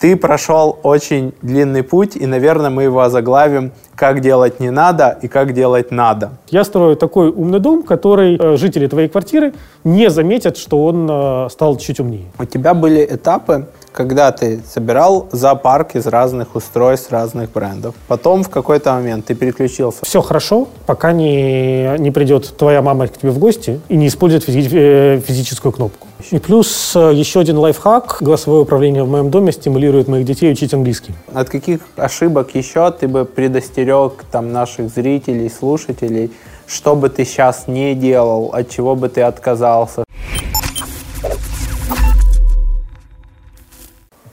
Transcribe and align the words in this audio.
Ты 0.00 0.16
прошел 0.16 0.78
очень 0.82 1.34
длинный 1.42 1.82
путь, 1.82 2.16
и, 2.16 2.24
наверное, 2.24 2.70
мы 2.70 2.84
его 2.84 3.00
озаглавим 3.00 3.72
«Как 3.94 4.20
делать 4.20 4.58
не 4.58 4.70
надо 4.70 5.18
и 5.20 5.28
как 5.28 5.52
делать 5.52 5.90
надо». 5.90 6.30
Я 6.48 6.64
строю 6.64 6.96
такой 6.96 7.28
умный 7.28 7.60
дом, 7.60 7.82
который 7.82 8.38
э, 8.38 8.56
жители 8.56 8.86
твоей 8.86 9.08
квартиры 9.08 9.52
не 9.84 10.08
заметят, 10.08 10.56
что 10.56 10.86
он 10.86 11.06
э, 11.10 11.48
стал 11.50 11.76
чуть 11.76 12.00
умнее. 12.00 12.24
У 12.38 12.46
тебя 12.46 12.72
были 12.72 13.04
этапы, 13.04 13.66
когда 13.92 14.32
ты 14.32 14.60
собирал 14.72 15.28
зоопарк 15.32 15.96
из 15.96 16.06
разных 16.06 16.54
устройств, 16.54 17.10
разных 17.10 17.50
брендов. 17.52 17.94
Потом 18.08 18.42
в 18.42 18.48
какой-то 18.48 18.92
момент 18.92 19.26
ты 19.26 19.34
переключился. 19.34 20.04
Все 20.04 20.22
хорошо, 20.22 20.68
пока 20.86 21.12
не, 21.12 21.96
не 21.98 22.10
придет 22.10 22.56
твоя 22.56 22.82
мама 22.82 23.08
к 23.08 23.18
тебе 23.18 23.30
в 23.30 23.38
гости 23.38 23.80
и 23.88 23.96
не 23.96 24.08
использует 24.08 24.48
физи- 24.48 24.70
э, 24.72 25.20
физическую 25.20 25.72
кнопку. 25.72 26.06
И 26.30 26.38
плюс 26.38 26.92
э, 26.94 27.12
еще 27.14 27.40
один 27.40 27.58
лайфхак. 27.58 28.18
Голосовое 28.20 28.62
управление 28.62 29.04
в 29.04 29.08
моем 29.08 29.30
доме 29.30 29.52
стимулирует 29.52 30.08
моих 30.08 30.26
детей 30.26 30.52
учить 30.52 30.74
английский. 30.74 31.14
От 31.32 31.48
каких 31.48 31.80
ошибок 31.96 32.54
еще 32.54 32.90
ты 32.90 33.08
бы 33.08 33.24
предостерег 33.24 34.24
там, 34.30 34.52
наших 34.52 34.90
зрителей, 34.90 35.50
слушателей, 35.50 36.30
что 36.66 36.94
бы 36.94 37.08
ты 37.08 37.24
сейчас 37.24 37.66
не 37.66 37.94
делал, 37.94 38.50
от 38.52 38.70
чего 38.70 38.94
бы 38.94 39.08
ты 39.08 39.22
отказался? 39.22 40.04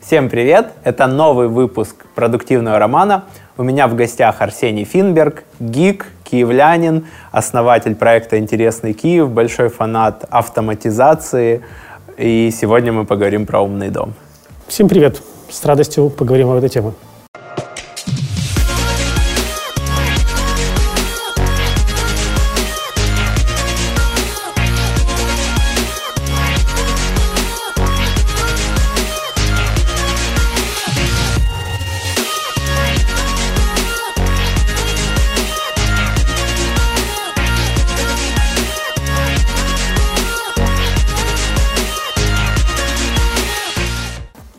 Всем 0.08 0.30
привет! 0.30 0.68
Это 0.86 1.06
новый 1.06 1.50
выпуск 1.50 2.06
продуктивного 2.16 2.80
романа. 2.80 3.26
У 3.58 3.64
меня 3.64 3.90
в 3.90 3.96
гостях 3.96 4.42
Арсений 4.42 4.86
Финберг, 4.86 5.44
гик, 5.60 6.06
киевлянин, 6.24 7.08
основатель 7.34 7.94
проекта 7.94 8.40
«Интересный 8.40 8.94
Киев», 8.94 9.30
большой 9.30 9.68
фанат 9.68 10.24
автоматизации. 10.30 11.62
И 12.18 12.52
сегодня 12.58 12.94
мы 12.94 13.04
поговорим 13.04 13.46
про 13.46 13.60
умный 13.60 13.90
дом. 13.90 14.14
Всем 14.70 14.88
привет! 14.88 15.22
С 15.50 15.66
радостью 15.66 16.10
поговорим 16.10 16.52
об 16.52 16.56
этой 16.56 16.70
теме. 16.70 16.94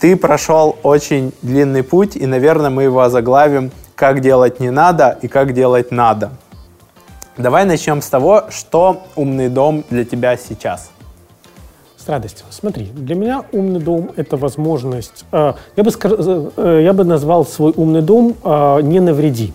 Ты 0.01 0.17
прошел 0.17 0.77
очень 0.83 1.33
длинный 1.43 1.83
путь, 1.83 2.15
и, 2.17 2.25
наверное, 2.27 2.71
мы 2.71 2.85
его 2.85 3.01
озаглавим 3.01 3.73
«Как 3.97 4.21
делать 4.21 4.61
не 4.61 4.71
надо 4.71 5.19
и 5.23 5.29
как 5.29 5.53
делать 5.53 5.91
надо». 5.91 6.31
Давай 7.37 7.65
начнем 7.65 8.01
с 8.01 8.09
того, 8.09 8.45
что 8.51 9.03
умный 9.17 9.49
дом 9.49 9.85
для 9.91 10.05
тебя 10.05 10.37
сейчас. 10.37 10.91
С 11.97 12.09
радостью. 12.09 12.47
Смотри, 12.51 12.87
для 12.87 13.17
меня 13.17 13.45
умный 13.53 13.81
дом– 13.81 14.11
это 14.17 14.37
возможность… 14.37 15.25
э, 15.33 15.53
я, 15.77 15.83
бы, 15.85 15.91
скаж- 15.91 16.53
э, 16.57 16.81
я 16.85 16.93
бы 16.93 17.05
назвал 17.05 17.45
свой 17.45 17.73
умный 17.77 18.03
дом 18.03 18.35
э, 18.45 18.81
«не 18.83 19.01
навреди». 19.01 19.53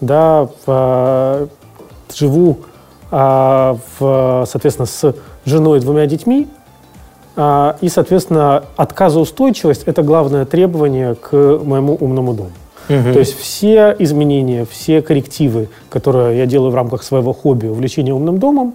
Да, 0.00 0.44
в, 0.44 0.48
э, 0.66 1.46
живу, 2.14 2.58
э, 3.10 3.76
в, 3.98 4.44
соответственно, 4.46 4.86
с 4.86 5.14
женой 5.44 5.78
и 5.78 5.80
двумя 5.80 6.06
детьми, 6.06 6.46
И, 7.36 7.88
соответственно, 7.88 8.64
отказоустойчивость– 8.76 9.82
это 9.86 10.02
главное 10.02 10.46
требование 10.46 11.14
к 11.14 11.32
моему 11.62 11.94
умному 11.94 12.32
дому. 12.32 12.52
То 12.88 13.18
есть 13.18 13.38
все 13.38 13.94
изменения, 13.98 14.64
все 14.64 15.02
коррективы, 15.02 15.68
которые 15.90 16.38
я 16.38 16.46
делаю 16.46 16.70
в 16.70 16.74
рамках 16.74 17.02
своего 17.02 17.32
хобби, 17.32 17.66
увлечения 17.66 18.14
умным 18.14 18.38
домом, 18.38 18.74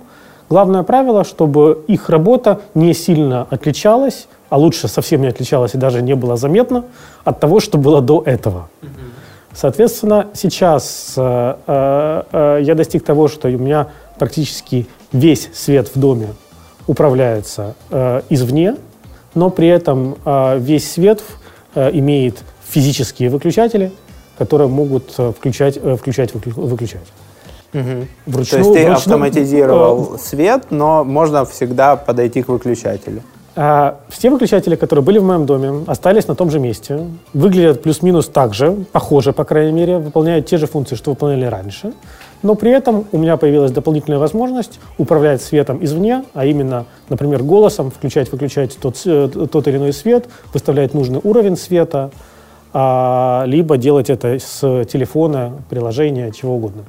главное 0.49 0.83
правило, 0.83 1.23
чтобы 1.23 1.83
их 1.87 2.09
работа 2.09 2.59
не 2.75 2.93
сильно 2.93 3.47
отличалась, 3.49 4.27
а 4.49 4.57
лучше 4.57 4.89
совсем 4.89 5.21
не 5.21 5.27
отличалась 5.27 5.75
и 5.75 5.77
даже 5.77 6.01
не 6.01 6.13
было 6.13 6.35
заметно 6.35 6.83
от 7.23 7.39
того, 7.39 7.61
что 7.61 7.77
было 7.77 8.01
до 8.01 8.21
этого. 8.25 8.69
Соответственно, 9.53 10.27
сейчас 10.33 11.13
э, 11.17 11.55
э, 11.67 12.23
э, 12.31 12.59
я 12.63 12.75
достиг 12.75 13.03
того, 13.03 13.27
что 13.27 13.49
у 13.49 13.51
меня 13.51 13.87
практически 14.17 14.87
весь 15.11 15.49
свет 15.53 15.89
в 15.93 15.99
доме 15.99 16.29
управляется 16.87 17.75
э, 17.89 18.21
извне, 18.29 18.75
но 19.35 19.49
при 19.49 19.67
этом 19.67 20.15
э, 20.25 20.57
весь 20.59 20.91
свет 20.91 21.21
э, 21.75 21.89
имеет 21.93 22.43
физические 22.67 23.29
выключатели, 23.29 23.91
которые 24.37 24.67
могут 24.67 25.13
э, 25.17 25.31
включать, 25.37 25.77
э, 25.81 25.95
включать, 25.95 26.31
выклю- 26.33 26.59
выключать. 26.59 27.07
То 27.71 27.79
Вручную- 27.79 28.35
есть 28.35 28.51
ты 28.53 28.59
вручную- 28.85 28.93
автоматизировал 28.93 30.17
свет, 30.19 30.65
но 30.71 31.03
можно 31.05 31.45
всегда 31.45 31.95
подойти 31.95 32.41
к 32.43 32.49
выключателю. 32.49 33.21
А, 33.55 33.99
Все 34.09 34.29
выключатели, 34.29 34.75
которые 34.75 35.03
были 35.03 35.19
в 35.19 35.23
моем 35.23 35.45
доме, 35.45 35.83
остались 35.87 36.27
на 36.27 36.35
том 36.35 36.49
же 36.51 36.59
месте. 36.59 36.99
Выглядят 37.33 37.81
плюс-минус 37.81 38.27
так 38.27 38.53
же, 38.53 38.85
похоже, 38.91 39.31
по 39.33 39.43
крайней 39.45 39.71
мере, 39.73 39.97
выполняют 39.99 40.45
те 40.47 40.57
же 40.57 40.67
функции, 40.67 40.95
что 40.95 41.11
выполняли 41.11 41.45
раньше. 41.45 41.93
Но 42.43 42.55
при 42.55 42.71
этом 42.71 43.05
у 43.11 43.17
меня 43.17 43.37
появилась 43.37 43.71
дополнительная 43.71 44.19
возможность 44.19 44.79
управлять 44.97 45.41
светом 45.41 45.83
извне, 45.83 46.23
а 46.33 46.45
именно, 46.45 46.85
например, 47.09 47.43
голосом 47.43 47.91
включать-выключать 47.91 48.77
тот, 48.81 48.99
э, 49.05 49.27
тот 49.27 49.67
или 49.67 49.77
иной 49.77 49.93
свет, 49.93 50.27
выставлять 50.53 50.93
нужный 50.93 51.19
уровень 51.23 51.55
света, 51.55 52.11
а, 52.73 53.43
либо 53.45 53.77
делать 53.77 54.09
это 54.09 54.39
с 54.39 54.85
телефона, 54.85 55.53
приложения, 55.69 56.31
чего 56.31 56.55
угодно. 56.55 56.83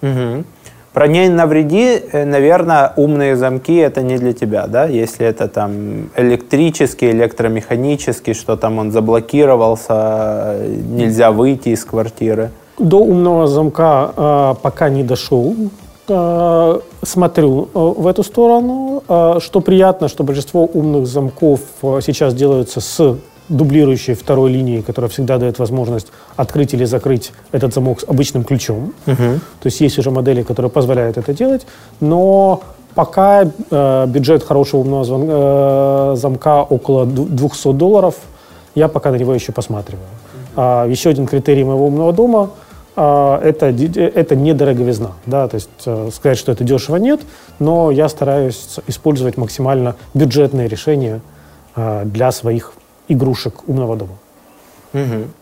Мгм. 0.00 0.44
Про 0.92 1.08
не 1.08 1.28
навреди, 1.28 2.00
э, 2.10 2.24
наверное, 2.24 2.94
умные 2.96 3.36
замки 3.36 3.76
это 3.76 4.00
не 4.00 4.16
для 4.16 4.32
тебя, 4.32 4.66
да? 4.66 4.86
Если 4.86 5.26
это 5.26 5.46
там 5.46 6.08
электрический, 6.16 7.10
электромеханический, 7.10 8.32
что 8.32 8.56
там 8.56 8.78
он 8.78 8.92
заблокировался, 8.92 10.54
э, 10.54 10.74
нельзя 10.88 11.32
выйти 11.32 11.70
из 11.70 11.84
квартиры. 11.84 12.50
До 12.78 12.98
умного 12.98 13.46
замка 13.46 14.12
э, 14.16 14.54
пока 14.62 14.88
не 14.90 15.02
дошел. 15.02 15.54
Э, 16.08 16.78
смотрю 17.02 17.68
э, 17.74 17.78
в 17.78 18.06
эту 18.06 18.22
сторону. 18.22 19.02
Э, 19.08 19.38
что 19.40 19.60
приятно, 19.60 20.08
что 20.08 20.24
большинство 20.24 20.64
умных 20.66 21.06
замков 21.06 21.60
э, 21.82 22.00
сейчас 22.04 22.34
делаются 22.34 22.80
с 22.80 23.16
дублирующей 23.48 24.14
второй 24.14 24.50
линией, 24.52 24.82
которая 24.82 25.08
всегда 25.08 25.38
дает 25.38 25.58
возможность 25.58 26.08
открыть 26.36 26.74
или 26.74 26.84
закрыть 26.84 27.32
этот 27.52 27.72
замок 27.72 28.00
с 28.00 28.04
обычным 28.04 28.44
ключом. 28.44 28.92
То 29.62 29.66
есть 29.66 29.80
есть 29.80 29.98
уже 29.98 30.10
модели, 30.10 30.42
которые 30.42 30.70
позволяют 30.70 31.16
это 31.16 31.32
делать, 31.32 31.66
но 32.00 32.60
пока 32.94 33.44
э, 33.70 34.06
бюджет 34.08 34.42
хорошего 34.42 34.80
умного 34.80 35.04
звон- 35.04 35.28
э, 35.28 36.16
замка 36.16 36.62
около 36.62 37.06
ду- 37.06 37.24
200 37.24 37.72
долларов, 37.72 38.16
я 38.74 38.88
пока 38.88 39.10
на 39.12 39.16
него 39.16 39.32
еще 39.32 39.52
посматриваю. 39.52 40.04
А, 40.56 40.86
еще 40.86 41.10
один 41.10 41.26
критерий 41.26 41.64
моего 41.64 41.86
умного 41.86 42.12
дома 42.12 42.50
а, 42.96 43.38
это, 43.42 43.72
ди- 43.72 44.00
это 44.00 44.34
недороговизна. 44.34 45.12
Да? 45.26 45.48
То 45.48 45.56
есть 45.56 45.68
э, 45.84 46.10
сказать, 46.12 46.38
что 46.38 46.52
это 46.52 46.64
дешево 46.64 46.96
нет, 46.96 47.20
но 47.58 47.90
я 47.90 48.08
стараюсь 48.08 48.78
использовать 48.86 49.36
максимально 49.36 49.96
бюджетные 50.14 50.66
решения 50.66 51.20
э, 51.76 52.02
для 52.04 52.32
своих 52.32 52.72
игрушек 53.08 53.68
умного 53.68 53.96
дома. 53.96 54.18
Мгм. 54.92 55.32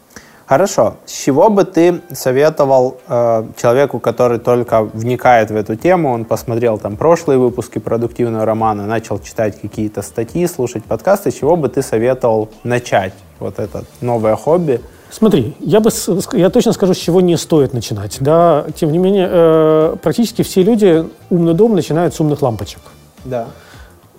Хорошо. 0.47 0.97
С 1.07 1.25
чего 1.25 1.49
бы 1.49 1.65
ты 1.65 2.03
советовал 2.13 2.99
э, 3.09 3.45
человеку, 3.57 3.99
который 3.99 4.39
только 4.39 4.83
вникает 4.83 5.51
в 5.51 5.57
эту 5.57 5.75
тему, 5.75 6.13
он 6.13 6.27
посмотрел 6.27 6.79
там 6.79 6.97
прошлые 6.97 7.39
выпуски 7.39 7.79
продуктивного 7.79 8.45
романа, 8.45 8.85
начал 8.87 9.19
читать 9.21 9.59
какие-то 9.59 10.03
статьи, 10.03 10.47
слушать 10.47 10.85
подкасты, 10.85 11.31
с 11.31 11.35
чего 11.35 11.57
бы 11.57 11.71
ты 11.71 11.81
советовал 11.83 12.51
начать 12.63 13.15
вот 13.39 13.59
это 13.59 13.85
новое 14.03 14.37
хобби? 14.37 14.81
Смотри, 15.17 15.55
я, 15.61 15.79
бы, 15.79 15.91
я 16.33 16.51
точно 16.51 16.73
скажу, 16.73 16.93
с 16.93 16.97
чего 16.97 17.21
не 17.21 17.37
стоит 17.37 17.73
начинать. 17.73 18.17
Да? 18.21 18.65
Тем 18.75 18.91
не 18.91 18.99
менее, 18.99 19.29
э, 19.31 19.97
практически 20.03 20.43
все 20.43 20.65
люди 20.65 21.05
умный 21.31 21.55
дом 21.55 21.77
начинают 21.77 22.15
с 22.15 22.21
умных 22.21 22.43
лампочек. 22.43 22.81
Да. 23.25 23.47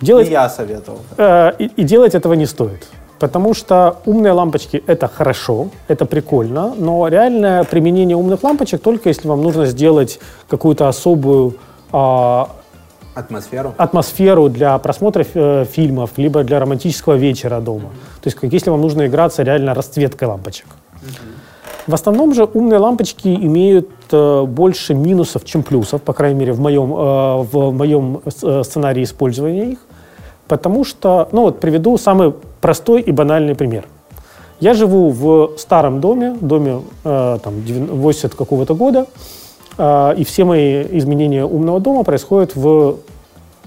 Делать, 0.00 0.28
И 0.28 0.30
я 0.30 0.48
советовал. 0.48 1.00
э, 1.18 1.52
и, 1.58 1.64
и 1.66 1.82
делать 1.84 2.14
этого 2.14 2.32
не 2.32 2.46
стоит. 2.46 2.86
Потому 3.18 3.52
что 3.52 3.98
умные 4.06 4.32
лампочки– 4.32 4.82
это 4.86 5.06
хорошо, 5.06 5.68
это 5.88 6.06
прикольно, 6.06 6.74
но 6.78 7.08
реальное 7.08 7.64
применение 7.64 8.16
умных 8.16 8.42
лампочек 8.42 8.80
только 8.80 9.10
если 9.10 9.28
вам 9.28 9.42
нужно 9.42 9.66
сделать 9.66 10.18
какую-то 10.48 10.88
особую 10.88 11.56
а, 11.92 12.48
Атмосферу. 13.14 13.74
атмосферу 13.76 14.48
для 14.48 14.78
просмотра 14.78 15.26
э, 15.34 15.64
фильмов, 15.70 16.10
либо 16.16 16.42
для 16.42 16.58
романтического 16.58 17.14
вечера 17.16 17.60
дома. 17.60 17.90
То 18.22 18.28
есть 18.28 18.38
как 18.38 18.50
если 18.52 18.70
вам 18.70 18.80
нужно 18.80 19.06
играться 19.06 19.42
реально 19.42 19.74
расцветкой 19.74 20.28
лампочек. 20.28 20.66
В 21.86 21.94
основном 21.94 22.34
же 22.34 22.44
умные 22.52 22.78
лампочки 22.78 23.28
имеют 23.28 23.88
э, 24.10 24.42
больше 24.42 24.94
минусов, 24.94 25.44
чем 25.44 25.62
плюсов, 25.62 26.02
по 26.02 26.12
крайней 26.12 26.40
мере, 26.40 26.52
в 26.52 26.58
моем, 26.60 26.92
э, 26.92 27.42
в 27.42 27.70
моем 27.70 28.22
э, 28.24 28.62
сценарии 28.64 29.04
использования 29.04 29.72
их. 29.72 29.78
Потому 30.48 30.84
что, 30.84 31.28
ну 31.30 31.42
вот 31.42 31.60
приведу 31.60 31.96
самый 31.96 32.34
простой 32.60 33.02
и 33.02 33.12
банальный 33.12 33.54
пример. 33.54 33.86
Я 34.58 34.74
живу 34.74 35.10
в 35.10 35.58
старом 35.58 36.00
доме, 36.00 36.36
доме 36.40 36.82
э, 37.04 37.38
там, 37.42 37.54
80 37.60 38.34
какого-то 38.34 38.74
года, 38.74 39.06
э, 39.78 40.14
и 40.16 40.24
все 40.24 40.44
мои 40.44 40.82
изменения 40.98 41.44
умного 41.44 41.78
дома 41.78 42.02
происходят 42.02 42.56
в 42.56 42.96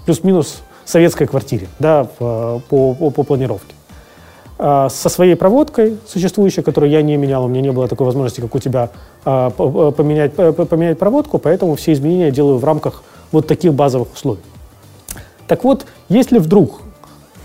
плюс-минус 0.05 0.61
советской 0.83 1.25
квартире, 1.25 1.67
да, 1.79 2.07
в, 2.19 2.61
по, 2.69 2.93
по, 2.95 3.11
по 3.11 3.23
планировке. 3.23 3.75
Э, 4.61 4.89
со 4.89 5.07
своей 5.07 5.35
проводкой 5.35 5.97
существующей, 6.05 6.61
которую 6.61 6.91
я 6.91 7.01
не 7.01 7.15
менял, 7.15 7.45
у 7.45 7.47
меня 7.47 7.61
не 7.61 7.71
было 7.71 7.87
такой 7.87 8.05
возможности, 8.05 8.41
как 8.41 8.53
у 8.53 8.59
тебя, 8.59 8.89
э, 9.23 9.49
поменять, 9.55 10.33
поменять 10.33 10.99
проводку, 10.99 11.39
поэтому 11.39 11.75
все 11.75 11.93
изменения 11.93 12.29
делаю 12.29 12.57
в 12.57 12.65
рамках 12.65 13.03
вот 13.31 13.47
таких 13.47 13.73
базовых 13.73 14.13
условий. 14.13 14.41
Так 15.47 15.63
вот, 15.63 15.85
если 16.09 16.39
вдруг 16.39 16.81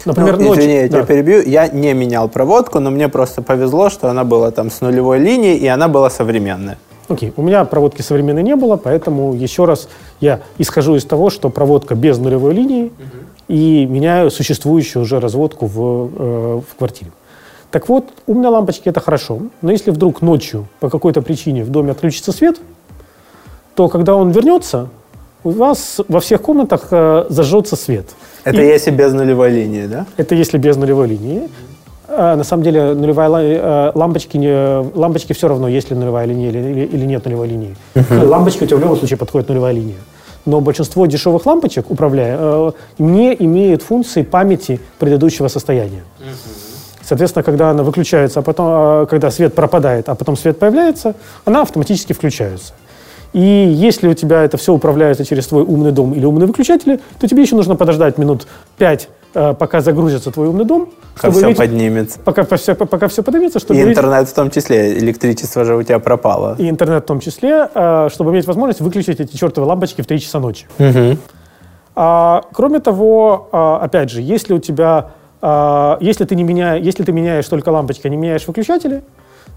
Например, 0.04 0.38
ну, 0.38 0.52
извини, 0.54 0.74
я 0.74 0.82
да. 0.82 0.88
тебя 0.88 1.06
перебью. 1.06 1.42
Я 1.46 1.68
не 1.68 1.94
менял 1.94 2.28
проводку, 2.28 2.78
но 2.78 2.90
мне 2.90 3.08
просто 3.08 3.40
повезло, 3.40 3.88
что 3.88 4.10
она 4.10 4.24
была 4.24 4.50
там 4.50 4.70
с 4.70 4.82
нулевой 4.82 5.18
линии, 5.18 5.56
и 5.56 5.66
она 5.66 5.88
была 5.88 6.10
современная. 6.10 6.76
Окей, 7.08 7.32
у 7.36 7.42
меня 7.42 7.64
проводки 7.64 8.02
современной 8.02 8.42
не 8.42 8.56
было, 8.56 8.76
поэтому 8.76 9.34
еще 9.34 9.64
раз 9.64 9.88
я 10.20 10.40
исхожу 10.58 10.96
из 10.96 11.04
того, 11.04 11.30
что 11.30 11.48
проводка 11.48 11.94
без 11.94 12.18
нулевой 12.18 12.54
линии, 12.54 12.84
угу. 12.86 12.92
И 13.48 13.86
меняю 13.86 14.30
существующую 14.30 15.02
уже 15.02 15.20
разводку 15.20 15.66
в, 15.66 16.10
э, 16.16 16.60
в 16.70 16.78
квартире. 16.78 17.10
Так 17.70 17.88
вот, 17.88 18.04
умные 18.26 18.50
лампочки 18.50 18.88
это 18.88 19.00
хорошо, 19.00 19.40
но 19.60 19.72
если 19.72 19.90
вдруг 19.90 20.22
ночью 20.22 20.68
по 20.80 20.88
какой-то 20.88 21.22
причине 21.22 21.64
в 21.64 21.70
доме 21.70 21.90
отключится 21.90 22.32
свет, 22.32 22.60
то 23.74 23.88
когда 23.88 24.14
он 24.14 24.30
вернется, 24.30 24.88
у 25.42 25.50
вас 25.50 26.00
во 26.08 26.20
всех 26.20 26.40
комнатах 26.40 26.88
э, 26.90 27.26
зажжется 27.28 27.76
свет. 27.76 28.06
Это 28.44 28.62
и, 28.62 28.66
если 28.66 28.90
без 28.90 29.12
нулевой 29.12 29.50
линии, 29.50 29.86
да? 29.86 30.06
Это 30.16 30.34
если 30.34 30.58
без 30.58 30.76
нулевой 30.76 31.08
линии. 31.08 31.48
А, 32.08 32.36
на 32.36 32.44
самом 32.44 32.62
деле 32.62 32.94
нулевая 32.94 33.58
э, 33.58 33.92
лампочки, 33.94 34.36
не, 34.36 34.96
лампочки 34.96 35.32
все 35.32 35.48
равно, 35.48 35.68
есть 35.68 35.90
ли 35.90 35.96
нулевая 35.96 36.26
линия 36.26 36.50
или, 36.50 36.58
или, 36.58 36.84
или 36.86 37.06
нет 37.06 37.24
нулевой 37.24 37.48
линии. 37.48 37.76
Uh-huh. 37.94 38.26
Лампочки 38.26 38.64
у 38.64 38.66
тебя 38.66 38.76
в 38.76 38.80
любом 38.80 38.96
случае 38.96 39.16
подходит 39.16 39.48
нулевая 39.48 39.72
линия. 39.72 39.96
Но 40.46 40.60
большинство 40.60 41.06
дешевых 41.06 41.46
лампочек, 41.46 41.90
управляя, 41.90 42.36
э, 42.38 42.72
не 42.98 43.34
имеют 43.34 43.82
функции 43.82 44.22
памяти 44.22 44.80
предыдущего 44.98 45.48
состояния. 45.48 46.02
Соответственно, 47.02 47.42
когда 47.42 47.70
она 47.70 47.82
выключается, 47.82 48.40
а 48.40 48.42
потом, 48.42 48.66
а, 48.68 49.06
когда 49.06 49.30
свет 49.30 49.54
пропадает, 49.54 50.08
а 50.08 50.14
потом 50.14 50.36
свет 50.36 50.58
появляется, 50.58 51.14
она 51.44 51.62
автоматически 51.62 52.12
включается. 52.14 52.72
И 53.34 53.40
если 53.40 54.08
у 54.08 54.14
тебя 54.14 54.42
это 54.42 54.56
все 54.56 54.72
управляется 54.72 55.24
через 55.24 55.46
твой 55.48 55.64
умный 55.64 55.92
дом 55.92 56.14
или 56.14 56.24
умные 56.24 56.46
выключатели, 56.46 57.00
то 57.18 57.26
тебе 57.26 57.42
еще 57.42 57.56
нужно 57.56 57.76
подождать 57.76 58.16
минут 58.16 58.46
5, 58.78 59.02
э, 59.02 59.23
пока 59.34 59.80
загрузится 59.80 60.30
твой 60.30 60.48
умный 60.48 60.64
дом. 60.64 60.88
Пока 61.14 61.30
все 61.30 61.40
видеть, 61.40 61.58
поднимется. 61.58 62.18
Пока, 62.24 62.44
все, 62.44 62.74
пока 62.74 63.08
все 63.08 63.22
поднимется. 63.22 63.58
Чтобы 63.58 63.78
и 63.78 63.82
интернет 63.82 64.20
видеть, 64.20 64.32
в 64.32 64.34
том 64.34 64.50
числе, 64.50 64.98
электричество 64.98 65.64
же 65.64 65.76
у 65.76 65.82
тебя 65.82 65.98
пропало. 65.98 66.56
И 66.58 66.68
интернет 66.68 67.04
в 67.04 67.06
том 67.06 67.20
числе, 67.20 67.68
э, 67.74 68.08
чтобы 68.12 68.30
иметь 68.32 68.46
возможность 68.46 68.80
выключить 68.80 69.20
эти 69.20 69.36
чертовы 69.36 69.66
лампочки 69.66 70.00
в 70.02 70.06
3 70.06 70.20
часа 70.20 70.40
ночи. 70.40 70.66
Угу. 70.78 71.18
А, 71.96 72.42
кроме 72.52 72.80
того, 72.80 73.48
а, 73.52 73.78
опять 73.78 74.10
же, 74.10 74.20
если 74.20 74.54
у 74.54 74.58
тебя, 74.58 75.10
а, 75.40 75.96
если 76.00 76.24
ты, 76.24 76.34
не 76.34 76.42
меняя, 76.42 76.78
если 76.78 77.04
ты 77.04 77.12
меняешь 77.12 77.46
только 77.46 77.68
лампочки, 77.68 78.06
а 78.06 78.10
не 78.10 78.16
меняешь 78.16 78.46
выключатели, 78.46 79.04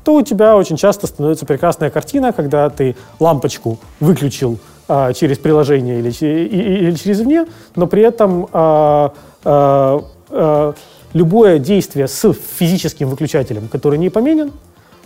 то 0.04 0.16
у 0.16 0.22
тебя 0.22 0.56
очень 0.56 0.78
часто 0.78 1.08
становится 1.08 1.46
прекрасная 1.46 1.90
картина, 1.90 2.32
когда 2.32 2.70
ты 2.70 2.96
лампочку 3.20 3.80
выключил 4.00 4.60
а, 4.88 5.14
через 5.14 5.40
приложение 5.40 6.00
или, 6.00 6.10
или 6.10 6.92
через 6.92 7.20
вне, 7.20 7.46
но 7.76 7.88
при 7.88 8.04
этом 8.04 8.48
любое 11.14 11.60
действие 11.60 12.08
с 12.08 12.34
физическим 12.34 13.10
выключателем, 13.10 13.68
который 13.68 13.98
не 13.98 14.10
поменен, 14.10 14.52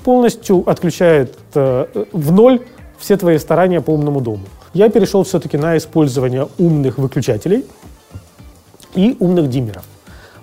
полностью 0.03 0.69
отключает 0.69 1.37
а, 1.55 1.87
в 2.11 2.31
ноль 2.31 2.61
все 2.97 3.17
твои 3.17 3.37
старания 3.37 3.81
по 3.81 3.91
умному 3.91 4.21
дому. 4.21 4.45
Я 4.73 4.89
перешел 4.89 5.23
все-таки 5.23 5.57
на 5.57 5.77
использование 5.77 6.47
умных 6.57 6.97
выключателей 6.97 7.65
и 8.95 9.15
умных 9.19 9.49
диммеров. 9.49 9.83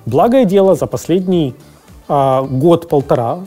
Благое 0.06 0.44
дело, 0.44 0.74
за 0.74 0.86
последний 0.86 1.54
а, 2.08 2.42
год-полтора 2.42 3.40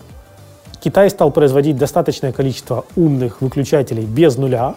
Китай 0.84 1.10
стал 1.10 1.32
производить 1.32 1.78
достаточное 1.78 2.32
количество 2.32 2.86
умных 2.96 3.42
выключателей 3.42 4.04
без 4.04 4.38
нуля. 4.38 4.76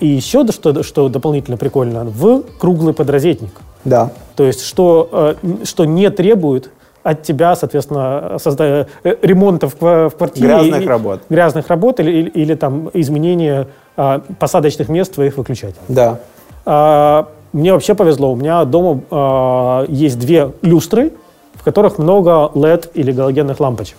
И 0.00 0.06
еще, 0.06 0.46
что, 0.50 0.82
что 0.82 1.08
дополнительно 1.08 1.56
прикольно, 1.56 2.04
в 2.04 2.42
круглый 2.58 2.94
подрозетник. 2.94 3.52
Да. 3.84 4.10
То 4.36 4.44
есть, 4.44 4.64
что, 4.64 5.36
э, 5.42 5.64
что 5.64 5.84
не 5.84 6.10
требует 6.10 6.70
от 7.02 7.22
тебя, 7.22 7.54
соответственно, 7.54 8.38
созда... 8.38 8.86
Э, 9.04 9.16
ремонтов 9.22 9.74
в 9.78 10.10
квартире. 10.10 10.48
Грязных 10.48 10.82
и, 10.82 10.86
работ. 10.86 11.20
Грязных 11.28 11.68
работ 11.68 12.00
или, 12.00 12.10
или, 12.10 12.28
или 12.30 12.54
там 12.54 12.90
изменения 12.94 13.68
а, 13.96 14.22
посадочных 14.38 14.88
мест 14.88 15.14
твоих 15.14 15.36
выключателей. 15.36 15.84
Да. 15.88 16.18
А, 16.64 17.28
мне 17.52 17.72
вообще 17.72 17.94
повезло. 17.94 18.32
У 18.32 18.36
меня 18.36 18.64
дома 18.64 19.02
а, 19.10 19.84
есть 19.88 20.18
две 20.18 20.50
люстры, 20.62 21.12
в 21.54 21.62
которых 21.62 21.98
много 21.98 22.50
LED 22.54 22.90
или 22.94 23.12
галогенных 23.12 23.60
лампочек. 23.60 23.96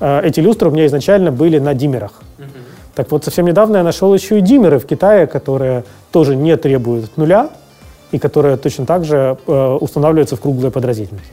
Э, 0.00 0.20
эти 0.22 0.40
люстры 0.40 0.68
у 0.68 0.72
меня 0.72 0.86
изначально 0.86 1.32
были 1.32 1.58
на 1.58 1.74
диммерах. 1.74 2.12
Угу. 2.38 2.46
Так 2.94 3.10
вот, 3.10 3.24
совсем 3.24 3.46
недавно 3.46 3.78
я 3.78 3.82
нашел 3.82 4.12
еще 4.12 4.38
и 4.38 4.40
диммеры 4.40 4.78
в 4.78 4.86
Китае, 4.86 5.26
которые 5.26 5.84
тоже 6.12 6.36
не 6.36 6.56
требуют 6.56 7.16
нуля 7.16 7.50
и 8.12 8.18
которые 8.18 8.56
точно 8.56 8.86
так 8.86 9.04
же 9.04 9.38
э, 9.46 9.78
устанавливаются 9.80 10.36
в 10.36 10.40
круглые 10.40 10.70
подрозетники. 10.70 11.30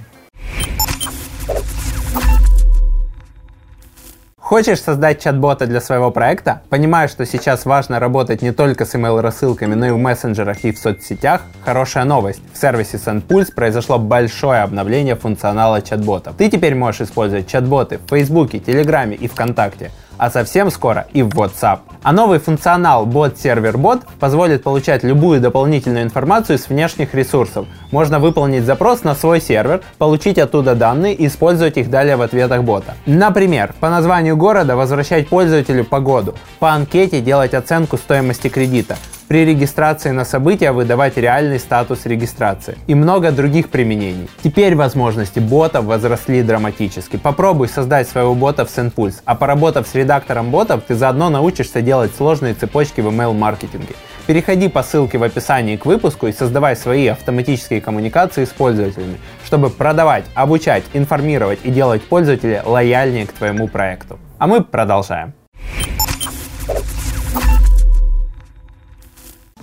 Хочешь 4.47 4.81
создать 4.81 5.21
чат-бота 5.21 5.67
для 5.67 5.81
своего 5.81 6.09
проекта? 6.09 6.61
Понимаешь, 6.69 7.11
что 7.11 7.25
сейчас 7.25 7.65
важно 7.65 7.99
работать 7.99 8.41
не 8.41 8.53
только 8.53 8.85
с 8.85 8.95
email-рассылками, 8.95 9.73
но 9.73 9.87
и 9.87 9.91
в 9.91 9.97
мессенджерах 9.97 10.63
и 10.63 10.71
в 10.71 10.79
соцсетях? 10.79 11.41
Хорошая 11.65 12.05
новость. 12.05 12.41
В 12.53 12.57
сервисе 12.57 12.95
SendPulse 12.95 13.53
произошло 13.53 13.99
большое 13.99 14.61
обновление 14.61 15.17
функционала 15.17 15.81
чат-ботов. 15.81 16.35
Ты 16.37 16.49
теперь 16.49 16.75
можешь 16.75 17.01
использовать 17.01 17.49
чат-боты 17.49 17.97
в 17.97 18.09
Фейсбуке, 18.09 18.59
Телеграме 18.59 19.17
и 19.17 19.27
ВКонтакте 19.27 19.91
а 20.17 20.29
совсем 20.29 20.71
скоро 20.71 21.07
и 21.13 21.21
в 21.21 21.29
WhatsApp. 21.29 21.79
А 22.03 22.11
новый 22.11 22.39
функционал 22.39 23.05
Bot 23.05 23.35
Server 23.35 23.73
Bot 23.73 24.03
позволит 24.19 24.63
получать 24.63 25.03
любую 25.03 25.41
дополнительную 25.41 26.03
информацию 26.03 26.57
с 26.57 26.69
внешних 26.69 27.13
ресурсов. 27.13 27.67
Можно 27.91 28.19
выполнить 28.19 28.63
запрос 28.63 29.03
на 29.03 29.15
свой 29.15 29.41
сервер, 29.41 29.81
получить 29.97 30.37
оттуда 30.37 30.75
данные 30.75 31.13
и 31.13 31.27
использовать 31.27 31.77
их 31.77 31.89
далее 31.89 32.15
в 32.15 32.21
ответах 32.21 32.63
бота. 32.63 32.95
Например, 33.05 33.73
по 33.79 33.89
названию 33.89 34.37
города 34.37 34.75
возвращать 34.75 35.27
пользователю 35.27 35.85
погоду, 35.85 36.35
по 36.59 36.71
анкете 36.71 37.21
делать 37.21 37.53
оценку 37.53 37.97
стоимости 37.97 38.47
кредита, 38.47 38.97
при 39.27 39.45
регистрации 39.45 40.11
на 40.11 40.23
события 40.23 40.71
выдавать 40.71 41.17
реальный 41.17 41.59
статус 41.59 42.05
регистрации 42.05 42.77
и 42.87 42.95
много 42.95 43.31
других 43.31 43.69
применений. 43.69 44.29
Теперь 44.41 44.75
возможности 44.75 45.39
ботов 45.39 45.85
возросли 45.85 46.41
драматически. 46.41 47.17
Попробуй 47.17 47.67
создать 47.67 48.07
своего 48.07 48.35
бота 48.35 48.65
в 48.65 48.69
SendPulse, 48.69 49.21
а 49.25 49.35
поработав 49.35 49.87
с 49.87 49.95
редактором 49.95 50.49
ботов, 50.49 50.83
ты 50.87 50.95
заодно 50.95 51.29
научишься 51.29 51.81
делать 51.81 52.15
сложные 52.15 52.53
цепочки 52.53 53.01
в 53.01 53.07
email-маркетинге. 53.07 53.95
Переходи 54.27 54.67
по 54.67 54.83
ссылке 54.83 55.17
в 55.17 55.23
описании 55.23 55.77
к 55.77 55.85
выпуску 55.85 56.27
и 56.27 56.33
создавай 56.33 56.75
свои 56.75 57.07
автоматические 57.07 57.81
коммуникации 57.81 58.45
с 58.45 58.49
пользователями, 58.49 59.17
чтобы 59.45 59.69
продавать, 59.69 60.25
обучать, 60.35 60.83
информировать 60.93 61.59
и 61.63 61.71
делать 61.71 62.03
пользователя 62.03 62.61
лояльнее 62.65 63.25
к 63.25 63.33
твоему 63.33 63.67
проекту. 63.67 64.19
А 64.37 64.47
мы 64.47 64.63
продолжаем. 64.63 65.33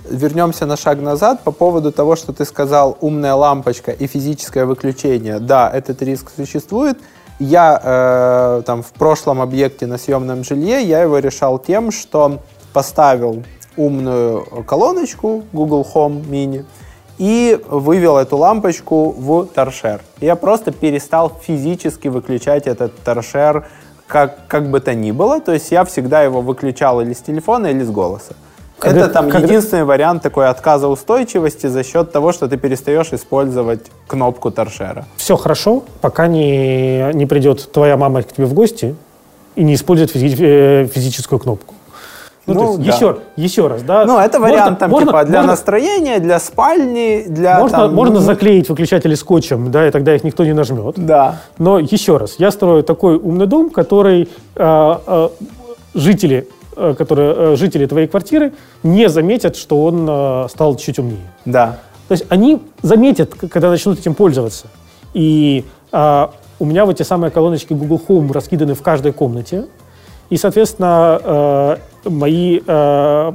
Вернемся 0.09 0.65
на 0.65 0.77
шаг 0.77 1.01
назад 1.01 1.41
по 1.43 1.51
поводу 1.51 1.91
того, 1.91 2.15
что 2.15 2.33
ты 2.33 2.45
сказал, 2.45 2.97
умная 3.01 3.33
лампочка 3.33 3.91
и 3.91 4.07
физическое 4.07 4.65
выключение. 4.65 5.39
Да, 5.39 5.69
этот 5.69 6.01
риск 6.01 6.31
существует. 6.35 6.97
Я 7.39 7.79
э, 7.83 8.61
там 8.65 8.81
в 8.81 8.91
прошлом 8.91 9.41
объекте 9.41 9.87
на 9.87 9.97
съемном 9.97 10.43
жилье, 10.43 10.81
я 10.81 11.01
его 11.01 11.19
решал 11.19 11.59
тем, 11.59 11.91
что 11.91 12.39
поставил 12.71 13.43
умную 13.77 14.63
колоночку 14.65 15.43
Google 15.51 15.85
Home 15.93 16.25
Mini 16.25 16.65
и 17.17 17.59
вывел 17.67 18.17
эту 18.17 18.37
лампочку 18.37 19.11
в 19.11 19.47
торшер. 19.47 20.01
Я 20.21 20.35
просто 20.35 20.71
перестал 20.71 21.31
физически 21.41 22.07
выключать 22.07 22.67
этот 22.67 22.97
торшер 23.03 23.67
как, 24.07 24.47
как 24.47 24.69
бы 24.69 24.79
то 24.79 24.93
ни 24.93 25.11
было. 25.11 25.39
То 25.39 25.53
есть 25.53 25.71
я 25.71 25.83
всегда 25.85 26.21
его 26.23 26.41
выключал 26.41 27.01
или 27.01 27.13
с 27.13 27.21
телефона, 27.21 27.67
или 27.67 27.83
с 27.83 27.89
голоса. 27.89 28.35
Когда, 28.79 29.01
это 29.05 29.09
там 29.13 29.29
когда... 29.29 29.47
единственный 29.47 29.83
вариант 29.85 30.21
такой 30.21 30.47
отказа 30.47 30.87
устойчивости 30.87 31.67
за 31.67 31.83
счет 31.83 32.11
того, 32.11 32.33
что 32.33 32.47
ты 32.47 32.57
перестаешь 32.57 33.13
использовать 33.13 33.79
кнопку 34.07 34.51
торшера. 34.51 35.05
Все 35.15 35.37
хорошо, 35.37 35.83
пока 36.01 36.27
не, 36.27 37.11
не 37.13 37.25
придет 37.25 37.71
твоя 37.71 37.95
мама 37.97 38.21
к 38.23 38.33
тебе 38.33 38.45
в 38.45 38.53
гости 38.53 38.95
и 39.55 39.63
не 39.63 39.75
использует 39.75 40.13
физи- 40.15 40.35
э, 40.39 40.87
физическую 40.87 41.39
кнопку. 41.39 41.73
Ну, 42.47 42.53
Ну, 42.53 42.77
есть, 42.77 42.85
да. 42.85 42.95
еще, 42.95 43.17
еще 43.37 43.67
раз, 43.67 43.81
да. 43.81 44.05
Ну, 44.05 44.19
это 44.19 44.39
Можно- 44.39 44.53
вариант 44.53 44.79
там 44.79 44.91
можно- 44.91 45.07
типа 45.07 45.23
для 45.23 45.37
можно- 45.39 45.51
настроения, 45.53 46.19
для 46.19 46.39
спальни, 46.39 47.25
для 47.27 47.59
Можно, 47.59 47.77
там, 47.79 47.95
можно 47.95 48.15
ну, 48.19 48.25
заклеить 48.25 48.69
выключатели 48.69 49.15
скотчем, 49.15 49.71
да, 49.71 49.87
и 49.87 49.91
тогда 49.91 50.13
их 50.15 50.23
никто 50.23 50.45
не 50.45 50.53
нажмет. 50.53 50.93
Да. 50.97 51.39
Но 51.57 51.79
еще 51.79 52.17
раз, 52.17 52.35
я 52.37 52.51
строю 52.51 52.83
такой 52.83 53.15
умный 53.15 53.47
дом, 53.47 53.71
который 53.71 54.29
э, 54.55 54.95
э, 55.07 55.29
жители, 55.95 56.47
которые, 56.97 57.53
э, 57.53 57.55
жители 57.55 57.85
твоей 57.85 58.07
квартиры 58.07 58.53
не 58.83 59.09
заметят, 59.09 59.55
что 59.55 59.83
он 59.83 60.07
э, 60.09 60.47
стал 60.49 60.75
чуть 60.75 60.99
умнее. 60.99 61.27
Да. 61.45 61.79
То 62.07 62.11
есть 62.13 62.25
они 62.29 62.61
заметят, 62.81 63.33
когда 63.33 63.69
начнут 63.69 63.99
этим 63.99 64.13
пользоваться. 64.13 64.67
И 65.13 65.65
а, 65.91 66.31
у 66.59 66.65
меня 66.65 66.85
вот 66.85 66.99
эти 66.99 67.07
самые 67.07 67.31
колоночки 67.31 67.73
Google 67.73 68.01
Home 68.07 68.31
раскиданы 68.31 68.75
в 68.75 68.81
каждой 68.81 69.11
комнате. 69.11 69.65
И, 70.29 70.37
соответственно, 70.37 71.19
э, 71.23 71.77
мои, 72.05 72.59
э, 72.65 73.31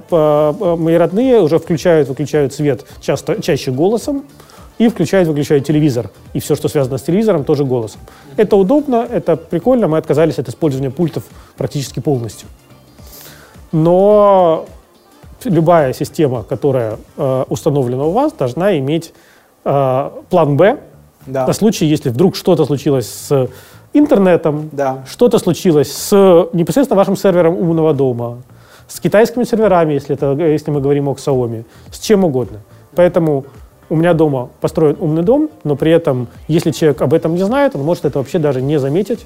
мои 0.76 0.94
родные 0.96 1.40
уже 1.40 1.58
включают, 1.58 2.08
выключают 2.08 2.52
свет 2.52 2.84
часто, 3.00 3.40
чаще 3.40 3.70
голосом 3.70 4.24
и 4.78 4.88
включают, 4.88 5.28
выключают 5.28 5.64
телевизор. 5.64 6.10
И 6.32 6.40
все, 6.40 6.56
что 6.56 6.68
связано 6.68 6.98
с 6.98 7.02
телевизором, 7.02 7.44
тоже 7.44 7.64
голосом. 7.64 8.00
Это 8.36 8.56
удобно, 8.56 9.06
это 9.08 9.36
прикольно. 9.36 9.88
Мы 9.88 9.98
отказались 9.98 10.38
от 10.38 10.48
использования 10.48 10.90
пультов 10.90 11.24
практически 11.56 12.00
полностью. 12.00 12.48
Но 13.72 14.66
любая 15.44 15.92
система, 15.92 16.42
которая 16.42 16.98
э, 17.16 17.44
установлена 17.48 18.04
у 18.04 18.10
вас, 18.10 18.32
должна 18.32 18.76
иметь 18.78 19.12
э, 19.64 20.10
план 20.28 20.56
Б 20.56 20.78
Да. 21.26 21.46
на 21.46 21.52
случай, 21.52 21.86
если 21.86 22.10
вдруг 22.10 22.36
что-то 22.36 22.64
случилось 22.64 23.08
с 23.08 23.48
интернетом, 23.92 24.68
Да. 24.72 25.04
что-то 25.08 25.38
случилось 25.38 25.92
с 25.92 26.48
непосредственно 26.52 26.96
вашим 26.98 27.16
сервером 27.16 27.56
умного 27.56 27.94
дома, 27.94 28.38
с 28.88 29.00
китайскими 29.00 29.44
серверами, 29.44 29.94
если, 29.94 30.14
это, 30.16 30.32
если 30.32 30.70
мы 30.72 30.80
говорим 30.80 31.08
о 31.08 31.12
Xiaomi, 31.12 31.64
с 31.92 31.98
чем 32.00 32.24
угодно. 32.24 32.58
Поэтому 32.96 33.44
у 33.88 33.96
меня 33.96 34.14
дома 34.14 34.48
построен 34.60 34.96
умный 35.00 35.22
дом, 35.22 35.48
но 35.64 35.76
при 35.76 35.92
этом, 35.92 36.26
если 36.48 36.70
человек 36.72 37.00
об 37.02 37.14
этом 37.14 37.34
не 37.34 37.44
знает, 37.44 37.74
он 37.76 37.82
может 37.82 38.04
это 38.04 38.18
вообще 38.18 38.38
даже 38.38 38.60
не 38.62 38.78
заметить 38.78 39.24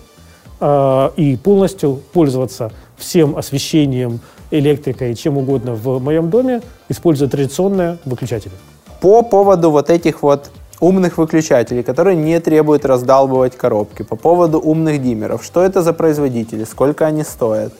э, 0.60 1.10
и 1.16 1.36
полностью 1.36 2.00
пользоваться 2.12 2.72
всем 2.96 3.36
освещением, 3.36 4.20
электрикой 4.50 5.12
и 5.12 5.14
чем 5.16 5.38
угодно 5.38 5.74
в 5.74 5.98
моем 6.00 6.30
доме, 6.30 6.60
используя 6.88 7.28
традиционные 7.28 7.98
выключатели. 8.04 8.52
По 9.00 9.22
поводу 9.22 9.70
вот 9.70 9.90
этих 9.90 10.22
вот 10.22 10.50
умных 10.80 11.18
выключателей, 11.18 11.82
которые 11.82 12.16
не 12.16 12.38
требуют 12.40 12.84
раздалбывать 12.84 13.56
коробки, 13.56 14.02
по 14.02 14.16
поводу 14.16 14.58
умных 14.60 15.02
диммеров, 15.02 15.44
что 15.44 15.62
это 15.62 15.82
за 15.82 15.92
производители, 15.92 16.64
сколько 16.64 17.06
они 17.06 17.24
стоят, 17.24 17.72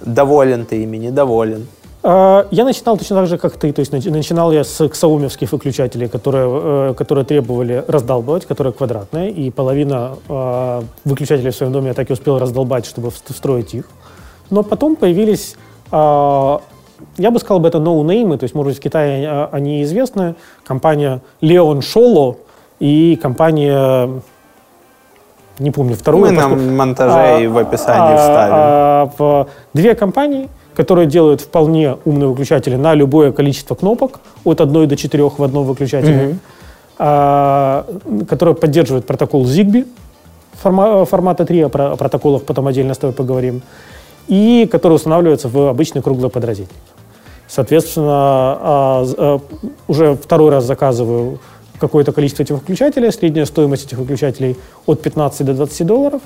доволен 0.00 0.64
ты 0.66 0.82
ими, 0.82 0.96
недоволен. 0.98 1.66
А, 2.02 2.46
Я 2.50 2.64
начинал 2.64 2.96
точно 2.96 3.16
так 3.16 3.26
же, 3.26 3.36
как 3.38 3.56
ты. 3.56 3.72
То 3.72 3.80
есть 3.80 3.92
нач- 3.92 4.10
начинал 4.10 4.52
я 4.52 4.64
с 4.64 4.88
ксаумевских 4.88 5.52
выключателей, 5.52 6.08
которые, 6.08 6.48
э, 6.90 6.94
которые 6.94 7.24
требовали 7.26 7.84
раздалбывать, 7.86 8.46
которые 8.46 8.72
квадратные, 8.72 9.30
и 9.30 9.50
половина 9.50 10.16
э, 10.28 10.82
выключателей 11.04 11.50
в 11.50 11.54
своем 11.54 11.72
доме 11.72 11.88
я 11.88 11.94
так 11.94 12.08
и 12.08 12.12
успел 12.14 12.38
раздолбать, 12.38 12.86
чтобы 12.86 13.08
вст- 13.08 13.32
встроить 13.34 13.74
их. 13.74 13.84
Но 14.50 14.62
потом 14.62 14.96
появились, 14.96 15.56
а, 15.92 16.60
я 17.16 17.30
бы 17.30 17.38
сказал, 17.38 17.60
бы 17.60 17.68
это 17.68 17.78
ноунеймы, 17.78 18.36
то 18.38 18.44
есть, 18.44 18.54
может 18.54 18.72
быть, 18.72 18.78
в 18.78 18.82
Китае 18.82 19.26
а, 19.28 19.48
они 19.52 19.82
известны, 19.84 20.34
компания 20.64 21.20
Leon 21.40 21.78
Sholo 21.80 22.36
и 22.80 23.18
компания, 23.22 24.10
не 25.58 25.70
помню, 25.70 25.94
вторую. 25.96 26.26
Мы 26.26 26.32
на 26.32 26.48
монтаже 26.48 27.44
и 27.44 27.46
в 27.46 27.58
описании 27.58 28.14
а, 28.14 28.16
вставим. 28.18 28.54
а, 28.56 29.10
в 29.18 29.46
две 29.74 29.94
компании, 29.94 30.48
которые 30.74 31.06
делают 31.06 31.40
вполне 31.42 31.96
умные 32.04 32.28
выключатели 32.28 32.76
на 32.76 32.94
любое 32.94 33.32
количество 33.32 33.74
кнопок, 33.74 34.20
от 34.44 34.60
1 34.60 34.88
до 34.88 34.96
4 34.96 35.28
в 35.38 35.42
одном 35.42 35.64
выключателе, 35.64 36.36
а, 36.98 37.84
которые 38.28 38.54
поддерживают 38.54 39.06
протокол 39.06 39.44
ZigBee 39.44 39.86
форма- 40.62 41.04
формата 41.04 41.44
3, 41.44 41.60
о 41.62 41.68
про- 41.68 41.92
о 41.92 41.96
протоколах 41.96 42.42
потом 42.44 42.66
отдельно 42.66 42.94
с 42.94 42.98
тобой 42.98 43.14
поговорим, 43.14 43.62
и 44.30 44.68
которые 44.70 44.96
устанавливаются 44.96 45.48
в 45.48 45.68
обычный 45.68 46.02
круглый 46.02 46.30
подразделитель. 46.30 46.72
Соответственно, 47.48 48.08
а, 48.12 49.06
а, 49.18 49.40
уже 49.88 50.14
второй 50.14 50.50
раз 50.50 50.64
заказываю 50.64 51.40
какое-то 51.80 52.12
количество 52.12 52.44
этих 52.44 52.54
выключателей. 52.54 53.10
Средняя 53.10 53.44
стоимость 53.44 53.86
этих 53.86 53.98
выключателей 53.98 54.56
от 54.86 55.02
15 55.02 55.44
до 55.44 55.54
20 55.54 55.84
долларов, 55.84 56.22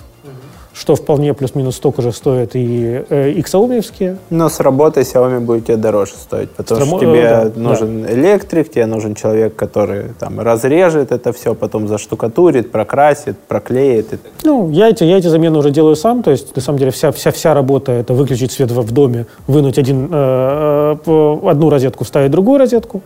что 0.74 0.96
вполне 0.96 1.34
плюс-минус 1.34 1.76
столько 1.76 2.02
же 2.02 2.10
стоят 2.12 2.56
и 2.56 3.04
э, 3.08 3.30
Xiaomi-евские. 3.30 4.16
Но 4.30 4.48
с 4.48 4.58
работой 4.58 5.04
Xiaomi 5.04 5.38
будет 5.38 5.66
тебе 5.66 5.76
дороже 5.76 6.14
стоить, 6.20 6.50
потому 6.50 6.80
С 6.80 6.88
что 6.88 6.98
тебе 6.98 7.20
э, 7.20 7.50
да, 7.50 7.60
нужен 7.60 8.04
электрик, 8.04 8.72
тебе 8.72 8.86
нужен 8.86 9.14
человек, 9.14 9.54
который 9.54 10.06
там 10.18 10.40
разрежет 10.40 11.12
это 11.12 11.32
все, 11.32 11.54
потом 11.54 11.86
заштукатурит, 11.86 12.72
прокрасит, 12.72 13.38
проклеит. 13.38 14.20
Ну, 14.42 14.68
я 14.70 14.88
эти, 14.88 15.04
я 15.04 15.18
эти 15.18 15.28
замены 15.28 15.58
уже 15.58 15.70
делаю 15.70 15.94
сам, 15.94 16.24
то 16.24 16.32
есть, 16.32 16.56
на 16.56 16.60
самом 16.60 16.80
деле, 16.80 16.90
вся, 16.90 17.12
вся, 17.12 17.30
вся 17.30 17.54
работа— 17.54 17.92
это 18.00 18.12
выключить 18.12 18.50
свет 18.50 18.72
в, 18.72 18.80
в 18.80 18.90
доме, 18.90 19.26
вынуть 19.46 19.78
один, 19.78 20.08
э, 20.10 20.96
э, 21.06 21.38
одну 21.50 21.70
розетку, 21.70 22.02
вставить 22.02 22.32
другую 22.32 22.58
розетку. 22.58 23.00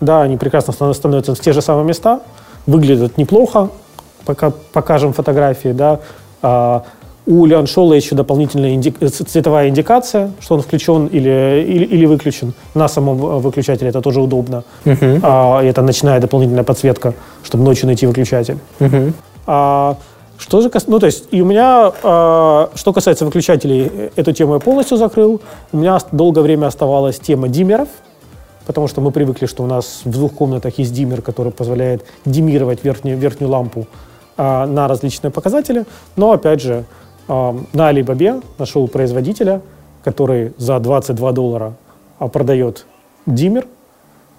Да, 0.00 0.20
они 0.20 0.36
прекрасно 0.36 0.74
ста- 0.74 0.92
становятся 0.92 1.34
в 1.34 1.40
те 1.40 1.54
же 1.54 1.62
самые 1.62 1.86
места, 1.86 2.20
выглядят 2.66 3.16
неплохо, 3.16 3.70
пока 4.26 4.52
покажем 4.74 5.14
фотографии, 5.14 5.72
да. 5.72 6.00
А, 7.26 7.30
у 7.30 7.46
Леон 7.46 7.66
Шола 7.66 7.94
еще 7.94 8.14
дополнительная 8.14 8.74
инди- 8.74 8.94
э, 9.00 9.08
цветовая 9.08 9.68
индикация, 9.68 10.30
что 10.40 10.54
он 10.54 10.60
включен 10.60 11.06
или, 11.06 11.64
или, 11.66 11.84
или 11.84 12.06
выключен. 12.06 12.52
На 12.74 12.88
самом 12.88 13.18
э, 13.18 13.38
выключателе 13.38 13.90
это 13.90 14.00
тоже 14.00 14.20
удобно. 14.20 14.62
А, 15.22 15.60
и 15.62 15.66
это 15.66 15.82
ночная 15.82 16.20
дополнительная 16.20 16.64
подсветка, 16.64 17.14
чтобы 17.42 17.64
ночью 17.64 17.86
найти 17.86 18.06
выключатель. 18.06 18.58
А, 19.46 19.96
что 20.38 20.60
же 20.60 20.70
кас... 20.70 20.86
Ну, 20.86 20.98
то 20.98 21.06
есть, 21.06 21.24
и 21.30 21.40
у 21.40 21.44
меня, 21.46 21.92
а, 22.02 22.70
что 22.74 22.92
касается 22.92 23.24
выключателей, 23.24 23.90
э, 23.92 24.10
эту 24.16 24.32
тему 24.32 24.54
я 24.54 24.60
полностью 24.60 24.96
закрыл. 24.98 25.40
У 25.72 25.78
меня 25.78 25.98
долгое 26.12 26.42
время 26.42 26.66
оставалась 26.66 27.18
тема 27.18 27.48
диммеров, 27.48 27.88
потому 28.66 28.88
что 28.88 29.00
мы 29.00 29.10
привыкли, 29.10 29.46
что 29.46 29.62
у 29.62 29.66
нас 29.66 30.02
в 30.04 30.10
двух 30.10 30.32
комнатах 30.32 30.78
есть 30.78 30.92
диммер, 30.92 31.22
который 31.22 31.52
позволяет 31.52 32.04
диммировать 32.24 32.84
верхнюю, 32.84 33.18
верхнюю 33.18 33.50
лампу 33.50 33.86
а, 34.36 34.66
на 34.66 34.88
различные 34.88 35.30
показатели. 35.30 35.84
Но, 36.16 36.32
опять 36.32 36.60
же, 36.60 36.74
а, 36.74 37.05
на 37.28 37.90
Alibaba 37.90 38.42
нашел 38.58 38.88
производителя, 38.88 39.60
который 40.04 40.52
за 40.58 40.78
22 40.78 41.32
доллара 41.32 41.74
а, 42.18 42.28
продает 42.28 42.86
диммер. 43.26 43.66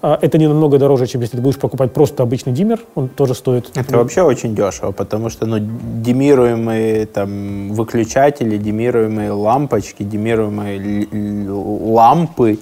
А, 0.01 0.17
это 0.21 0.37
не 0.37 0.47
намного 0.47 0.77
дороже, 0.77 1.07
чем 1.07 1.21
если 1.21 1.37
ты 1.37 1.43
будешь 1.43 1.57
покупать 1.59 1.91
просто 1.91 2.23
обычный 2.23 2.53
диммер. 2.53 2.79
Он 2.95 3.09
тоже 3.09 3.33
стоит 3.33 3.71
Это 3.75 3.97
вообще 3.97 4.21
очень 4.21 4.55
дешево, 4.55 4.91
потому 4.91 5.29
что 5.29 5.45
ну, 5.45 5.57
демируемые 5.59 7.05
там, 7.07 7.73
выключатели, 7.73 8.57
демируемые 8.57 9.31
лампочки, 9.31 10.03
л- 11.11 11.93
лампы 11.93 12.59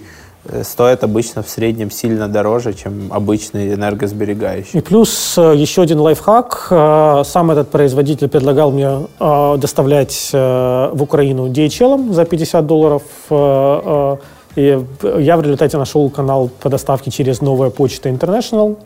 стоят 0.62 1.04
обычно 1.04 1.42
в 1.42 1.48
среднем 1.48 1.90
сильно 1.90 2.28
дороже, 2.28 2.72
чем 2.74 3.08
обычные 3.12 3.74
энергосберегающие. 3.74 4.80
И 4.80 4.84
плюс 4.84 5.36
э, 5.38 5.54
еще 5.56 5.82
один 5.82 6.00
лайфхак. 6.00 6.68
Э, 6.70 7.22
Сам 7.24 7.50
этот 7.50 7.70
производитель 7.70 8.28
предлагал 8.28 8.70
мне 8.70 9.06
э, 9.20 9.56
доставлять 9.58 10.30
э, 10.32 10.90
в 10.92 11.02
Украину 11.02 11.48
DHL 11.48 12.12
за 12.12 12.24
50 12.24 12.66
долларов. 12.66 13.02
э, 13.30 14.16
э, 14.56 14.60
И 14.60 14.84
я 15.22 15.36
в 15.36 15.42
результате 15.42 15.76
нашел 15.78 16.08
канал 16.10 16.48
по 16.62 16.68
доставке 16.70 17.10
через 17.10 17.40
новая 17.42 17.70
почта 17.70 18.08
International. 18.08 18.76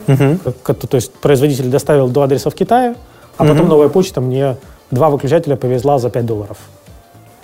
Как- 0.63 0.79
То 0.87 0.95
есть 0.97 1.13
производитель 1.13 1.69
доставил 1.69 2.07
до 2.09 2.21
адреса 2.23 2.49
в 2.49 2.53
Китае, 2.55 2.95
а 3.37 3.45
потом 3.45 3.67
новая 3.69 3.87
почта 3.89 4.19
мне 4.21 4.55
два 4.91 5.09
выключателя 5.09 5.55
повезла 5.55 5.97
за 5.99 6.09
5 6.09 6.25
долларов. 6.25 6.57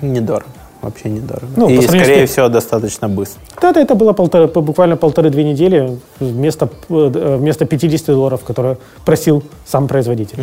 Недорого. 0.01 0.45
Вообще 0.81 1.09
недорого. 1.09 1.47
Ну, 1.55 1.69
И, 1.69 1.81
с 1.81 1.85
скорее 1.87 2.15
тем- 2.17 2.27
всего, 2.27 2.49
достаточно 2.49 3.09
быстро. 3.09 3.41
Да, 3.61 3.71
это 3.81 3.95
было 3.95 4.13
полторы, 4.13 4.47
буквально 4.47 4.95
полторы-две 4.95 5.43
недели 5.43 5.97
вместо, 6.19 6.69
э, 6.89 7.37
вместо 7.39 7.65
50 7.65 8.13
долларов, 8.13 8.43
которые 8.43 8.77
просил 9.05 9.43
сам 9.65 9.87
производитель. 9.87 10.37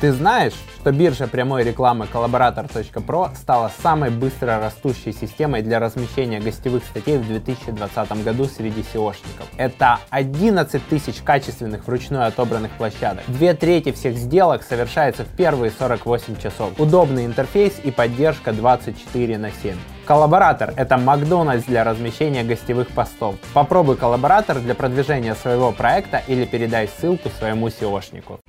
Ты 0.00 0.14
знаешь, 0.14 0.54
что 0.80 0.92
биржа 0.92 1.26
прямой 1.26 1.62
рекламы 1.62 2.08
Collaborator.pro 2.10 3.36
стала 3.36 3.70
самой 3.82 4.08
быстро 4.08 4.58
растущей 4.58 5.12
системой 5.12 5.60
для 5.60 5.78
размещения 5.78 6.40
гостевых 6.40 6.84
статей 6.84 7.18
в 7.18 7.26
2020 7.26 8.24
году 8.24 8.46
среди 8.46 8.80
SEOшников. 8.80 9.44
Это 9.58 9.98
11 10.08 10.88
тысяч 10.88 11.16
качественных 11.22 11.86
вручную 11.86 12.26
отобранных 12.26 12.70
площадок. 12.78 13.24
Две 13.26 13.52
трети 13.52 13.92
всех 13.92 14.16
сделок 14.16 14.62
совершается 14.62 15.24
в 15.24 15.36
первые 15.36 15.70
48 15.70 16.38
часов. 16.38 16.80
Удобный 16.80 17.26
интерфейс 17.26 17.74
и 17.84 17.90
поддержка 17.90 18.52
24 18.54 19.36
на 19.36 19.50
7. 19.50 19.76
Коллаборатор– 20.06 20.72
это 20.78 20.96
Макдональдс 20.96 21.66
для 21.66 21.84
размещения 21.84 22.42
гостевых 22.42 22.88
постов. 22.88 23.34
Попробуй 23.52 23.96
коллаборатор 23.96 24.60
для 24.60 24.74
продвижения 24.74 25.34
своего 25.34 25.72
проекта 25.72 26.22
или 26.26 26.46
передай 26.46 26.88
ссылку 26.88 27.28
своему 27.38 27.68
SEOшнику. 27.68 28.40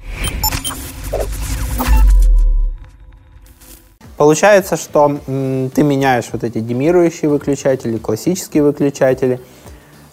Получается, 4.21 4.77
что 4.77 5.17
ты 5.25 5.81
меняешь 5.81 6.25
вот 6.31 6.43
эти 6.43 6.59
демирующие 6.59 7.27
выключатели, 7.27 7.97
классические 7.97 8.61
выключатели. 8.61 9.39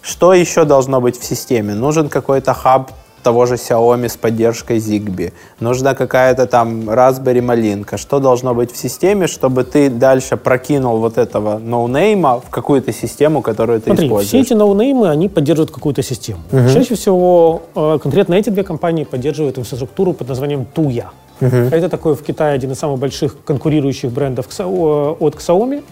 Что 0.01 0.33
еще 0.33 0.65
должно 0.65 0.99
быть 0.99 1.19
в 1.19 1.23
системе? 1.23 1.75
Нужен 1.75 2.09
какой-то 2.09 2.55
хаб 2.55 2.91
того 3.21 3.45
же 3.45 3.53
Xiaomi 3.53 4.09
с 4.09 4.17
поддержкой 4.17 4.77
Zigbee. 4.77 5.31
Нужна 5.59 5.93
какая-то 5.93 6.47
там 6.47 6.89
Raspberry 6.89 7.41
малинка. 7.41 7.97
Что 7.97 8.19
должно 8.19 8.55
быть 8.55 8.71
в 8.71 8.77
системе, 8.77 9.27
чтобы 9.27 9.63
ты 9.63 9.91
дальше 9.91 10.37
прокинул 10.37 10.97
вот 10.97 11.19
этого 11.19 11.59
ноунейма 11.59 12.39
в 12.39 12.49
какую-то 12.49 12.91
систему, 12.91 13.43
которую 13.43 13.79
ты 13.79 13.91
Смотри, 13.91 14.07
используешь? 14.07 14.29
все 14.29 14.39
эти 14.39 14.53
ноунеймы, 14.53 15.07
они 15.09 15.29
поддерживают 15.29 15.69
какую-то 15.69 16.01
систему. 16.01 16.39
Чаще 16.73 16.95
всего 16.95 17.61
э, 17.75 17.99
конкретно 18.01 18.33
эти 18.33 18.49
две 18.49 18.63
компании 18.63 19.03
поддерживают 19.03 19.59
инфраструктуру 19.59 20.13
под 20.13 20.29
названием 20.29 20.65
Tuya. 20.75 21.09
Это 21.41 21.89
такой 21.89 22.15
в 22.15 22.21
Китае 22.23 22.53
один 22.55 22.71
из 22.71 22.79
самых 22.79 22.99
больших 22.99 23.35
конкурирующих 23.45 24.11
брендов 24.11 24.47
Xao- 24.49 25.15
от 25.19 25.35
Xiaomi. 25.35 25.83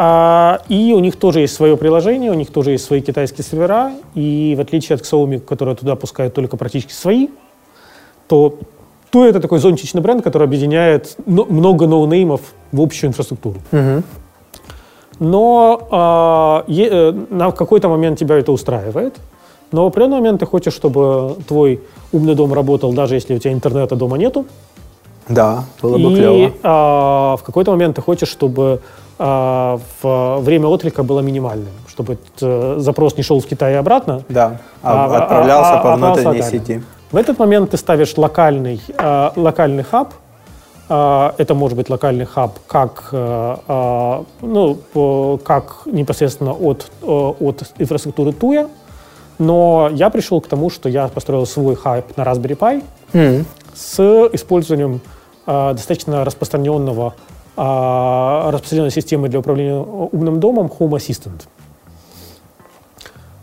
А, 0.00 0.60
и 0.68 0.92
у 0.94 1.00
них 1.00 1.16
тоже 1.16 1.40
есть 1.40 1.54
свое 1.54 1.76
приложение, 1.76 2.30
у 2.30 2.34
них 2.34 2.50
тоже 2.50 2.70
есть 2.72 2.84
свои 2.84 3.00
китайские 3.00 3.44
сервера. 3.44 3.92
И 4.14 4.54
в 4.56 4.60
отличие 4.60 4.94
от 4.94 5.02
Xiaomi, 5.02 5.40
которая 5.40 5.74
туда 5.74 5.96
пускает 5.96 6.34
только 6.34 6.56
практически 6.56 6.92
свои, 6.92 7.28
то 8.28 8.58
то 9.10 9.24
это 9.24 9.40
такой 9.40 9.58
зонтичный 9.58 10.02
бренд, 10.02 10.22
который 10.22 10.44
объединяет 10.44 11.16
но- 11.24 11.46
много 11.46 11.86
ноунеймов 11.86 12.42
в 12.72 12.80
общую 12.82 13.08
инфраструктуру. 13.08 13.56
Но 15.18 15.88
а, 15.90 16.64
е- 16.68 16.88
э, 16.90 17.12
на 17.30 17.50
какой-то 17.50 17.88
момент 17.88 18.18
тебя 18.18 18.36
это 18.38 18.52
устраивает, 18.52 19.16
но 19.72 19.84
в 19.84 19.86
определенный 19.88 20.18
момент 20.18 20.40
ты 20.40 20.46
хочешь, 20.46 20.72
чтобы 20.74 21.36
твой 21.46 21.80
умный 22.12 22.34
дом 22.34 22.52
работал, 22.52 22.92
даже 22.92 23.14
если 23.14 23.34
у 23.34 23.38
тебя 23.38 23.52
интернета 23.52 23.96
дома 23.96 24.16
нету. 24.18 24.46
Да, 25.28 25.64
было 25.82 25.98
бы 25.98 26.12
и 26.12 26.16
клево. 26.16 26.52
а, 26.62 27.36
в 27.36 27.42
какой-то 27.42 27.70
момент 27.72 27.96
ты 27.96 28.02
хочешь, 28.02 28.28
чтобы 28.28 28.80
а, 29.18 29.78
в- 30.02 30.38
время 30.40 30.68
отклика 30.68 31.02
было 31.02 31.20
минимальным, 31.20 31.72
чтобы 31.88 32.18
э, 32.40 32.76
запрос 32.78 33.16
не 33.16 33.22
шел 33.24 33.40
в 33.40 33.46
Китай 33.46 33.72
и 33.72 33.76
обратно, 33.76 34.22
Да, 34.28 34.58
а- 34.82 35.04
а- 35.06 35.16
отправлялся 35.18 35.72
а- 35.72 35.80
а- 35.80 35.82
по 35.82 35.96
внутренней 35.96 36.42
сети. 36.42 36.82
В 37.10 37.16
этот 37.16 37.38
момент 37.38 37.70
ты 37.70 37.76
ставишь 37.76 38.16
локальный, 38.16 38.80
э, 38.96 39.30
локальный 39.36 39.82
хаб. 39.82 40.14
Э, 40.88 41.32
это 41.36 41.54
может 41.54 41.76
быть 41.76 41.90
локальный 41.90 42.24
хаб 42.26 42.52
как, 42.66 43.08
э, 43.12 43.56
э, 43.68 44.22
ну, 44.40 45.38
как 45.44 45.82
непосредственно 45.86 46.52
от, 46.52 46.90
от 47.02 47.62
инфраструктуры 47.78 48.32
Туя. 48.32 48.68
Но 49.38 49.88
я 49.92 50.10
пришел 50.10 50.40
к 50.40 50.48
тому, 50.48 50.70
что 50.70 50.88
я 50.88 51.08
построил 51.08 51.46
свой 51.46 51.74
хаб 51.76 52.16
на 52.16 52.22
Raspberry 52.22 52.56
Pi 52.56 52.82
М. 53.12 53.44
с 53.74 54.00
использованием 54.32 55.00
э, 55.46 55.72
достаточно 55.74 56.24
распространенного 56.24 57.14
э, 57.56 58.50
распространенной 58.50 58.90
системы 58.90 59.28
для 59.28 59.38
управления 59.38 59.78
умным 59.78 60.40
домом 60.40 60.66
Home 60.78 60.90
Assistant. 60.96 61.42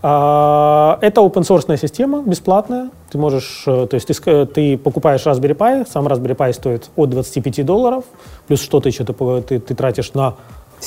А, 0.07 0.99
Это 1.01 1.21
open 1.21 1.41
source 1.41 1.77
система, 1.77 2.21
бесплатная. 2.21 2.89
Ты 3.09 3.17
можешь, 3.17 3.63
э, 3.65 3.87
то 3.89 3.95
есть 3.95 4.05
ты, 4.07 4.13
ск- 4.13 4.45
ты 4.45 4.77
покупаешь 4.77 5.25
Raspberry 5.25 5.55
Pi, 5.55 5.87
сам 5.89 6.07
Raspberry 6.07 6.35
Pi 6.35 6.53
стоит 6.53 6.89
от 6.95 7.09
25 7.09 7.65
долларов, 7.65 8.03
плюс 8.47 8.61
что-то 8.61 8.87
еще 8.89 9.03
ты, 9.03 9.13
ты, 9.13 9.59
ты 9.59 9.73
тратишь 9.73 10.13
на... 10.13 10.35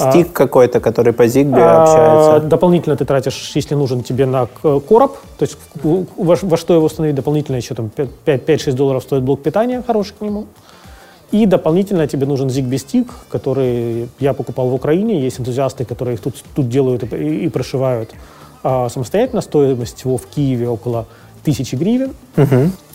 а, 0.01 0.11
Стик 0.11 0.33
какой-то, 0.33 0.81
который 0.81 1.13
по 1.13 1.23
Zigbee 1.27 1.59
а, 1.61 1.83
общается. 1.83 2.49
Дополнительно 2.49 2.97
ты 2.97 3.05
тратишь, 3.05 3.53
если 3.55 3.75
нужен 3.75 4.03
тебе 4.03 4.27
на 4.27 4.47
короб, 4.89 5.17
то 5.39 5.45
есть 5.45 5.57
во, 5.83 6.37
во 6.41 6.57
что 6.57 6.75
его 6.75 6.87
установить, 6.87 7.15
дополнительно 7.17 7.57
еще 7.57 7.75
там 7.75 7.91
5-6 8.27 8.73
долларов 8.73 9.03
стоит 9.03 9.23
блок 9.23 9.43
питания 9.43 9.83
хороший 9.87 10.15
к 10.19 10.21
нему. 10.21 10.47
И 11.31 11.45
дополнительно 11.45 12.07
тебе 12.07 12.27
нужен 12.27 12.49
Zigbee 12.49 12.77
Stick, 12.77 13.09
который 13.31 14.09
я 14.19 14.33
покупал 14.33 14.69
в 14.69 14.75
Украине. 14.75 15.21
Есть 15.21 15.39
энтузиасты, 15.41 15.85
которые 15.85 16.15
их 16.15 16.21
тут, 16.21 16.37
тут 16.57 16.69
делают 16.71 17.03
и, 17.03 17.17
и- 17.17 17.45
и 17.45 17.49
прошивают 17.51 18.11
а, 18.63 18.89
самостоятельно. 18.89 19.43
Стоимость 19.43 20.03
его 20.05 20.17
в 20.17 20.27
Киеве 20.27 20.69
около 20.69 21.05
тысячи 21.45 21.75
гривен. 21.77 22.13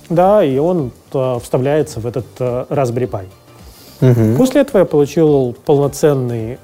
Да, 0.10 0.44
и 0.44 0.58
он 0.58 0.92
а, 1.14 1.38
вставляется 1.40 2.00
в 2.00 2.08
этот 2.08 2.26
а, 2.40 2.66
Raspberry 2.70 3.08
Pi. 3.10 4.36
После 4.38 4.62
этого 4.62 4.80
я 4.80 4.86
получил 4.86 5.56
полноценный 5.66 6.58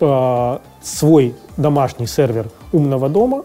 а, 0.00 0.60
свой 0.82 1.34
домашний 1.56 2.06
сервер 2.06 2.46
умного 2.72 3.08
дома, 3.08 3.44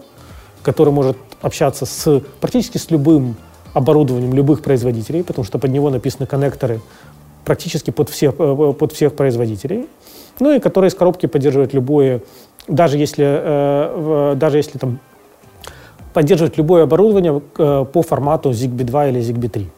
который 0.62 0.92
может 0.92 1.16
общаться 1.42 1.86
с 1.86 2.22
практически 2.40 2.78
с 2.78 2.90
любым 2.90 3.36
оборудованием 3.74 4.32
любых 4.32 4.62
производителей, 4.62 5.22
потому 5.24 5.44
что 5.44 5.58
под 5.58 5.70
него 5.70 5.90
написаны 5.90 6.26
коннекторы 6.26 6.80
практически 7.44 7.90
под 7.90 8.08
всех, 8.08 8.34
э, 8.38 8.72
под 8.78 8.92
всех 8.92 9.14
производителей. 9.14 9.88
Ну 10.40 10.54
и 10.54 10.60
который 10.60 10.88
из 10.88 10.94
коробки 10.94 11.26
поддерживает 11.26 11.74
любое, 11.74 12.20
даже 12.68 12.98
если, 12.98 13.24
э, 13.26 14.34
даже 14.36 14.58
если 14.58 14.78
там 14.78 14.98
поддерживает 16.12 16.56
любое 16.56 16.84
оборудование 16.84 17.42
э, 17.58 17.84
по 17.92 18.02
формату 18.02 18.50
ZigBee 18.50 18.84
2 18.84 19.08
или 19.08 19.20
ZigBee 19.20 19.48
3. 19.48 19.70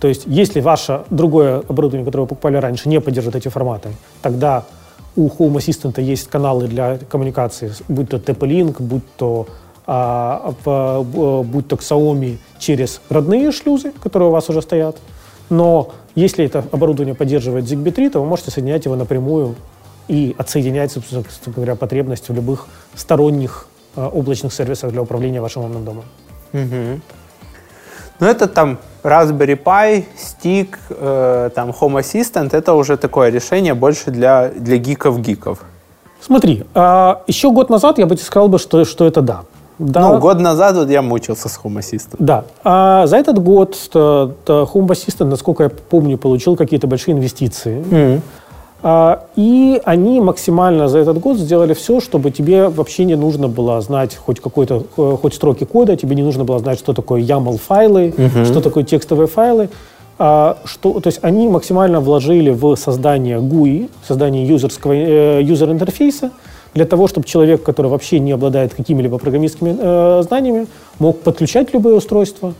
То 0.00 0.08
есть, 0.08 0.24
если 0.26 0.60
ваше 0.60 1.04
другое 1.10 1.60
оборудование, 1.60 2.04
которое 2.04 2.22
вы 2.22 2.28
покупали 2.28 2.56
раньше, 2.56 2.88
не 2.88 3.00
поддерживает 3.00 3.36
эти 3.36 3.48
форматы, 3.48 3.90
тогда 4.22 4.64
у 5.16 5.28
Home 5.28 5.54
Assistant 5.56 6.00
есть 6.02 6.28
каналы 6.28 6.66
для 6.66 6.98
коммуникации, 7.08 7.72
будь 7.88 8.08
то 8.08 8.16
TP-Link, 8.16 8.76
будь 8.82 9.02
то, 9.16 9.46
а, 9.86 10.54
в- 10.64 11.02
б- 11.04 11.42
будь 11.42 11.68
то 11.68 11.76
Xiaomi 11.76 12.36
через 12.58 13.00
родные 13.10 13.52
шлюзы, 13.52 13.92
которые 14.02 14.28
у 14.28 14.32
вас 14.32 14.48
уже 14.48 14.60
стоят. 14.62 14.96
Но 15.50 15.90
если 16.14 16.44
это 16.44 16.64
оборудование 16.72 17.14
поддерживает 17.14 17.64
ZigBee 17.64 17.92
3, 17.92 18.10
то 18.10 18.20
вы 18.20 18.26
можете 18.26 18.50
соединять 18.50 18.84
его 18.86 18.96
напрямую 18.96 19.54
и 20.08 20.34
отсоединять, 20.38 20.92
собственно 20.92 21.24
говоря, 21.46 21.74
потребность 21.76 22.28
в 22.28 22.34
любых 22.34 22.66
сторонних 22.94 23.66
а, 23.96 24.08
облачных 24.08 24.52
сервисах 24.52 24.90
для 24.90 25.02
управления 25.02 25.40
вашим 25.40 25.64
умным 25.64 25.84
домом. 25.84 26.04
Ну, 28.20 28.26
это 28.26 28.46
там 28.46 28.78
Raspberry 29.02 29.60
Pi, 29.62 30.04
Stick, 30.16 30.76
э, 30.90 31.50
там 31.54 31.70
Home 31.70 32.00
Assistant, 32.00 32.56
это 32.56 32.74
уже 32.74 32.96
такое 32.96 33.30
решение 33.30 33.74
больше 33.74 34.10
для, 34.10 34.48
для 34.48 34.76
гиков-гиков. 34.76 35.58
Смотри, 36.20 36.64
а, 36.74 37.22
еще 37.26 37.50
год 37.50 37.70
назад 37.70 37.98
я 37.98 38.06
бы 38.06 38.16
тебе 38.16 38.24
сказал, 38.24 38.48
бы, 38.48 38.58
что, 38.58 38.84
что 38.84 39.06
это 39.06 39.20
да. 39.20 39.42
Да, 39.78 40.08
Ну, 40.08 40.18
год 40.20 40.40
назад 40.40 40.76
вот 40.76 40.88
я 40.88 41.02
мучился 41.02 41.48
с 41.48 41.60
Home 41.62 41.78
Assistant. 41.78 42.16
Да. 42.18 42.44
А 42.62 43.06
за 43.06 43.16
этот 43.16 43.42
год 43.42 43.76
э, 43.92 43.98
Home 43.98 44.86
Assistant, 44.86 45.24
насколько 45.24 45.64
я 45.64 45.68
помню, 45.68 46.16
получил 46.16 46.56
какие-то 46.56 46.86
большие 46.86 47.14
инвестиции. 47.14 47.84
А, 47.92 48.20
И 49.36 49.80
они 49.82 50.20
максимально 50.20 50.88
за 50.88 50.98
этот 50.98 51.18
год 51.18 51.38
сделали 51.38 51.72
все, 51.72 52.00
чтобы 52.00 52.30
тебе 52.30 52.68
вообще 52.68 53.04
не 53.04 53.16
нужно 53.16 53.48
было 53.48 53.80
знать 53.80 54.14
хоть 54.14 54.40
какой-то, 54.40 54.84
э, 54.98 55.16
хоть 55.22 55.32
строки 55.32 55.64
кода, 55.64 55.96
тебе 55.96 56.14
не 56.14 56.22
нужно 56.22 56.44
было 56.44 56.58
знать, 56.58 56.78
что 56.78 56.92
такое 56.92 57.22
YAML-файлы, 57.22 58.12
что 58.44 58.60
такое 58.60 58.84
текстовые 58.84 59.26
файлы. 59.26 59.70
А, 60.18 60.58
что, 60.64 61.00
то 61.00 61.08
есть 61.08 61.18
они 61.22 61.48
максимально 61.48 62.00
вложили 62.00 62.50
в 62.50 62.76
создание 62.76 63.38
GUI, 63.38 63.90
создание 64.06 64.46
юзерского, 64.46 64.92
э, 64.92 65.42
юзер-интерфейса, 65.42 66.30
для 66.74 66.84
того, 66.84 67.08
чтобы 67.08 67.26
человек, 67.26 67.62
который 67.62 67.86
вообще 67.86 68.20
не 68.20 68.32
обладает 68.32 68.74
какими-либо 68.74 69.18
программистскими 69.18 69.76
э, 69.78 70.22
знаниями, 70.22 70.66
мог 70.98 71.20
подключать 71.20 71.72
любые 71.72 71.96
устройства, 71.96 72.54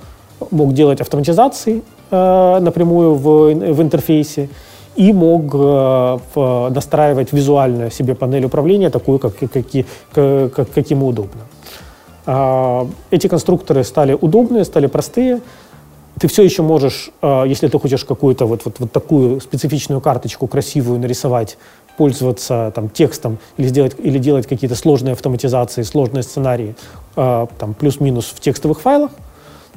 мог 0.50 0.72
делать 0.72 1.00
автоматизации 1.00 1.82
э, 2.10 2.58
напрямую 2.60 3.14
в, 3.14 3.54
в 3.54 3.82
интерфейсе 3.82 4.48
и 4.96 5.12
мог 5.12 5.54
э, 5.54 6.70
настраивать 6.70 7.33
визуально 7.33 7.90
себе 7.90 8.14
панель 8.14 8.44
управления 8.44 8.90
такую, 8.90 9.18
как, 9.18 9.37
как, 9.37 9.50
как, 10.12 10.70
как, 10.72 10.90
ему 10.90 11.09
удобно. 11.09 11.42
А, 12.26 12.87
Эти 13.11 13.26
конструкторы 13.26 13.85
стали 13.85 14.16
удобные, 14.20 14.64
стали 14.64 14.87
простые. 14.87 15.40
Ты 16.20 16.28
все 16.28 16.42
еще 16.42 16.62
можешь, 16.62 17.11
а, 17.22 17.44
если 17.44 17.68
ты 17.68 17.78
хочешь 17.78 18.04
какую-то 18.04 18.46
вот, 18.46 18.64
вот, 18.64 18.76
вот 18.78 18.92
такую 18.92 19.40
специфичную 19.40 20.00
карточку 20.00 20.46
красивую 20.46 21.00
нарисовать, 21.00 21.59
пользоваться 21.96 22.72
там, 22.74 22.88
текстом 22.88 23.38
или, 23.57 23.68
сделать, 23.68 23.94
или 23.98 24.18
делать 24.18 24.48
какие-то 24.48 24.74
сложные 24.74 25.12
автоматизации, 25.12 25.83
сложные 25.83 26.22
сценарии, 26.22 26.74
а, 27.16 27.48
там, 27.59 27.74
плюс-минус 27.74 28.26
в 28.26 28.40
текстовых 28.40 28.80
файлах. 28.80 29.11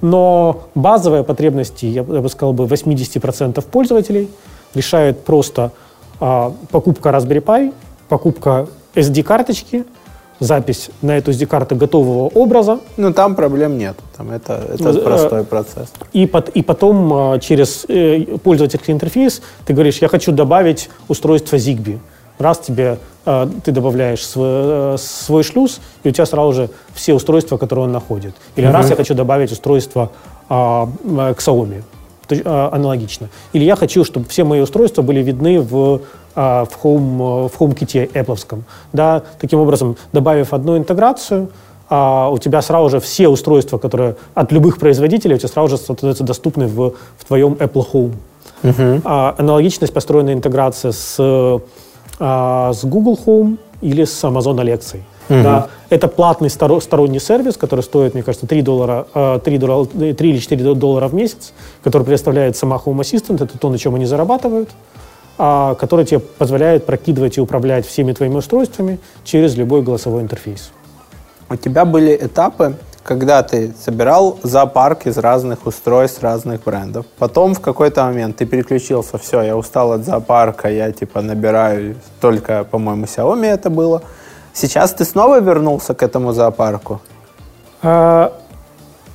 Но 0.02 0.68
базовые 0.76 1.24
потребности, 1.24 1.88
я 1.88 2.04
бы 2.04 2.30
сказал, 2.30 2.54
бы 2.54 2.66
80% 2.66 3.66
пользователей 3.66 4.30
решает 4.74 5.24
просто 5.24 5.72
а, 6.20 6.54
покупка 6.72 7.10
Raspberry 7.10 7.44
Pi, 7.44 7.74
покупка 8.10 8.68
SD-карточки, 8.96 9.86
запись 10.40 10.90
на 11.02 11.18
эту 11.18 11.32
SD-карту 11.32 11.76
готового 11.76 12.28
образа, 12.28 12.80
Ну, 12.98 13.14
там 13.14 13.36
проблем 13.36 13.78
нет. 13.78 13.96
Там 14.16 14.32
это, 14.32 14.54
это 14.74 14.90
э, 14.90 15.02
простой 15.02 15.44
процесс. 15.44 15.92
и, 16.14 16.26
пот- 16.26 16.52
и 16.54 16.62
потом 16.62 17.14
а, 17.14 17.40
через 17.40 17.86
э, 17.88 18.38
пользовательский 18.44 18.94
интерфейс 18.94 19.42
ты 19.66 19.74
говоришь, 19.74 19.98
я 19.98 20.08
хочу 20.08 20.32
добавить 20.32 20.90
устройство 21.08 21.56
Zigbee. 21.56 22.00
Раз 22.40 22.60
тебе 22.60 23.00
а, 23.26 23.50
ты 23.64 23.72
добавляешь 23.72 24.26
свой, 24.26 24.48
э, 24.50 24.96
свой 25.00 25.44
шлюз, 25.44 25.82
и 26.04 26.10
у 26.10 26.12
тебя 26.12 26.26
сразу 26.26 26.54
же 26.54 26.70
все 26.94 27.14
устройства, 27.14 27.58
которые 27.58 27.86
он 27.86 27.92
находит. 27.92 28.36
Или 28.56 28.68
раз 28.68 28.90
я 28.90 28.96
хочу 28.96 29.14
добавить 29.16 29.52
устройство 29.52 30.12
а, 30.50 30.88
э, 31.04 31.34
Xiaomi. 31.38 31.84
А, 32.30 32.70
аналогично. 32.72 33.30
Или 33.54 33.64
я 33.64 33.76
хочу, 33.76 34.04
чтобы 34.04 34.28
все 34.28 34.44
мои 34.44 34.62
устройства 34.62 35.02
были 35.02 35.22
видны 35.22 35.60
в, 35.62 36.02
а, 36.36 36.66
в, 36.66 36.84
Home, 36.84 37.50
в 37.50 37.62
HomeKit 37.62 38.12
Apple. 38.14 38.62
Да, 38.94 39.24
таким 39.40 39.60
образом, 39.60 39.96
добавив 40.14 40.54
одну 40.54 40.78
интеграцию, 40.78 41.50
а 41.90 42.30
у 42.30 42.38
тебя 42.38 42.62
сразу 42.62 42.90
же 42.90 43.00
все 43.00 43.30
устройства, 43.30 43.78
которые 43.78 44.16
от 44.34 44.52
любых 44.52 44.78
производителей, 44.78 45.36
у 45.36 45.38
тебя 45.38 45.50
сразу 45.50 45.70
же 45.70 45.78
становятся 45.78 46.24
доступны 46.24 46.68
в, 46.68 46.94
в 47.18 47.26
твоем 47.26 47.54
Apple 47.54 47.86
Home. 47.94 48.14
Uh-huh. 48.64 49.02
А, 49.06 49.36
аналогичность 49.38 49.94
построена 49.94 50.34
интеграция 50.34 50.92
с, 50.92 51.16
а, 52.20 52.74
с 52.74 52.84
Google 52.84 53.20
Home 53.26 53.58
или 53.82 54.04
с 54.04 54.24
Amazon 54.24 54.58
Alexa. 54.58 55.00
Uh-huh. 55.30 55.44
Да, 55.44 55.68
это 55.90 56.08
платный 56.08 56.50
сторонний 56.50 57.20
сервис, 57.20 57.58
который 57.58 57.82
стоит, 57.82 58.14
мне 58.14 58.24
кажется, 58.24 58.48
3, 58.48 58.62
доллара, 58.62 59.40
3, 59.44 59.58
доллара, 59.58 59.86
3 59.86 60.14
или 60.14 60.38
4 60.38 60.76
доллара 60.76 61.08
в 61.08 61.14
месяц, 61.14 61.54
который 61.84 62.04
предоставляет 62.04 62.56
сама 62.56 62.78
Home 62.78 63.00
Assistant, 63.00 63.44
это 63.44 63.58
то, 63.58 63.70
на 63.70 63.78
чем 63.78 63.96
они 63.96 64.06
зарабатывают, 64.06 64.70
а, 65.38 65.76
который 65.76 66.06
тебе 66.06 66.20
позволяет 66.20 66.86
прокидывать 66.86 67.38
и 67.38 67.42
управлять 67.42 67.86
всеми 67.86 68.14
твоими 68.14 68.36
устройствами 68.36 69.00
через 69.24 69.56
любой 69.56 69.82
голосовой 69.82 70.22
интерфейс. 70.22 70.72
У 71.50 71.56
тебя 71.56 71.86
были 71.86 72.18
этапы, 72.20 72.76
когда 73.04 73.42
ты 73.42 73.74
собирал 73.80 74.38
зоопарк 74.44 75.08
из 75.08 75.18
разных 75.18 75.66
устройств, 75.66 76.22
разных 76.22 76.64
брендов. 76.64 77.06
Потом 77.18 77.54
в 77.54 77.62
какой-то 77.62 78.04
момент 78.04 78.36
ты 78.36 78.46
переключился, 78.46 79.18
все, 79.18 79.42
я 79.44 79.56
устал 79.56 79.94
от 79.94 80.04
зоопарка, 80.04 80.70
я 80.70 80.92
типа 80.92 81.22
набираю 81.22 81.96
только, 82.20 82.66
по-моему, 82.66 83.06
Xiaomi 83.06 83.46
это 83.46 83.70
было. 83.70 84.04
Сейчас 84.60 84.92
ты 84.92 85.06
снова 85.06 85.40
вернулся 85.40 85.94
к 85.94 86.02
этому 86.02 86.34
зоопарку? 86.34 87.00
А, 87.84 88.34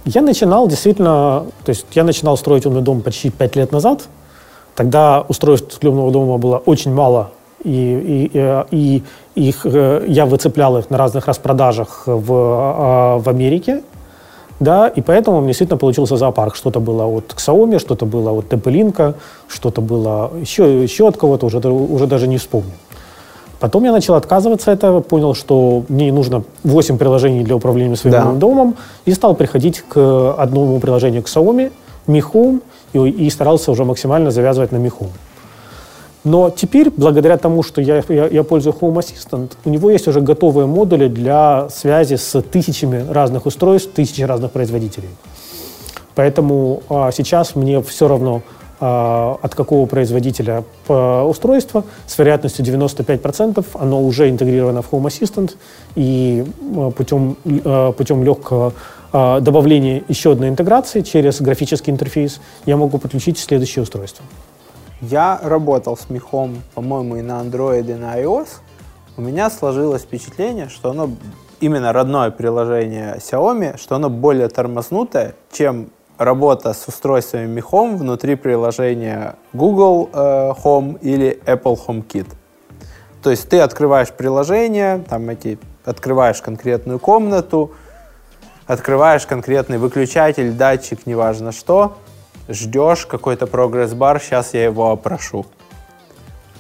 я 0.05 0.22
начинал 0.22 0.68
действительно, 0.68 1.46
то 1.64 1.70
есть 1.70 1.85
я 1.94 2.05
начинал 2.05 2.37
строить 2.37 2.64
умный 2.64 2.81
дом 2.81 3.00
почти 3.00 3.31
пять 3.31 3.57
лет 3.57 3.72
назад. 3.72 4.02
Тогда 4.76 5.24
устройств 5.26 5.83
умного 5.83 6.12
дома 6.12 6.38
было 6.38 6.59
очень 6.59 6.94
мало, 6.94 7.31
и, 7.64 8.31
и, 8.33 8.62
и 8.70 9.02
их, 9.35 9.66
э, 9.66 10.05
я 10.07 10.26
выцеплял 10.26 10.78
их 10.78 10.90
на 10.90 10.96
разных 10.96 11.26
распродажах 11.26 12.05
в, 12.07 12.33
а, 12.33 13.18
в 13.18 13.28
Америке, 13.28 13.83
да, 14.61 14.87
и 14.87 15.00
поэтому 15.00 15.38
у 15.38 15.40
меня 15.40 15.48
действительно 15.48 15.78
получился 15.78 16.16
зоопарк. 16.16 16.55
Что-то 16.55 16.78
было 16.78 17.05
от 17.07 17.35
Xiaomi, 17.37 17.81
что-то 17.81 18.07
было 18.07 18.31
от 18.31 18.44
TP-Link, 18.44 19.16
что-то 19.48 19.81
было 19.81 20.31
еще, 20.40 20.85
еще 20.85 21.09
от 21.09 21.16
кого-то, 21.16 21.46
уже, 21.46 21.59
уже 21.59 22.07
даже 22.07 22.28
не 22.28 22.38
вспомню. 22.38 22.74
Потом 23.62 23.85
я 23.85 23.92
начал 23.92 24.14
отказываться 24.14 24.72
от 24.72 24.79
этого, 24.79 25.03
понял, 25.03 25.35
что 25.35 25.85
мне 25.88 26.07
не 26.07 26.11
нужно 26.11 26.42
8 26.64 26.98
приложений 26.98 27.44
для 27.44 27.55
управления 27.55 27.94
своим 27.94 28.12
да. 28.12 28.33
домом, 28.33 28.75
и 29.05 29.12
стал 29.12 29.37
приходить 29.37 29.85
к 29.88 30.35
одному 30.37 30.81
приложению 30.81 31.22
к 31.22 31.27
Xiaomi, 31.27 31.70
Mi 32.09 32.20
Home, 32.33 32.61
и, 32.92 32.98
и 32.98 33.31
старался 33.31 33.70
уже 33.70 33.85
максимально 33.85 34.33
завязывать 34.33 34.72
на 34.72 34.79
Mi 34.79 34.90
Home. 34.98 35.12
Но 36.25 36.51
теперь, 36.51 36.90
благодаря 36.90 37.37
тому, 37.37 37.62
что 37.62 37.81
я, 37.81 38.03
я, 38.09 38.27
я 38.27 38.42
пользуюсь 38.42 38.75
Home 38.81 38.96
Assistant, 38.96 39.53
у 39.64 39.70
него 39.70 39.92
есть 39.92 40.09
уже 40.09 40.20
готовые 40.20 40.66
модули 40.66 41.07
для 41.07 41.68
связи 41.68 42.16
с 42.16 42.42
тысячами 42.42 43.07
разных 43.09 43.46
устройств, 43.46 43.92
тысячи 43.94 44.22
разных 44.22 44.51
производителей. 44.51 45.11
Поэтому 46.16 46.83
а, 46.88 47.12
сейчас 47.12 47.55
мне 47.55 47.81
все 47.81 48.09
равно, 48.09 48.42
от 48.85 49.55
какого 49.55 49.87
производителя 49.87 50.64
а, 50.88 51.25
устройства, 51.25 51.85
с 52.07 52.18
вероятностью 52.18 52.64
95% 52.64 53.64
оно 53.75 54.03
уже 54.03 54.29
интегрировано 54.29 54.83
в 54.83 54.92
Home 54.92 55.05
Assistant, 55.05 55.53
и 55.95 56.45
а, 56.77 56.90
путем, 56.90 57.37
а, 57.64 57.92
путем 57.92 58.25
легкого 58.25 58.73
а, 59.12 59.40
добавления 59.40 60.03
еще 60.09 60.33
одной 60.33 60.49
интеграции 60.49 61.03
через 61.03 61.40
графический 61.40 61.92
интерфейс 61.92 62.40
я 62.66 62.77
могу 62.77 62.99
подключить 62.99 63.38
следующее 63.38 63.83
устройство. 63.83 64.25
Я 65.01 65.38
работал 65.42 65.97
с 65.97 66.09
мехом, 66.11 66.62
по-моему, 66.75 67.16
и 67.16 67.23
на 67.23 67.40
Android, 67.40 67.90
и 67.90 67.95
на 67.95 68.21
iOS. 68.21 68.49
У 69.16 69.21
меня 69.21 69.51
сложилось 69.51 70.03
впечатление, 70.03 70.68
что 70.68 70.90
оно 70.90 71.11
именно 71.61 71.92
родное 71.92 72.31
приложение 72.31 73.18
Xiaomi, 73.18 73.79
что 73.79 73.97
оно 73.97 74.09
более 74.09 74.49
тормознутое, 74.49 75.35
чем 75.53 75.90
работа 76.25 76.73
с 76.75 76.87
устройствами 76.89 77.47
мехом 77.47 77.97
внутри 77.97 78.35
приложения 78.35 79.37
Google 79.53 80.11
э, 80.13 80.53
Home 80.65 80.99
или 81.01 81.41
Apple 81.47 81.79
HomeKit. 81.87 82.27
То 83.23 83.31
есть 83.31 83.49
ты 83.49 83.61
открываешь 83.61 84.11
приложение, 84.11 85.05
там 85.09 85.29
эти, 85.29 85.59
открываешь 85.85 86.43
конкретную 86.43 86.99
комнату, 86.99 87.73
открываешь 88.67 89.27
конкретный 89.27 89.79
выключатель, 89.79 90.53
датчик, 90.53 91.07
неважно 91.07 91.53
что, 91.53 91.97
ждешь 92.49 93.07
какой-то 93.07 93.47
прогресс-бар, 93.47 94.21
сейчас 94.21 94.55
я 94.55 94.65
его 94.65 94.91
опрошу. 94.91 95.47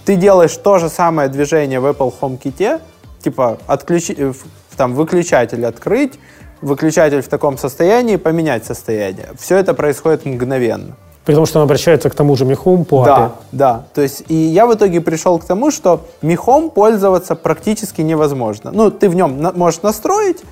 Ты 0.04 0.16
делаешь 0.16 0.56
то 0.56 0.78
же 0.78 0.88
самое 0.88 1.28
движение 1.28 1.80
в 1.80 1.86
Apple 1.86 2.14
HomeKit, 2.20 2.80
типа 3.20 3.58
отключи, 3.66 4.14
э, 4.16 4.32
там, 4.76 4.94
выключатель 4.94 5.64
открыть, 5.64 6.18
выключатель 6.62 7.20
в 7.20 7.28
таком 7.28 7.58
состоянии, 7.58 8.16
поменять 8.16 8.64
состояние. 8.64 9.28
Все 9.38 9.56
это 9.58 9.74
происходит 9.74 10.24
мгновенно. 10.24 10.96
При 11.24 11.34
том, 11.34 11.46
что 11.46 11.60
он 11.60 11.64
обращается 11.64 12.10
к 12.10 12.14
тому 12.14 12.34
же 12.36 12.44
Михом 12.44 12.84
по 12.84 13.04
API. 13.04 13.06
Да, 13.06 13.32
да. 13.52 13.84
То 13.94 14.02
есть, 14.02 14.24
и 14.28 14.34
я 14.34 14.66
в 14.66 14.74
итоге 14.74 15.00
пришел 15.00 15.38
к 15.38 15.44
тому, 15.44 15.70
что 15.70 16.00
Михом 16.20 16.70
пользоваться 16.70 17.36
практически 17.36 18.00
невозможно. 18.00 18.72
Ну, 18.72 18.90
ты 18.90 19.08
в 19.08 19.14
нем 19.14 19.40
на, 19.40 19.52
можешь 19.52 19.82
настроить 19.82 20.42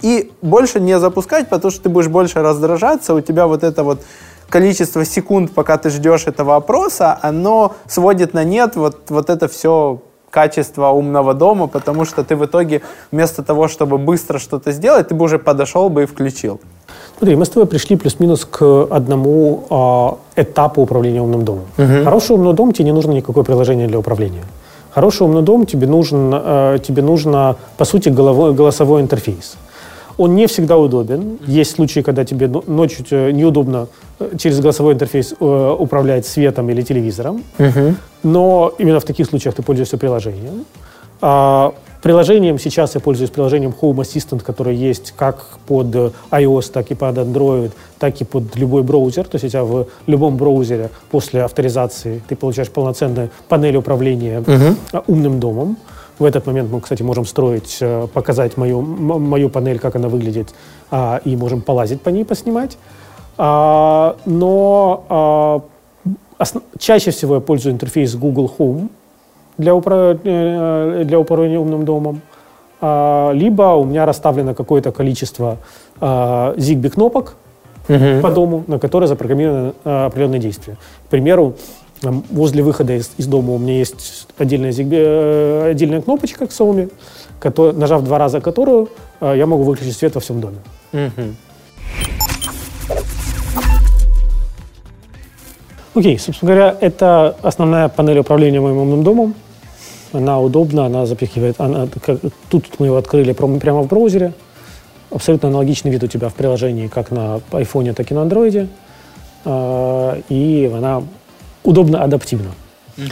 и 0.00 0.32
больше 0.40 0.80
не 0.80 0.98
запускать, 0.98 1.48
потому 1.48 1.70
что 1.70 1.82
ты 1.82 1.88
будешь 1.90 2.08
больше 2.08 2.42
раздражаться, 2.42 3.14
у 3.14 3.20
тебя 3.20 3.46
вот 3.46 3.62
это 3.62 3.82
вот 3.84 4.00
количество 4.48 5.04
секунд, 5.04 5.52
пока 5.52 5.76
ты 5.76 5.90
ждешь 5.90 6.26
этого 6.26 6.56
опроса, 6.56 7.18
оно 7.20 7.74
сводит 7.86 8.34
на 8.34 8.44
нет 8.44 8.76
вот, 8.76 9.10
вот 9.10 9.28
это 9.28 9.48
все 9.48 10.00
качество 10.34 10.88
умного 10.88 11.32
дома, 11.32 11.68
потому 11.68 12.04
что 12.04 12.24
ты 12.24 12.34
в 12.34 12.44
итоге 12.44 12.80
вместо 13.12 13.42
того, 13.42 13.68
чтобы 13.68 13.98
быстро 13.98 14.38
что-то 14.40 14.72
сделать, 14.72 15.08
ты 15.08 15.14
бы 15.14 15.24
уже 15.24 15.38
подошел 15.38 15.88
бы 15.88 16.02
и 16.02 16.06
включил. 16.06 16.60
Смотри, 17.18 17.36
мы 17.36 17.44
с 17.44 17.48
тобой 17.48 17.66
пришли 17.66 17.96
плюс-минус 17.96 18.44
к 18.44 18.86
одному 18.90 20.16
э, 20.36 20.42
этапу 20.42 20.82
управления 20.82 21.22
умным 21.22 21.44
домом. 21.44 21.64
Угу. 21.78 22.04
Хороший 22.04 22.34
умный 22.36 22.52
дом, 22.52 22.72
тебе 22.72 22.86
не 22.86 22.92
нужно 22.92 23.12
никакое 23.12 23.44
приложение 23.44 23.86
для 23.86 23.98
управления. 23.98 24.42
Хороший 24.94 25.22
умный 25.22 25.42
дом, 25.42 25.66
тебе 25.66 25.86
нужен, 25.86 26.32
э, 26.34 26.78
тебе 26.88 27.02
нужно, 27.02 27.54
по 27.76 27.84
сути, 27.84 28.08
головой, 28.10 28.54
голосовой 28.54 29.00
интерфейс. 29.02 29.56
Он 30.16 30.34
не 30.34 30.46
всегда 30.46 30.76
удобен. 30.76 31.38
Есть 31.46 31.72
случаи, 31.72 32.00
когда 32.00 32.24
тебе 32.24 32.48
ночью 32.66 33.34
неудобно 33.34 33.88
э, 34.20 34.36
через 34.38 34.60
голосовой 34.60 34.94
интерфейс 34.94 35.34
э, 35.38 35.76
управлять 35.78 36.26
светом 36.26 36.70
или 36.70 36.82
телевизором. 36.82 37.42
Угу. 37.58 37.94
Но 38.22 38.72
именно 38.78 39.00
в 39.00 39.04
таких 39.04 39.26
случаях 39.26 39.54
ты 39.54 39.62
пользуешься 39.62 39.98
приложением. 39.98 40.64
А, 41.20 41.72
приложением 42.02 42.58
сейчас 42.58 42.94
я 42.94 43.00
пользуюсь 43.00 43.30
приложением 43.30 43.74
Home 43.80 43.96
Assistant, 43.96 44.42
которое 44.44 44.74
есть 44.74 45.12
как 45.16 45.58
под 45.66 46.12
iOS, 46.30 46.70
так 46.72 46.90
и 46.90 46.94
под 46.94 47.18
Android, 47.18 47.72
так 47.98 48.20
и 48.20 48.24
под 48.24 48.54
любой 48.56 48.82
браузер. 48.82 49.24
То 49.24 49.36
есть 49.36 49.44
у 49.46 49.48
тебя 49.48 49.64
в 49.64 49.86
любом 50.06 50.36
браузере 50.36 50.90
после 51.10 51.42
авторизации 51.42 52.22
ты 52.28 52.36
получаешь 52.36 52.70
полноценную 52.70 53.30
панель 53.48 53.76
управления 53.76 54.40
угу. 54.40 55.02
умным 55.06 55.40
домом. 55.40 55.76
В 56.18 56.24
этот 56.24 56.46
момент 56.46 56.70
мы, 56.70 56.80
кстати, 56.80 57.02
можем 57.02 57.24
строить, 57.24 57.78
э, 57.80 58.06
показать 58.12 58.56
мою, 58.56 58.80
мою 58.82 59.48
панель, 59.50 59.80
как 59.80 59.96
она 59.96 60.08
выглядит, 60.08 60.54
а, 60.90 61.20
и 61.24 61.36
можем 61.36 61.60
полазить 61.60 62.02
по 62.02 62.10
ней, 62.10 62.24
поснимать. 62.24 62.78
А, 63.36 64.16
но 64.24 65.04
а, 65.08 65.60
чаще 66.78 67.10
всего 67.10 67.36
я 67.36 67.40
пользуюсь 67.40 67.74
интерфейс 67.74 68.14
Google 68.14 68.52
Home 68.58 68.88
для, 69.58 69.74
упра 69.74 70.16
э, 70.22 71.02
для 71.04 71.18
управления 71.18 71.58
умным 71.58 71.84
домом. 71.84 72.20
Либо 72.80 73.76
у 73.76 73.84
меня 73.84 74.04
расставлено 74.04 74.52
какое-то 74.52 74.92
количество 74.92 75.56
Zigbee 76.00 76.90
кнопок, 76.90 77.36
uh-huh. 77.88 78.20
по 78.20 78.30
дому, 78.30 78.64
на 78.66 78.78
которые 78.78 79.08
запрограммированы 79.08 79.72
определенные 79.84 80.40
действия. 80.40 80.76
К 81.06 81.08
примеру, 81.08 81.54
возле 82.02 82.62
выхода 82.62 82.94
из, 82.94 83.10
из 83.16 83.26
дома 83.26 83.52
у 83.52 83.58
меня 83.58 83.78
есть 83.78 84.26
отдельная, 84.38 84.72
э, 84.72 85.70
отдельная 85.70 86.02
кнопочка 86.02 86.46
к 86.46 86.50
Xiaomi, 86.50 86.92
который, 87.40 87.74
нажав 87.74 88.02
два 88.04 88.18
раза 88.18 88.40
которую, 88.40 88.88
э, 89.20 89.34
я 89.36 89.46
могу 89.46 89.62
выключить 89.64 89.96
свет 89.96 90.14
во 90.14 90.20
всем 90.20 90.40
доме. 90.40 90.58
Угу. 90.92 91.34
Окей, 95.94 96.18
собственно 96.18 96.52
говоря, 96.52 96.76
это 96.80 97.36
основная 97.42 97.88
панель 97.88 98.18
управления 98.18 98.60
моим 98.60 98.78
умным 98.78 99.04
домом. 99.04 99.34
Она 100.12 100.40
удобна, 100.40 100.86
она 100.86 101.06
запихивает... 101.06 101.60
Она, 101.60 101.88
как, 102.04 102.18
тут 102.48 102.66
мы 102.78 102.86
его 102.86 102.96
открыли 102.96 103.32
прямо 103.32 103.82
в 103.82 103.88
браузере. 103.88 104.32
Абсолютно 105.10 105.48
аналогичный 105.48 105.92
вид 105.92 106.02
у 106.02 106.06
тебя 106.08 106.28
в 106.28 106.34
приложении, 106.34 106.88
как 106.88 107.12
на 107.12 107.40
iPhone, 107.52 107.92
так 107.94 108.10
и 108.10 108.14
на 108.14 108.20
Android. 108.20 108.68
Э, 109.44 110.20
и 110.28 110.70
она 110.74 111.02
удобно 111.64 112.02
адаптивно. 112.02 112.50
Угу. 112.96 113.06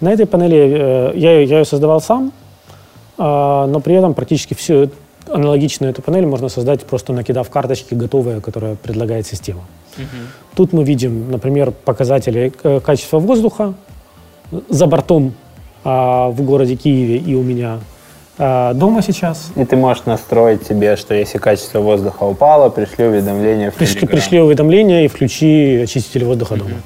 На 0.00 0.12
этой 0.12 0.26
панели 0.26 0.58
э, 0.58 1.12
я, 1.14 1.40
я 1.40 1.58
ее 1.58 1.64
создавал 1.64 2.00
сам, 2.00 2.32
э, 3.18 3.22
но 3.22 3.80
при 3.80 3.94
этом 3.94 4.14
практически 4.14 4.54
все 4.54 4.90
аналогичную 5.30 5.92
эту 5.92 6.02
панель 6.02 6.26
можно 6.26 6.48
создать, 6.48 6.84
просто 6.84 7.12
накидав 7.12 7.48
карточки 7.50 7.94
готовые, 7.94 8.40
которые 8.40 8.76
предлагает 8.76 9.26
система. 9.26 9.60
Тут 10.54 10.72
мы 10.72 10.84
видим, 10.84 11.30
например, 11.30 11.72
показатели 11.72 12.52
э, 12.62 12.80
качества 12.80 13.18
воздуха 13.18 13.74
за 14.68 14.86
бортом 14.86 15.34
а, 15.84 16.28
в 16.28 16.42
городе 16.42 16.76
Киеве 16.76 17.18
и 17.18 17.34
у 17.34 17.42
меня 17.42 17.78
а, 18.38 18.72
дома 18.74 19.02
сейчас. 19.02 19.50
И 19.56 19.64
ты 19.64 19.76
можешь 19.76 20.04
настроить 20.06 20.66
себе, 20.66 20.96
что 20.96 21.14
если 21.14 21.38
качество 21.38 21.80
воздуха 21.80 22.24
упало, 22.24 22.68
пришли 22.68 23.04
уведомления 23.04 23.70
в 23.70 23.74
Пришли, 23.74 24.06
пришли 24.06 24.40
уведомления 24.40 25.04
и 25.04 25.08
включи 25.08 25.80
очиститель 25.82 26.24
воздуха 26.24 26.56
дома. 26.56 26.76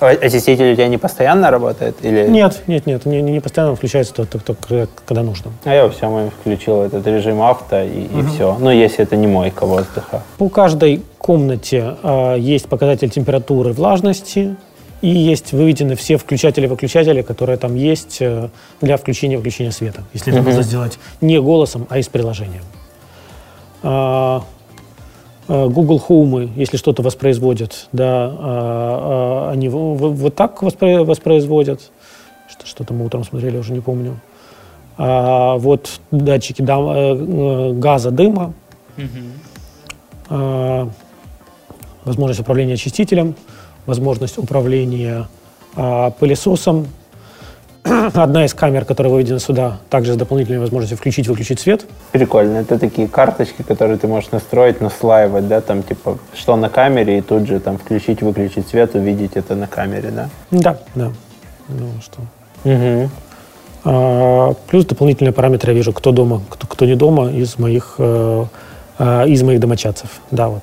А 0.00 0.08
Очиститель 0.08 0.72
у 0.72 0.74
тебя 0.74 0.88
не 0.88 0.98
постоянно 0.98 1.50
работает? 1.50 1.96
Или... 2.02 2.28
Нет, 2.28 2.62
нет, 2.66 2.86
нет, 2.86 3.06
не, 3.06 3.20
не 3.20 3.40
постоянно 3.40 3.74
включается 3.74 4.14
только, 4.14 4.38
только 4.38 4.88
когда 5.04 5.22
нужно. 5.22 5.52
А 5.64 5.74
я 5.74 5.88
все 5.88 6.08
мой 6.08 6.30
включил 6.30 6.82
этот 6.82 7.06
режим 7.06 7.42
авто 7.42 7.82
и, 7.82 8.04
и 8.04 8.22
все. 8.28 8.56
Ну, 8.60 8.70
если 8.70 9.04
это 9.04 9.16
не 9.16 9.26
мойка 9.26 9.66
воздуха. 9.66 10.22
У 10.38 10.48
каждой 10.48 11.02
комнате 11.18 11.96
а, 12.02 12.36
есть 12.36 12.68
показатель 12.68 13.10
температуры 13.10 13.72
влажности, 13.72 14.56
и 15.00 15.08
есть 15.08 15.52
выведены 15.52 15.94
все 15.94 16.16
включатели-выключатели, 16.16 17.22
которые 17.22 17.56
там 17.56 17.76
есть 17.76 18.18
э, 18.20 18.48
для 18.80 18.96
включения-выключения 18.96 19.70
света. 19.70 20.02
Если 20.12 20.32
это 20.32 20.42
можно 20.42 20.62
сделать 20.62 20.98
не 21.20 21.40
голосом, 21.40 21.86
а 21.88 21.98
из 21.98 22.08
приложения. 22.08 22.62
А, 25.48 25.66
Google 25.68 26.02
Home, 26.08 26.50
если 26.56 26.76
что-то 26.76 27.02
воспроизводит, 27.02 27.88
да, 27.92 28.30
а, 28.38 29.48
а, 29.48 29.50
они 29.52 29.68
вот 29.68 30.34
так 30.34 30.62
воспро- 30.62 31.04
воспроизводят. 31.04 31.90
Что- 32.48 32.66
Что-то 32.66 32.94
мы 32.94 33.04
утром 33.06 33.24
смотрели, 33.24 33.56
уже 33.58 33.72
не 33.72 33.80
помню. 33.80 34.20
А, 34.98 35.56
вот 35.56 36.00
датчики 36.10 36.62
э, 36.62 36.64
э, 36.66 37.72
газа, 37.74 38.10
дыма, 38.10 38.52
возможность 42.04 42.40
управления 42.40 42.74
очистителем, 42.74 43.34
возможность 43.86 44.36
управления 44.38 45.26
пылесосом. 46.18 46.86
Одна 48.14 48.44
из 48.44 48.54
камер, 48.54 48.84
которая 48.84 49.12
выведена 49.12 49.38
сюда, 49.38 49.78
также 49.90 50.14
с 50.14 50.16
дополнительной 50.16 50.58
возможностью 50.58 50.98
включить-выключить 50.98 51.60
свет. 51.60 51.84
Прикольно. 52.12 52.58
Это 52.58 52.78
такие 52.78 53.08
карточки, 53.08 53.62
которые 53.62 53.98
ты 53.98 54.06
можешь 54.06 54.30
настроить, 54.30 54.80
наслаивать, 54.80 55.48
да, 55.48 55.60
там 55.60 55.82
типа, 55.82 56.18
что 56.34 56.56
на 56.56 56.68
камере, 56.68 57.18
и 57.18 57.20
тут 57.20 57.46
же 57.46 57.60
там 57.60 57.78
включить, 57.78 58.22
выключить 58.22 58.68
свет, 58.68 58.94
увидеть 58.94 59.32
это 59.34 59.54
на 59.54 59.66
камере, 59.66 60.10
да? 60.10 60.28
Да, 60.50 60.78
да. 60.94 61.12
Ну, 61.68 61.88
что. 62.02 62.20
Угу. 62.64 63.10
А, 63.84 64.54
плюс 64.68 64.84
дополнительные 64.84 65.32
параметры 65.32 65.72
я 65.72 65.76
вижу, 65.76 65.92
кто 65.92 66.12
дома, 66.12 66.42
кто, 66.48 66.66
кто 66.66 66.84
не 66.84 66.94
дома 66.94 67.30
из 67.30 67.58
моих, 67.58 67.94
э, 67.98 68.44
э, 68.98 69.28
из 69.28 69.42
моих 69.42 69.60
домочадцев. 69.60 70.20
Да, 70.30 70.48
вот. 70.48 70.62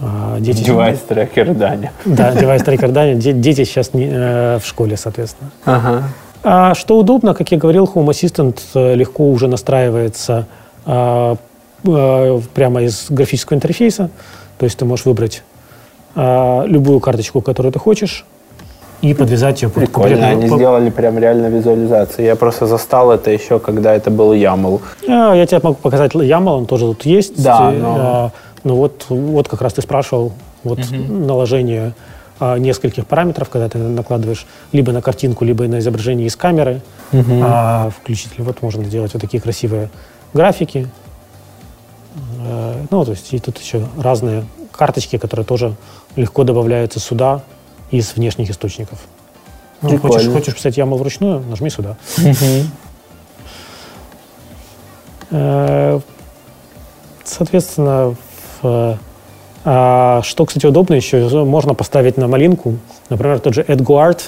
А, 0.00 0.38
дети, 0.40 0.62
Device 0.64 1.00
tracker 1.00 1.54
Даня. 1.54 1.92
Да, 2.04 2.32
device 2.32 2.62
tracker 2.62 2.90
Даня. 2.92 3.14
Де- 3.14 3.32
Дети 3.32 3.64
сейчас 3.64 3.94
не, 3.94 4.08
э, 4.10 4.58
в 4.62 4.66
школе, 4.66 4.96
соответственно. 4.96 5.50
Ага. 5.64 6.02
А 6.44 6.74
что 6.74 6.98
удобно, 6.98 7.34
как 7.34 7.50
я 7.50 7.58
говорил, 7.58 7.84
Home 7.94 8.06
Assistant 8.08 8.58
э, 8.74 8.94
легко 8.94 9.28
уже 9.28 9.48
настраивается 9.48 10.46
а, 10.86 11.36
э, 11.84 12.40
прямо 12.54 12.82
из 12.82 13.06
графического 13.10 13.56
интерфейса. 13.56 14.10
То 14.58 14.64
есть 14.64 14.78
ты 14.78 14.84
можешь 14.84 15.04
выбрать 15.06 15.42
а, 16.14 16.64
любую 16.66 17.00
карточку, 17.00 17.40
которую 17.40 17.72
ты 17.72 17.78
хочешь, 17.78 18.24
и 19.02 19.14
подвязать 19.14 19.62
ее 19.62 19.68
под 19.68 19.84
Прикольно, 19.84 20.16
конкретную- 20.16 20.46
они 20.48 20.56
сделали 20.56 20.90
прям 20.90 21.18
реально 21.18 21.46
визуализацию. 21.48 22.24
Я 22.24 22.34
просто 22.36 22.66
застал 22.66 23.12
это 23.12 23.30
еще, 23.30 23.58
когда 23.60 23.94
это 23.94 24.10
был 24.10 24.32
YAML. 24.32 24.80
А, 25.08 25.34
Я 25.34 25.46
тебе 25.46 25.60
могу 25.62 25.76
показать 25.76 26.14
YAML, 26.14 26.48
он 26.56 26.66
тоже 26.66 26.86
тут 26.86 27.04
есть. 27.06 27.40
Да, 27.42 27.70
но- 27.70 27.96
а, 28.00 28.30
Ну 28.68 28.74
вот, 28.74 29.06
вот 29.08 29.48
как 29.48 29.62
раз 29.62 29.72
ты 29.72 29.80
спрашивал, 29.80 30.34
вот 30.62 30.78
наложение 30.90 31.94
а, 32.38 32.58
нескольких 32.58 33.06
параметров, 33.06 33.48
когда 33.48 33.66
ты 33.70 33.78
накладываешь 33.78 34.46
либо 34.72 34.92
на 34.92 35.00
картинку, 35.00 35.46
либо 35.46 35.66
на 35.66 35.78
изображение 35.78 36.26
из 36.26 36.36
камеры. 36.36 36.82
А 37.42 37.88
включитель, 37.88 38.42
вот 38.42 38.60
можно 38.60 38.84
сделать 38.84 39.14
вот 39.14 39.22
такие 39.22 39.40
красивые 39.40 39.88
графики. 40.34 40.86
Э, 42.40 42.84
Ну, 42.90 43.04
то 43.06 43.12
есть 43.12 43.32
и 43.32 43.38
тут 43.38 43.56
еще 43.56 43.86
разные 43.96 44.44
карточки, 44.70 45.16
которые 45.16 45.46
тоже 45.46 45.74
легко 46.14 46.44
добавляются 46.44 47.00
сюда 47.00 47.40
из 47.90 48.16
внешних 48.16 48.50
источников. 48.50 48.98
Ну, 49.80 49.88
хочешь, 49.88 50.00
Прикольно. 50.02 50.32
хочешь 50.32 50.54
писать 50.54 50.76
YAML 50.76 50.98
вручную, 50.98 51.40
нажми 51.40 51.70
сюда. 51.70 51.96
Э, 55.30 56.00
Соответственно, 57.24 58.14
а, 58.62 60.20
что, 60.22 60.46
кстати, 60.46 60.66
удобно 60.66 60.94
еще, 60.94 61.28
можно 61.44 61.74
поставить 61.74 62.16
на 62.16 62.28
малинку, 62.28 62.76
например, 63.10 63.40
тот 63.40 63.54
же 63.54 63.62
AdGuard, 63.62 64.20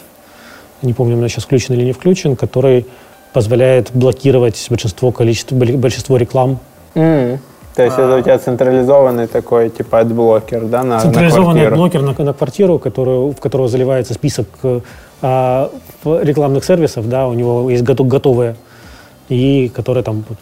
не 0.83 0.93
помню, 0.93 1.15
у 1.15 1.19
меня 1.19 1.29
сейчас 1.29 1.45
включен 1.45 1.75
или 1.75 1.85
не 1.85 1.93
включен, 1.93 2.37
который 2.37 2.87
позволяет 3.33 3.91
блокировать 3.93 4.67
большинство, 4.69 5.13
количество, 5.13 5.55
большинство 5.55 6.17
реклам. 6.17 6.59
М. 6.95 7.39
То 7.77 7.85
есть 7.85 7.97
это 7.97 8.17
у 8.17 8.21
тебя 8.21 8.39
централизованный 8.39 9.29
такой, 9.29 9.71
типа, 9.71 10.01
адблокер, 10.01 10.65
да, 10.67 10.83
на, 10.83 10.97
на 10.97 11.01
Централизованный 11.01 11.71
блокер 11.71 12.03
на, 12.03 12.13
на 12.13 12.33
квартиру, 12.33 12.79
которую, 12.79 13.31
в 13.31 13.37
которого 13.37 13.69
заливается 13.69 14.13
список 14.13 14.49
э, 14.65 14.81
а, 15.23 15.71
рекламных 16.05 16.65
сервисов, 16.65 17.09
да, 17.09 17.29
у 17.29 17.35
него 17.35 17.71
есть 17.71 17.85
готов- 17.85 18.09
готовые, 18.09 18.57
и 19.29 19.71
которые 19.75 20.03
там 20.03 20.25
вот, 20.29 20.39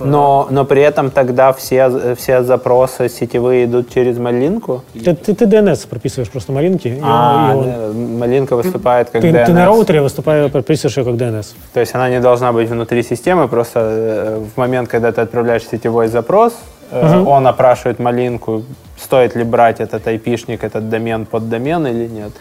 Но, 0.00 0.46
но 0.50 0.64
при 0.64 0.82
этом 0.82 1.10
тогда 1.10 1.52
все, 1.52 2.14
все 2.16 2.42
запросы 2.42 3.08
сетевые 3.08 3.64
идут 3.64 3.92
через 3.92 4.18
малинку? 4.18 4.82
Ты, 4.94 5.14
ты, 5.14 5.34
ты 5.34 5.44
DNS 5.44 5.88
прописываешь 5.88 6.30
просто 6.30 6.52
малинки, 6.52 6.98
А, 7.02 7.52
он- 7.54 7.56
и 7.56 7.58
он- 7.58 7.64
да, 7.66 8.18
малинка 8.18 8.56
выступает 8.56 9.10
как 9.10 9.22
ты, 9.22 9.32
ты 9.32 9.52
на 9.52 9.60
DNS. 9.60 9.66
роутере 9.66 10.00
выступаешь, 10.02 10.50
прописываешь 10.52 10.96
ее 10.96 11.04
как 11.04 11.14
DNS. 11.14 11.46
То 11.72 11.80
есть 11.80 11.94
она 11.94 12.08
не 12.10 12.20
должна 12.20 12.52
быть 12.52 12.68
внутри 12.68 13.02
системы, 13.02 13.48
просто 13.48 13.80
э, 13.80 14.40
в 14.54 14.58
момент, 14.58 14.88
когда 14.88 15.10
ты 15.12 15.20
отправляешь 15.20 15.64
сетевой 15.66 16.08
запрос, 16.08 16.54
Мгм. 16.90 17.26
он 17.28 17.46
опрашивает 17.46 17.98
малинку, 17.98 18.62
стоит 18.96 19.36
ли 19.36 19.44
брать 19.44 19.80
этот 19.80 20.06
айпишник, 20.06 20.64
этот 20.64 20.88
домен 20.88 21.26
под 21.26 21.48
домен 21.48 21.86
или 21.86 22.06
нет. 22.08 22.32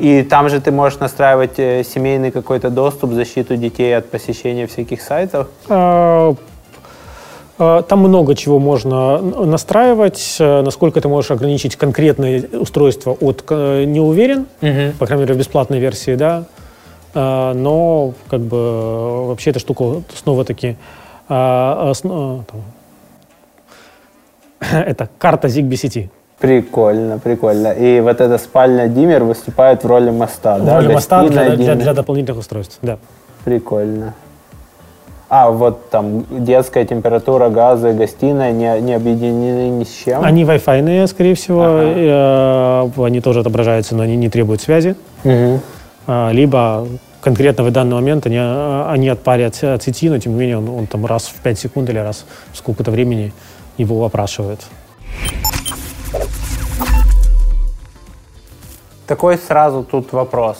И 0.00 0.22
там 0.22 0.48
же 0.48 0.58
ты 0.60 0.72
можешь 0.72 0.98
настраивать 1.00 1.58
э, 1.58 1.84
семейный 1.84 2.30
какой-то 2.30 2.70
доступ, 2.70 3.12
защиту 3.12 3.56
детей 3.56 3.94
от 3.96 4.10
посещения 4.10 4.66
всяких 4.66 5.02
сайтов. 5.02 5.46
А, 7.58 7.82
Там 7.82 8.00
много 8.00 8.34
чего 8.34 8.58
можно 8.58 9.18
настраивать. 9.20 10.36
Э, 10.40 10.62
Насколько 10.62 11.00
ты 11.00 11.08
можешь 11.08 11.30
ограничить 11.30 11.76
конкретное 11.76 12.44
устройство 12.52 13.16
от 13.20 13.44
э, 13.48 13.84
не 13.84 14.00
уверен, 14.00 14.46
по 14.98 15.06
крайней 15.06 15.22
мере 15.24 15.34
в 15.34 15.38
бесплатной 15.38 15.78
версии, 15.78 16.14
да. 16.16 16.44
А, 17.14 17.54
Но 17.54 18.12
как 18.28 18.40
бы 18.40 19.26
вообще 19.28 19.50
эта 19.50 19.58
штука 19.58 20.02
снова-таки 20.14 20.76
а, 21.28 21.92
это 24.60 25.08
карта 25.18 25.48
Zigbee 25.48 25.76
сети. 25.76 26.10
Прикольно, 26.38 27.18
прикольно. 27.18 27.68
И 27.72 28.00
вот 28.00 28.20
эта 28.20 28.36
спальня 28.36 28.88
Димер 28.88 29.24
выступает 29.24 29.84
в 29.84 29.86
роли 29.86 30.10
моста, 30.10 30.58
В 30.58 30.64
да? 30.66 30.76
роли 30.76 30.92
моста 30.92 31.26
для, 31.26 31.56
для- 31.56 31.74
для 31.74 31.94
дополнительных 31.94 32.40
устройств. 32.40 32.78
Да. 32.82 32.98
Прикольно. 33.44 34.12
А, 35.28 35.50
вот 35.50 35.90
там 35.90 36.24
детская 36.30 36.84
температура, 36.84 37.48
газы, 37.48 37.92
гостиная 37.92 38.52
не, 38.52 38.80
не 38.80 38.94
объединены 38.94 39.70
ни 39.70 39.84
с 39.84 39.92
чем? 40.04 40.24
Они 40.24 40.44
Wi-Fi, 40.44 41.06
скорее 41.08 41.34
всего, 41.34 41.62
Ага. 41.64 42.90
э, 42.96 43.04
они 43.04 43.20
тоже 43.20 43.40
отображаются, 43.40 43.96
но 43.96 44.04
они 44.04 44.16
не 44.16 44.28
требуют 44.28 44.60
связи. 44.62 44.94
А, 46.06 46.30
Либо 46.30 46.86
конкретно 47.20 47.64
в 47.64 47.72
данный 47.72 47.94
момент 47.96 48.26
они, 48.26 48.36
а, 48.38 48.88
они 48.92 49.08
отпарят 49.08 49.64
от 49.64 49.82
сети, 49.82 50.08
но 50.08 50.18
тем 50.18 50.34
не 50.34 50.38
менее 50.38 50.58
он, 50.58 50.68
он 50.68 50.86
там 50.86 51.04
раз 51.04 51.24
в 51.24 51.42
5 51.42 51.58
секунд 51.58 51.90
или 51.90 51.98
раз 51.98 52.24
в 52.52 52.58
сколько-то 52.58 52.92
времени 52.92 53.32
его 53.78 54.04
опрашивает. 54.04 54.60
Такой 59.08 59.38
сразу 59.38 59.82
тут 59.82 60.12
вопрос. 60.12 60.58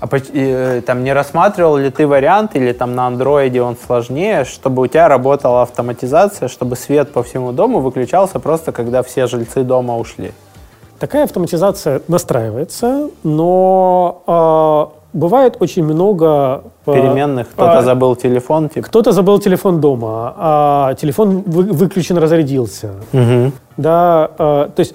А 0.00 0.08
э, 0.12 0.82
там 0.84 1.04
не 1.04 1.12
рассматривал 1.14 1.76
ли 1.78 1.90
ты 1.90 2.06
вариант, 2.06 2.54
или 2.54 2.72
там 2.72 2.94
на 2.94 3.06
андроиде 3.06 3.62
он 3.62 3.76
сложнее, 3.76 4.44
чтобы 4.44 4.82
у 4.82 4.86
тебя 4.86 5.08
работала 5.08 5.62
автоматизация, 5.62 6.48
чтобы 6.48 6.76
свет 6.76 7.12
по 7.12 7.22
всему 7.22 7.52
дому 7.52 7.80
выключался 7.80 8.38
просто, 8.38 8.72
когда 8.72 9.02
все 9.02 9.26
жильцы 9.26 9.62
дома 9.62 9.96
ушли? 9.96 10.32
Такая 10.98 11.24
автоматизация 11.24 12.00
настраивается, 12.08 13.10
но 13.22 14.22
а, 14.26 14.88
бывает 15.12 15.56
очень 15.60 15.84
много... 15.84 16.62
а, 16.86 16.92
Переменных, 16.92 17.48
кто-то 17.50 17.78
а, 17.78 17.82
забыл 17.82 18.16
телефон, 18.16 18.68
типа. 18.68 18.86
Кто-то 18.86 19.12
забыл 19.12 19.38
телефон 19.38 19.80
дома, 19.80 20.34
а 20.36 20.94
телефон 20.94 21.42
вы- 21.46 21.72
выключен, 21.72 22.18
разрядился. 22.18 22.92
Мгм. 23.12 23.52
Да, 23.76 24.30
э, 24.38 24.68
то 24.74 24.80
есть 24.80 24.94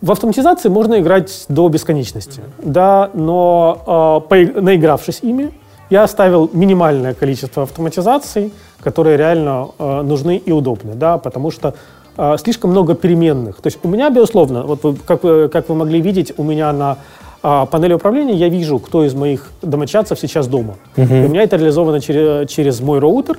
в 0.00 0.12
автоматизации 0.12 0.68
можно 0.68 1.00
играть 1.00 1.46
до 1.48 1.68
бесконечности, 1.68 2.40
да, 2.62 3.10
но 3.14 4.22
э, 4.28 4.32
поиг- 4.32 4.60
наигравшись 4.60 5.20
ими, 5.22 5.52
я 5.90 6.04
оставил 6.04 6.50
минимальное 6.52 7.14
количество 7.14 7.62
автоматизаций, 7.64 8.52
которые 8.80 9.16
реально 9.16 9.68
э, 9.78 10.02
нужны 10.02 10.36
и 10.36 10.52
удобны, 10.52 10.94
да, 10.94 11.18
потому 11.18 11.50
что 11.50 11.74
э, 12.16 12.36
слишком 12.38 12.70
много 12.70 12.94
переменных. 12.94 13.56
То 13.56 13.66
есть 13.66 13.78
у 13.82 13.88
меня, 13.88 14.10
безусловно, 14.10 14.62
вот 14.62 14.84
вы, 14.84 14.94
как, 14.94 15.24
вы, 15.24 15.48
как 15.48 15.68
вы 15.68 15.74
могли 15.74 16.00
видеть, 16.00 16.32
у 16.36 16.44
меня 16.44 16.72
на 16.72 16.98
э, 17.42 17.66
панели 17.70 17.94
управления 17.94 18.34
я 18.34 18.48
вижу, 18.48 18.78
кто 18.78 19.04
из 19.04 19.14
моих 19.14 19.50
домочадцев 19.62 20.20
сейчас 20.20 20.46
дома. 20.46 20.74
И 20.96 21.00
у 21.00 21.28
меня 21.28 21.42
это 21.42 21.56
реализовано 21.56 22.00
через, 22.00 22.48
через 22.48 22.80
мой 22.80 23.00
роутер, 23.00 23.38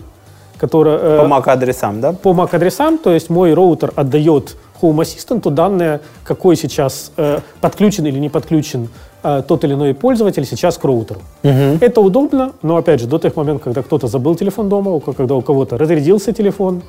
который... 0.58 0.98
Э, 1.00 1.19
по 1.19 1.34
MAC-адресам, 1.34 2.02
да? 2.02 2.12
По 2.12 2.30
MAC-адресам, 2.30 2.98
то 2.98 3.13
есть 3.13 3.30
мой 3.30 3.54
роутер 3.54 3.93
отдает 3.95 4.58
Home 4.82 4.98
Assistant 4.98 5.50
данные, 5.52 6.02
какой 6.24 6.56
сейчас 6.56 7.12
э, 7.18 7.39
подключен 7.62 8.06
или 8.06 8.20
не 8.20 8.30
подключен 8.30 8.89
э, 9.24 9.44
тот 9.48 9.63
или 9.63 9.74
иной 9.74 9.94
пользователь 9.94 10.46
сейчас 10.46 10.78
к 10.78 10.84
роутеру. 10.84 11.22
Угу. 11.44 11.78
Это 11.82 12.02
удобно, 12.02 12.54
но 12.62 12.78
опять 12.78 13.00
же, 13.00 13.08
до 13.08 13.20
тех 13.20 13.36
моментов, 13.36 13.63
когда 13.63 13.84
кто-то 13.84 14.08
забыл 14.08 14.36
телефон 14.36 14.70
дома, 14.70 15.00
когда 15.00 15.36
у 15.36 15.42
кого-то 15.42 15.78
разрядился 15.78 16.34
телефон, 16.34 16.82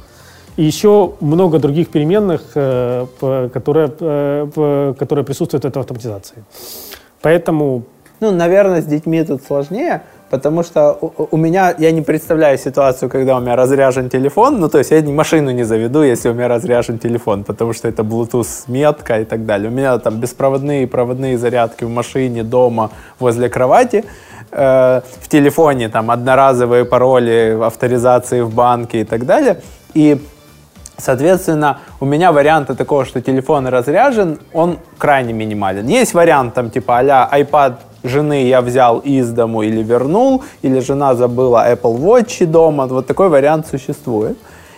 и 0.57 0.65
еще 0.65 1.13
много 1.21 1.59
других 1.59 1.89
переменных, 1.89 2.43
э, 2.55 3.07
которые, 3.53 3.93
э, 3.99 4.95
которые 4.99 5.25
присутствуют 5.25 5.65
в 5.65 5.69
этой 5.69 5.79
автоматизации. 5.81 6.45
Поэтому... 7.23 7.85
Ну, 8.21 8.31
наверное, 8.31 8.83
с 8.83 8.85
детьми 8.85 9.23
тут 9.25 9.43
сложнее, 9.43 10.03
Потому 10.31 10.63
что 10.63 10.97
у, 11.01 11.27
у 11.33 11.37
меня, 11.37 11.75
я 11.79 11.91
не 11.91 12.03
представляю 12.03 12.57
ситуацию, 12.57 13.11
когда 13.11 13.37
у 13.37 13.41
меня 13.41 13.57
разряжен 13.57 14.09
телефон, 14.09 14.61
ну, 14.61 14.69
то 14.69 14.79
есть 14.79 14.93
я 14.93 15.03
машину 15.03 15.51
не 15.51 15.65
заведу, 15.65 16.03
если 16.03 16.31
у 16.31 16.35
меня 16.35 16.49
разряжен 16.49 16.99
телефон, 16.99 17.43
потому 17.43 17.73
что 17.73 17.89
это 17.89 18.03
Bluetooth 18.03 18.65
метка 18.69 19.21
и 19.21 19.25
так 19.25 19.45
далее. 19.45 19.69
У 19.69 19.73
меня 19.73 19.99
там 19.99 20.21
беспроводные 20.21 20.87
проводные 20.87 21.37
зарядки 21.37 21.85
в 21.85 21.91
машине, 21.91 22.45
дома, 22.45 22.91
возле 23.19 23.49
кровати. 23.49 24.05
Э, 24.53 25.01
в 25.21 25.29
телефоне 25.29 25.89
там 25.89 26.11
одноразовые 26.11 26.85
пароли, 26.85 27.59
авторизации 27.61 28.41
в 28.43 28.55
банке 28.55 29.01
и 29.01 29.05
так 29.05 29.27
далее. 29.27 29.61
И 29.95 30.21
Соответственно, 31.01 31.79
у 31.99 32.05
меня 32.05 32.31
варианта 32.31 32.75
такого, 32.75 33.07
что 33.07 33.23
телефон 33.23 33.67
разряжен, 33.67 34.39
он 34.53 34.79
крайне 34.99 35.33
минимален. 35.33 35.87
Есть 35.87 36.13
вариант 36.13 36.53
там 36.53 36.71
типа 36.71 36.99
а 36.99 37.39
iPad 37.41 37.77
жены 38.03 38.45
я 38.45 38.61
взял 38.61 38.99
из 38.99 39.31
дому 39.31 39.63
или 39.63 39.83
вернул, 39.83 40.43
или 40.63 40.81
жена 40.81 41.15
забыла 41.15 41.73
Apple 41.73 41.99
Watch 41.99 42.47
дома. 42.47 42.87
Вот 42.87 43.07
такой 43.07 43.29
вариант 43.29 43.67
существует. 43.71 44.37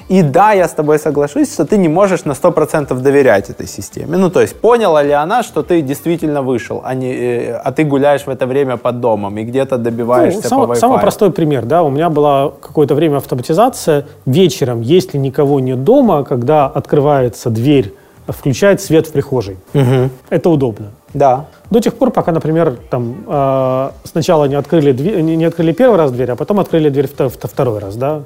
И 0.08 0.22
да, 0.22 0.52
я 0.52 0.64
с 0.68 0.72
тобой 0.72 0.98
соглашусь, 0.98 1.54
что 1.54 1.64
ты 1.64 1.78
не 1.78 1.88
можешь 1.88 2.24
на 2.24 2.32
100% 2.32 3.00
доверять 3.00 3.50
этой 3.50 3.66
системе. 3.66 4.18
Ну, 4.18 4.30
то 4.30 4.40
есть, 4.40 4.60
поняла 4.60 5.02
ли 5.02 5.12
она, 5.12 5.42
что 5.42 5.62
ты 5.62 5.80
действительно 5.80 6.42
вышел, 6.42 6.82
а, 6.84 6.94
не, 6.94 7.14
э, 7.14 7.54
а 7.54 7.72
ты 7.72 7.84
гуляешь 7.84 8.26
в 8.26 8.28
это 8.28 8.46
время 8.46 8.76
под 8.76 9.00
домом 9.00 9.38
и 9.38 9.44
где-то 9.44 9.78
добиваешься 9.78 10.40
ну, 10.42 10.48
сам, 10.48 10.66
по 10.66 10.72
Wi-Fi? 10.72 10.76
Самый 10.76 11.00
простой 11.00 11.30
пример, 11.30 11.64
да, 11.64 11.82
у 11.82 11.90
меня 11.90 12.10
была 12.10 12.52
какое-то 12.60 12.94
время 12.94 13.16
автоматизация 13.16 14.04
вечером, 14.26 14.82
если 14.82 15.18
никого 15.18 15.60
нет 15.60 15.84
дома, 15.84 16.24
когда 16.24 16.66
открывается 16.66 17.50
дверь, 17.50 17.94
включает 18.28 18.80
свет 18.80 19.06
в 19.06 19.12
прихожей. 19.12 19.56
Угу. 19.74 20.10
Это 20.30 20.50
удобно. 20.50 20.90
Да. 21.14 21.46
До 21.70 21.80
тех 21.80 21.94
пор, 21.94 22.10
пока, 22.10 22.32
например, 22.32 22.78
там, 22.90 23.24
э, 23.26 23.90
сначала 24.04 24.46
не 24.46 24.54
открыли, 24.54 24.92
дверь, 24.92 25.20
не, 25.20 25.36
не 25.36 25.44
открыли 25.44 25.72
первый 25.72 25.96
раз 25.96 26.10
дверь, 26.12 26.30
а 26.30 26.36
потом 26.36 26.60
открыли 26.60 26.88
дверь 26.88 27.08
второй 27.08 27.78
раз, 27.78 27.96
да. 27.96 28.22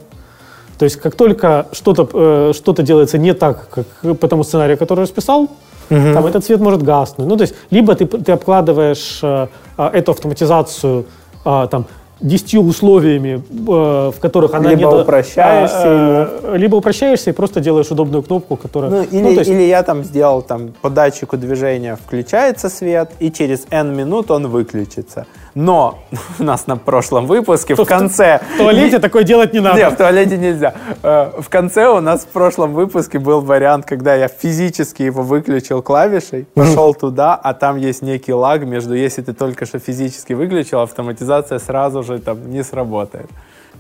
То 0.79 0.85
есть 0.85 0.97
как 0.97 1.15
только 1.15 1.67
что-то 1.73 2.09
э, 2.13 2.53
что 2.55 2.73
делается 2.83 3.19
не 3.19 3.35
так, 3.35 3.69
как 3.71 4.19
по 4.19 4.29
тому 4.29 4.45
сценарию, 4.45 4.77
который 4.77 5.01
расписал, 5.01 5.43
угу. 5.43 5.51
там 5.89 6.27
этот 6.27 6.45
свет 6.45 6.61
может 6.61 6.83
гаснуть. 6.83 7.27
Ну, 7.29 7.37
то 7.37 7.43
есть 7.43 7.55
либо 7.71 7.95
ты, 7.95 8.07
ты 8.07 8.33
обкладываешь 8.33 9.21
э, 9.23 9.47
э 9.79 9.91
эту 9.93 10.13
автоматизацию 10.13 11.07
э, 11.45 11.69
там, 11.71 11.87
десятью 12.21 12.63
условиями, 12.63 13.43
э, 13.51 14.11
в 14.11 14.21
которых 14.21 14.55
она 14.55 14.71
либо 14.71 14.91
не... 14.91 15.03
упрощаешься, 15.03 15.77
а, 15.83 16.51
или... 16.55 16.59
либо 16.59 16.77
упрощаешься 16.77 17.31
и 17.31 17.33
просто 17.33 17.61
делаешь 17.61 17.91
удобную 17.91 18.23
кнопку, 18.23 18.57
которая... 18.57 18.91
Ну, 18.91 19.03
или, 19.03 19.23
ну, 19.23 19.31
есть... 19.31 19.51
или 19.51 19.63
я 19.63 19.83
там 19.83 20.03
сделал 20.03 20.43
там 20.43 20.73
по 20.81 20.89
датчику 20.89 21.37
движения 21.37 21.97
включается 21.97 22.69
свет, 22.69 23.11
и 23.21 23.31
через 23.31 23.67
N 23.71 23.95
минут 23.95 24.31
он 24.31 24.49
выключится. 24.49 25.27
Но 25.57 25.99
у 26.39 26.43
нас 26.45 26.67
на 26.67 26.77
прошлом 26.77 27.27
выпуске 27.27 27.75
в 27.75 27.85
конце... 27.87 28.41
В 28.55 28.59
туалете 28.59 28.99
такое 28.99 29.25
делать 29.25 29.55
не 29.55 29.61
надо. 29.61 29.79
Нет, 29.79 29.95
в 29.95 29.97
туалете 29.97 30.37
нельзя. 30.37 30.75
Э, 31.03 31.33
в 31.39 31.49
конце 31.49 31.89
у 31.89 32.01
нас 32.01 32.25
в 32.25 32.29
прошлом 32.29 32.75
выпуске 32.75 33.19
был 33.19 33.41
вариант, 33.41 33.87
когда 33.87 34.15
я 34.15 34.29
физически 34.29 35.03
его 35.03 35.23
выключил 35.23 35.81
клавишей, 35.81 36.47
пошел 36.55 36.95
туда, 36.95 37.35
а 37.35 37.55
там 37.55 37.79
есть 37.79 38.03
некий 38.03 38.35
лаг 38.35 38.65
между, 38.65 38.95
если 38.95 39.23
ты 39.23 39.33
только 39.33 39.65
что 39.65 39.79
физически 39.79 40.35
выключил, 40.35 40.81
автоматизация 40.81 41.59
сразу 41.59 42.03
же 42.03 42.19
там 42.19 42.51
не 42.51 42.63
сработает. 42.63 43.31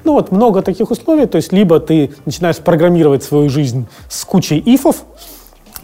Ну 0.03 0.15
вот 0.15 0.33
много 0.33 0.62
таких 0.62 0.91
условий, 0.91 1.27
то 1.27 1.37
есть 1.37 1.53
либо 1.53 1.79
ты 1.79 2.11
начинаешь 2.25 2.57
программировать 2.57 3.23
свою 3.23 3.51
жизнь 3.51 3.87
с 4.09 4.25
кучей 4.25 4.62
ифов, 4.65 5.05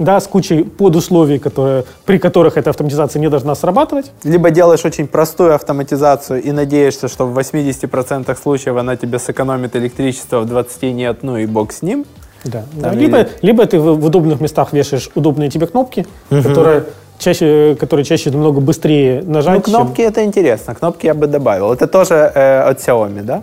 да, 0.05 0.21
с 0.21 0.27
кучей 0.27 0.65
подусловий, 0.65 1.39
которые, 1.39 1.85
при 2.05 2.19
которых 2.19 2.57
эта 2.57 2.71
автоматизация 2.71 3.21
не 3.21 3.29
должна 3.29 3.55
срабатывать. 3.55 4.11
Либо 4.25 4.51
делаешь 4.51 4.85
очень 4.85 5.07
простую 5.07 5.55
автоматизацию 5.55 6.43
и 6.43 6.53
надеешься, 6.53 7.09
что 7.09 7.27
в 7.27 7.39
80% 7.39 8.37
случаев 8.41 8.77
она 8.77 8.97
тебе 8.97 9.19
сэкономит 9.19 9.77
электричество, 9.77 10.41
в 10.41 10.47
20 10.47 10.83
нет, 10.83 11.19
ну 11.23 11.37
и 11.37 11.47
бог 11.47 11.73
с 11.73 11.83
ним. 11.83 12.05
Да. 12.45 12.65
да. 12.73 12.93
Либо, 12.93 13.21
или... 13.21 13.31
либо 13.43 13.67
ты 13.67 13.79
в, 13.79 14.01
в 14.01 14.05
удобных 14.05 14.41
местах 14.41 14.73
вешаешь 14.73 15.11
удобные 15.15 15.49
тебе 15.51 15.67
кнопки, 15.67 16.07
угу. 16.31 16.43
которые 16.43 16.85
чаще, 17.19 17.77
которые 17.79 18.05
чаще 18.05 18.31
намного 18.31 18.61
быстрее 18.61 19.23
нажать. 19.23 19.59
Ну, 19.59 19.63
кнопки 19.63 20.01
чем... 20.01 20.11
это 20.11 20.25
интересно. 20.25 20.75
Кнопки 20.75 21.07
я 21.07 21.15
бы 21.15 21.27
добавил. 21.27 21.73
Это 21.73 21.87
тоже 21.87 22.15
э, 22.15 22.61
от 22.63 22.79
Xiaomi, 22.79 23.23
да? 23.23 23.43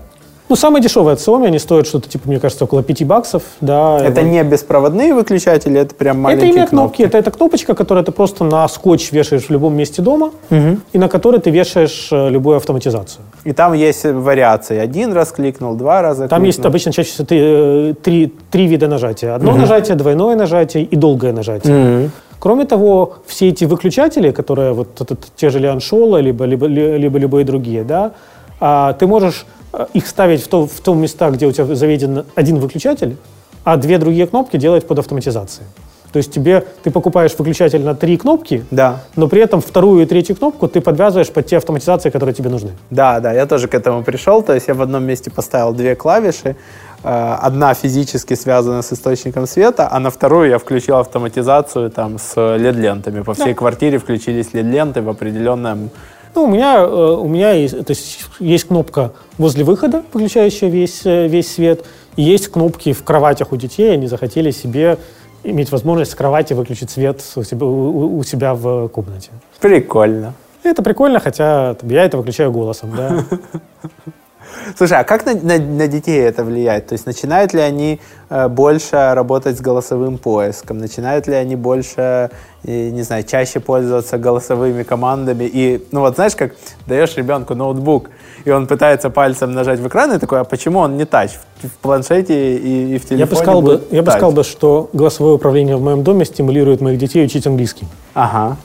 Ну, 0.49 0.55
самые 0.55 0.81
дешевые 0.81 1.13
от 1.13 1.19
Xiaomi, 1.19 1.45
они 1.45 1.59
стоят 1.59 1.85
что-то, 1.85 2.09
типа, 2.09 2.27
мне 2.27 2.39
кажется, 2.39 2.63
около 2.63 2.81
5 2.81 3.03
баксов. 3.05 3.43
Да, 3.61 3.99
это 4.03 4.23
не 4.23 4.43
беспроводные 4.43 5.13
выключатели, 5.13 5.79
это 5.79 5.93
прям 5.93 6.19
маленькие 6.19 6.49
Это 6.49 6.55
именно 6.55 6.67
кнопки. 6.67 6.97
кнопки. 6.97 7.07
Это, 7.07 7.17
это 7.19 7.31
кнопочка, 7.31 7.75
которую 7.75 8.03
ты 8.03 8.11
просто 8.11 8.43
на 8.43 8.67
скотч 8.67 9.11
вешаешь 9.11 9.43
в 9.45 9.51
любом 9.51 9.75
месте 9.75 10.01
дома, 10.01 10.31
угу. 10.49 10.79
и 10.91 10.97
на 10.97 11.07
которой 11.07 11.39
ты 11.39 11.51
вешаешь 11.51 12.09
э, 12.11 12.29
любую 12.29 12.57
автоматизацию. 12.57 13.21
И 13.43 13.53
там 13.53 13.73
есть 13.73 14.05
вариации. 14.05 14.79
Один 14.79 15.13
раз 15.13 15.31
кликнул, 15.31 15.75
два 15.75 16.01
раза 16.01 16.27
Там 16.27 16.41
кликнул. 16.41 16.45
есть 16.45 16.65
обычно 16.65 16.91
чаще 16.93 17.11
всего 17.11 17.27
три, 17.27 17.39
э, 17.41 17.93
три, 18.01 18.33
три 18.49 18.65
вида 18.65 18.87
нажатия. 18.87 19.35
Одно 19.35 19.51
угу. 19.51 19.59
нажатие, 19.59 19.95
двойное 19.95 20.35
нажатие 20.35 20.83
и 20.83 20.95
долгое 20.95 21.31
нажатие. 21.31 22.01
Угу. 22.05 22.09
Кроме 22.39 22.65
того, 22.65 23.17
все 23.27 23.49
эти 23.49 23.65
выключатели, 23.65 24.31
которые 24.31 24.73
вот 24.73 24.99
это, 24.99 25.15
те 25.35 25.51
же 25.51 25.59
Лианшола, 25.59 26.17
либо, 26.17 26.45
либо, 26.45 26.65
либо 26.65 27.19
любые 27.19 27.45
другие, 27.45 27.83
да, 27.83 28.13
а, 28.59 28.93
ты 28.93 29.07
можешь 29.07 29.45
их 29.93 30.07
ставить 30.07 30.43
в, 30.43 30.47
то, 30.47 30.67
в 30.67 30.79
том 30.79 30.99
места, 30.99 31.29
где 31.29 31.45
у 31.45 31.51
тебя 31.51 31.75
заведен 31.75 32.25
один 32.35 32.59
выключатель, 32.59 33.17
а 33.63 33.77
две 33.77 33.97
другие 33.97 34.27
кнопки 34.27 34.57
делать 34.57 34.87
под 34.87 34.99
автоматизацией. 34.99 35.67
То 36.11 36.17
есть 36.17 36.33
тебе 36.33 36.65
ты 36.83 36.89
покупаешь 36.89 37.35
выключатель 37.37 37.83
на 37.83 37.93
три 37.93 38.17
кнопки, 38.17 38.65
да. 38.71 39.01
но 39.15 39.27
при 39.27 39.41
этом 39.41 39.61
вторую 39.61 40.03
и 40.03 40.05
третью 40.05 40.35
кнопку 40.35 40.67
ты 40.67 40.81
подвязываешь 40.81 41.29
под 41.29 41.45
те 41.45 41.57
автоматизации, 41.57 42.09
которые 42.09 42.33
тебе 42.33 42.49
нужны. 42.49 42.71
Да, 42.89 43.19
да, 43.19 43.31
я 43.31 43.45
тоже 43.45 43.67
к 43.67 43.75
этому 43.75 44.03
пришел. 44.03 44.41
То 44.41 44.55
есть 44.55 44.67
я 44.67 44.73
в 44.73 44.81
одном 44.81 45.03
месте 45.03 45.29
поставил 45.29 45.71
две 45.71 45.95
клавиши. 45.95 46.55
Э, 47.03 47.37
одна 47.39 47.75
физически 47.75 48.33
связана 48.33 48.81
с 48.81 48.91
источником 48.91 49.45
света, 49.45 49.87
а 49.91 49.99
на 49.99 50.09
вторую 50.09 50.49
я 50.49 50.57
включил 50.57 50.97
автоматизацию 50.97 51.91
там 51.91 52.17
с 52.17 52.35
LED-лентами. 52.35 53.23
По 53.23 53.33
всей 53.35 53.49
да. 53.49 53.53
квартире 53.53 53.99
включились 53.99 54.47
LED-ленты 54.53 55.01
в 55.01 55.09
определенном 55.09 55.91
ну, 56.35 56.43
у 56.43 56.47
меня, 56.47 56.77
э, 56.81 56.85
у 56.85 57.27
меня 57.27 57.51
есть, 57.53 57.85
то 57.85 57.91
есть, 57.91 58.18
есть 58.39 58.67
кнопка 58.67 59.13
возле 59.37 59.63
выхода, 59.63 60.03
выключающая 60.13 60.69
весь, 60.69 61.05
э, 61.05 61.27
весь 61.27 61.53
свет, 61.53 61.85
и 62.15 62.23
есть 62.23 62.47
кнопки 62.47 62.93
в 62.93 63.03
кроватях 63.03 63.51
у 63.51 63.55
детей, 63.55 63.93
они 63.93 64.07
захотели 64.07 64.51
себе 64.51 64.97
иметь 65.43 65.71
возможность 65.71 66.11
с 66.11 66.15
кровати 66.15 66.53
выключить 66.53 66.89
свет 66.89 67.21
у 67.35 67.43
себя, 67.43 67.65
у, 67.65 68.17
у 68.17 68.23
себя 68.23 68.53
в 68.53 68.89
комнате. 68.89 69.29
Прикольно. 69.59 70.33
Это 70.63 70.83
прикольно, 70.83 71.19
хотя 71.19 71.75
я 71.83 72.03
это 72.03 72.17
выключаю 72.17 72.51
голосом, 72.51 72.91
да. 72.95 73.25
Слушай, 74.77 74.99
а 74.99 75.03
как 75.03 75.25
на, 75.25 75.33
на, 75.33 75.57
на 75.57 75.87
детей 75.87 76.19
это 76.19 76.43
влияет? 76.43 76.87
То 76.87 76.93
есть 76.93 77.05
начинают 77.05 77.53
ли 77.53 77.61
они 77.61 77.99
э, 78.29 78.47
больше 78.47 79.13
работать 79.13 79.57
с 79.57 79.61
голосовым 79.61 80.17
поиском? 80.17 80.77
Начинают 80.77 81.27
ли 81.27 81.33
они 81.33 81.55
больше, 81.55 82.29
э, 82.63 82.89
не 82.89 83.01
знаю, 83.03 83.23
чаще 83.23 83.59
пользоваться 83.59 84.17
голосовыми 84.17 84.83
командами? 84.83 85.45
И, 85.45 85.85
ну 85.91 86.01
вот 86.01 86.15
знаешь, 86.15 86.35
как 86.35 86.55
даешь 86.87 87.15
ребенку 87.15 87.55
ноутбук, 87.55 88.09
и 88.45 88.51
он 88.51 88.67
пытается 88.67 89.09
пальцем 89.09 89.53
нажать 89.53 89.79
в 89.79 89.87
экран, 89.87 90.13
и 90.13 90.19
такой, 90.19 90.41
а 90.41 90.43
почему 90.43 90.79
он 90.79 90.97
не 90.97 91.05
тач? 91.05 91.31
В, 91.61 91.67
в 91.67 91.77
планшете 91.77 92.57
и, 92.57 92.95
и 92.95 92.97
в 92.97 93.05
телефоне 93.05 93.19
Я 93.19 93.25
бы 93.25 93.35
сказал, 93.35 93.61
бы, 93.61 93.83
я 93.91 94.03
бы, 94.03 94.11
сказал 94.11 94.31
бы, 94.31 94.43
что 94.43 94.89
голосовое 94.93 95.35
управление 95.35 95.75
в 95.75 95.81
моем 95.81 96.03
доме 96.03 96.25
стимулирует 96.25 96.81
моих 96.81 96.97
детей 96.97 97.23
учить 97.25 97.47
английский. 97.47 97.87
Ага. 98.13 98.57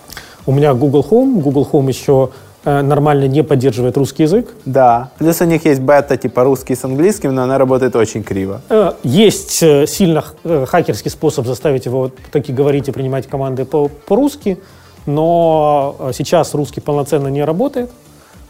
У 0.47 0.53
меня 0.53 0.75
Google 0.75 1.07
Home. 1.11 1.41
Google 1.41 1.68
Home 1.72 1.89
еще 1.89 2.31
Э, 2.64 2.81
нормально 2.81 3.29
не 3.29 3.43
поддерживает 3.43 3.97
русский 3.97 4.22
язык. 4.22 4.49
Да. 4.64 5.11
Плюс 5.18 5.41
у 5.41 5.45
них 5.45 5.66
есть 5.66 5.81
бета 5.81 6.16
типа 6.16 6.45
русский 6.45 6.75
с 6.75 6.85
английским, 6.85 7.35
но 7.35 7.43
она 7.43 7.59
работает 7.59 7.95
очень 7.95 8.22
криво. 8.22 8.62
Э, 8.70 8.93
есть 9.03 9.62
э, 9.62 9.87
сильно 9.87 10.25
хакерский 10.66 11.11
способ 11.11 11.47
заставить 11.47 11.85
его 11.85 12.11
таки 12.33 12.53
говорить 12.53 12.89
и 12.89 12.93
принимать 12.93 13.27
команды 13.27 13.66
по- 13.66 13.89
по-русски, 13.89 14.59
но 15.05 16.11
сейчас 16.14 16.55
русский 16.55 16.81
полноценно 16.81 17.29
не 17.29 17.45
работает, 17.45 17.91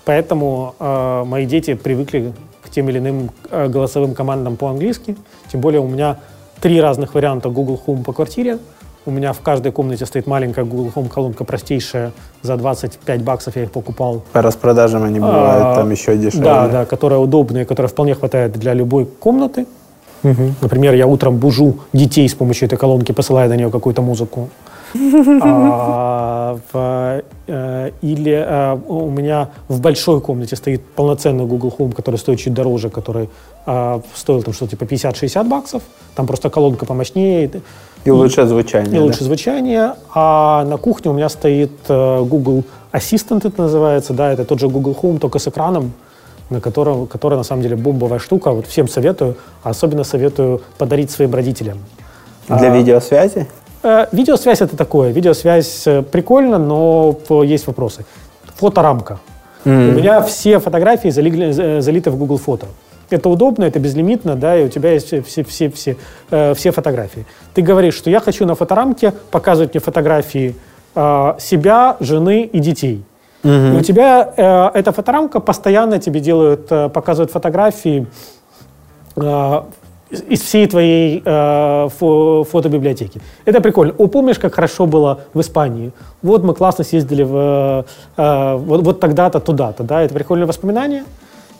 поэтому 0.04 0.74
э, 0.78 1.24
мои 1.26 1.46
дети 1.46 1.74
привыкли 1.74 2.32
к 2.62 2.70
тем 2.70 2.88
или 2.88 2.98
иным 2.98 3.30
голосовым 3.50 4.14
командам 4.14 4.56
по-английски. 4.56 5.16
Тем 5.50 5.60
более 5.60 5.80
у 5.80 5.88
меня 5.88 6.18
три 6.60 6.80
разных 6.80 7.14
варианта 7.14 7.50
Google 7.50 7.80
Home 7.86 8.04
по 8.04 8.12
квартире. 8.12 8.58
У 9.06 9.10
меня 9.10 9.34
в 9.34 9.40
каждой 9.40 9.70
комнате 9.70 10.06
стоит 10.06 10.26
маленькая 10.26 10.64
Google 10.64 10.90
Home 10.94 11.10
колонка 11.10 11.44
простейшая. 11.44 12.12
За 12.40 12.56
25 12.56 13.22
баксов 13.22 13.54
я 13.56 13.64
их 13.64 13.70
покупал. 13.70 14.22
По 14.32 14.40
распродажам 14.40 15.02
они 15.02 15.20
бывают 15.20 15.64
а, 15.66 15.74
там 15.76 15.90
еще 15.90 16.16
дешевле. 16.16 16.44
Да, 16.44 16.68
да, 16.68 16.84
которая 16.86 17.18
удобная, 17.18 17.66
которая 17.66 17.90
вполне 17.90 18.14
хватает 18.14 18.52
для 18.52 18.72
любой 18.72 19.04
комнаты. 19.04 19.66
Угу. 20.22 20.54
Например, 20.62 20.94
я 20.94 21.06
утром 21.06 21.36
бужу 21.36 21.80
детей 21.92 22.26
с 22.26 22.34
помощью 22.34 22.66
этой 22.66 22.78
колонки, 22.78 23.12
посылая 23.12 23.46
на 23.48 23.56
нее 23.56 23.70
какую-то 23.70 24.00
музыку. 24.00 24.48
А, 24.94 26.58
э, 27.46 27.90
или 28.00 28.32
э, 28.32 28.78
у 28.86 29.10
меня 29.10 29.50
в 29.68 29.80
большой 29.80 30.20
комнате 30.20 30.56
стоит 30.56 30.84
полноценный 30.84 31.46
Google 31.46 31.74
Home, 31.78 31.92
который 31.92 32.16
стоит 32.16 32.38
чуть 32.38 32.54
дороже, 32.54 32.90
который 32.90 33.28
э, 33.66 34.00
стоил 34.14 34.42
там 34.42 34.54
что-то 34.54 34.76
типа 34.76 34.84
50-60 34.84 35.48
баксов. 35.48 35.82
Там 36.14 36.26
просто 36.26 36.50
колонка 36.50 36.86
помощнее. 36.86 37.50
И 38.04 38.10
лучше 38.10 38.46
звучание. 38.46 38.96
И 38.96 38.98
лучше 38.98 39.24
звучание. 39.24 39.94
А 40.14 40.64
на 40.64 40.76
кухне 40.76 41.10
у 41.10 41.14
меня 41.14 41.28
стоит 41.28 41.72
Google 41.88 42.64
Assistant, 42.92 43.48
это 43.48 43.62
называется, 43.62 44.12
да, 44.12 44.32
это 44.32 44.44
тот 44.44 44.60
же 44.60 44.68
Google 44.68 44.96
Home, 45.02 45.18
только 45.18 45.38
с 45.38 45.48
экраном, 45.48 45.92
на 46.50 46.60
котором, 46.60 47.06
который 47.06 47.36
на 47.36 47.42
самом 47.42 47.62
деле 47.62 47.76
бомбовая 47.76 48.20
штука. 48.20 48.52
Вот 48.52 48.66
всем 48.66 48.88
советую, 48.88 49.36
особенно 49.62 50.04
советую 50.04 50.60
подарить 50.78 51.10
своим 51.10 51.34
родителям. 51.34 51.78
Для 52.46 52.72
а, 52.72 52.76
видеосвязи? 52.76 53.48
Э, 53.84 54.06
видеосвязь 54.12 54.62
это 54.62 54.76
такое. 54.76 55.12
Видеосвязь 55.12 55.86
э, 55.86 56.02
прикольно, 56.02 56.58
но 56.58 57.16
есть 57.44 57.66
вопросы. 57.66 58.04
Фоторамка. 58.56 59.18
Mm-hmm. 59.64 59.88
У 59.88 59.92
меня 59.92 60.22
все 60.22 60.58
фотографии 60.58 61.10
залили, 61.10 61.78
э, 61.78 61.80
залиты 61.80 62.10
в 62.10 62.16
Google 62.16 62.38
Фото. 62.38 62.66
Это 63.10 63.28
удобно, 63.28 63.64
это 63.64 63.78
безлимитно, 63.78 64.34
да, 64.34 64.58
и 64.58 64.64
у 64.64 64.68
тебя 64.68 64.92
есть 64.92 65.08
все, 65.26 65.44
все, 65.44 65.68
все, 65.70 65.96
э, 66.30 66.54
все 66.54 66.70
фотографии. 66.70 67.26
Ты 67.52 67.60
говоришь, 67.60 67.94
что 67.94 68.10
я 68.10 68.20
хочу 68.20 68.46
на 68.46 68.54
фоторамке 68.54 69.12
показывать 69.30 69.74
мне 69.74 69.80
фотографии 69.80 70.56
э, 70.94 71.34
себя, 71.38 71.96
жены 72.00 72.44
и 72.44 72.58
детей. 72.60 73.04
Mm-hmm. 73.42 73.74
И 73.74 73.78
у 73.78 73.82
тебя 73.82 74.32
э, 74.36 74.78
эта 74.78 74.92
фоторамка 74.92 75.40
постоянно 75.40 75.98
тебе 75.98 76.20
делают, 76.20 76.66
э, 76.70 76.88
показывают 76.88 77.30
фотографии 77.30 78.06
э, 79.16 79.62
из 80.20 80.40
всей 80.40 80.66
твоей 80.66 81.22
э, 81.24 81.88
фо 81.98 82.44
фотобиблиотеки. 82.44 83.20
Это 83.44 83.60
прикольно. 83.60 83.94
О, 83.98 84.06
помнишь, 84.06 84.38
как 84.38 84.54
хорошо 84.54 84.86
было 84.86 85.20
в 85.34 85.40
Испании? 85.40 85.92
Вот 86.22 86.42
мы 86.42 86.54
классно 86.54 86.84
съездили 86.84 87.22
в, 87.22 87.84
э, 88.16 88.56
вот, 88.56 88.82
вот 88.82 89.00
тогда-то, 89.00 89.40
туда-то. 89.40 89.82
Да? 89.82 90.02
Это 90.02 90.14
прикольное 90.14 90.46
воспоминание. 90.46 91.04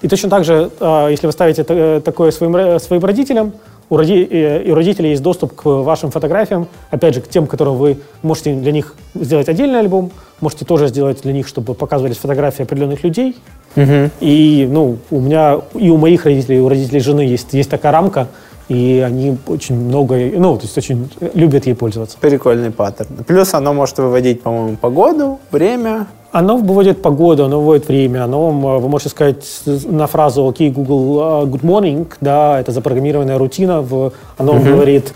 И 0.02 0.08
точно 0.08 0.28
так 0.28 0.44
же, 0.44 0.70
э, 0.80 1.08
если 1.10 1.26
вы 1.26 1.32
ставите 1.32 1.64
э, 1.66 2.00
такое 2.04 2.30
своим, 2.30 2.78
своим 2.78 3.04
родителям, 3.04 3.52
у, 3.94 3.96
роди, 3.96 4.26
э, 4.28 4.70
у 4.70 4.74
родителей 4.74 5.10
есть 5.10 5.22
доступ 5.22 5.54
к 5.54 5.64
вашим 5.64 6.10
фотографиям, 6.10 6.66
опять 6.90 7.14
же, 7.14 7.20
к 7.20 7.28
тем, 7.28 7.46
которые 7.46 7.76
вы 7.76 7.98
можете 8.22 8.54
для 8.54 8.72
них 8.72 8.94
сделать 9.14 9.48
отдельный 9.48 9.78
альбом, 9.78 10.10
можете 10.40 10.64
тоже 10.64 10.88
сделать 10.88 11.22
для 11.22 11.32
них, 11.32 11.46
чтобы 11.46 11.74
показывались 11.74 12.16
фотографии 12.16 12.62
определенных 12.62 13.04
людей. 13.04 13.36
Угу. 13.76 14.10
И 14.20 14.68
ну, 14.70 14.98
у 15.10 15.20
меня 15.20 15.60
и 15.74 15.90
у 15.90 15.96
моих 15.96 16.24
родителей, 16.24 16.58
и 16.58 16.60
у 16.60 16.68
родителей 16.68 17.00
жены 17.00 17.20
есть, 17.20 17.54
есть 17.54 17.70
такая 17.70 17.92
рамка, 17.92 18.26
и 18.68 19.02
они 19.06 19.36
очень 19.46 19.76
много, 19.76 20.16
ну, 20.16 20.56
то 20.56 20.62
есть 20.62 20.76
очень 20.76 21.08
любят 21.34 21.66
ей 21.66 21.74
пользоваться. 21.74 22.16
Прикольный 22.20 22.70
паттерн. 22.70 23.24
Плюс 23.26 23.54
оно 23.54 23.74
может 23.74 23.98
выводить, 23.98 24.42
по-моему, 24.42 24.76
погоду, 24.76 25.38
время. 25.50 26.06
Оно 26.34 26.56
выводит 26.56 27.00
погоду, 27.00 27.44
оно 27.44 27.60
выводит 27.60 27.86
время, 27.86 28.24
оно, 28.24 28.50
вы 28.50 28.88
можете 28.88 29.10
сказать 29.10 29.46
на 29.86 30.08
фразу 30.08 30.48
«Окей, 30.48 30.68
Google, 30.68 31.20
uh, 31.20 31.46
good 31.46 31.60
morning», 31.60 32.12
да, 32.20 32.58
это 32.58 32.72
запрограммированная 32.72 33.38
рутина, 33.38 33.82
в, 33.82 34.12
оно 34.36 34.54
угу. 34.54 34.64
говорит 34.64 35.14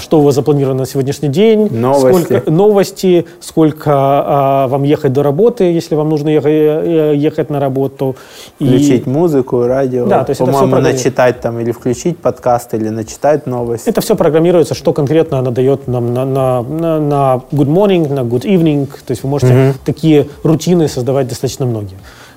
что 0.00 0.20
у 0.20 0.22
вас 0.22 0.34
запланировано 0.34 0.80
на 0.80 0.86
сегодняшний 0.86 1.28
день, 1.28 1.68
новости, 1.70 2.24
сколько, 2.24 2.50
новости, 2.50 3.26
сколько 3.40 3.90
а, 3.94 4.68
вам 4.68 4.84
ехать 4.84 5.12
до 5.12 5.22
работы, 5.22 5.64
если 5.64 5.94
вам 5.94 6.08
нужно 6.08 6.30
ехать, 6.30 6.46
э, 6.46 7.12
ехать 7.16 7.50
на 7.50 7.60
работу. 7.60 8.16
Включить 8.54 9.06
и... 9.06 9.10
музыку, 9.10 9.66
радио, 9.66 10.06
да, 10.06 10.24
то 10.24 10.30
есть 10.30 10.40
по-моему, 10.40 10.76
начитать 10.76 11.40
там 11.40 11.60
или 11.60 11.72
включить 11.72 12.18
подкаст, 12.18 12.72
или 12.74 12.88
начитать 12.88 13.46
новости. 13.46 13.88
Это 13.88 14.00
все 14.00 14.16
программируется, 14.16 14.74
что 14.74 14.92
конкретно 14.92 15.38
она 15.38 15.50
дает 15.50 15.88
нам 15.88 16.14
на, 16.14 16.24
на, 16.24 16.62
на, 16.62 17.00
на 17.00 17.42
good 17.52 17.68
morning, 17.68 18.12
на 18.12 18.20
good 18.20 18.44
evening, 18.44 18.86
то 18.86 19.10
есть 19.10 19.22
вы 19.22 19.28
можете 19.28 19.52
угу. 19.52 19.78
такие 19.84 20.28
рутины 20.42 20.88
создавать 20.88 21.28
достаточно 21.28 21.66
многие. 21.66 21.96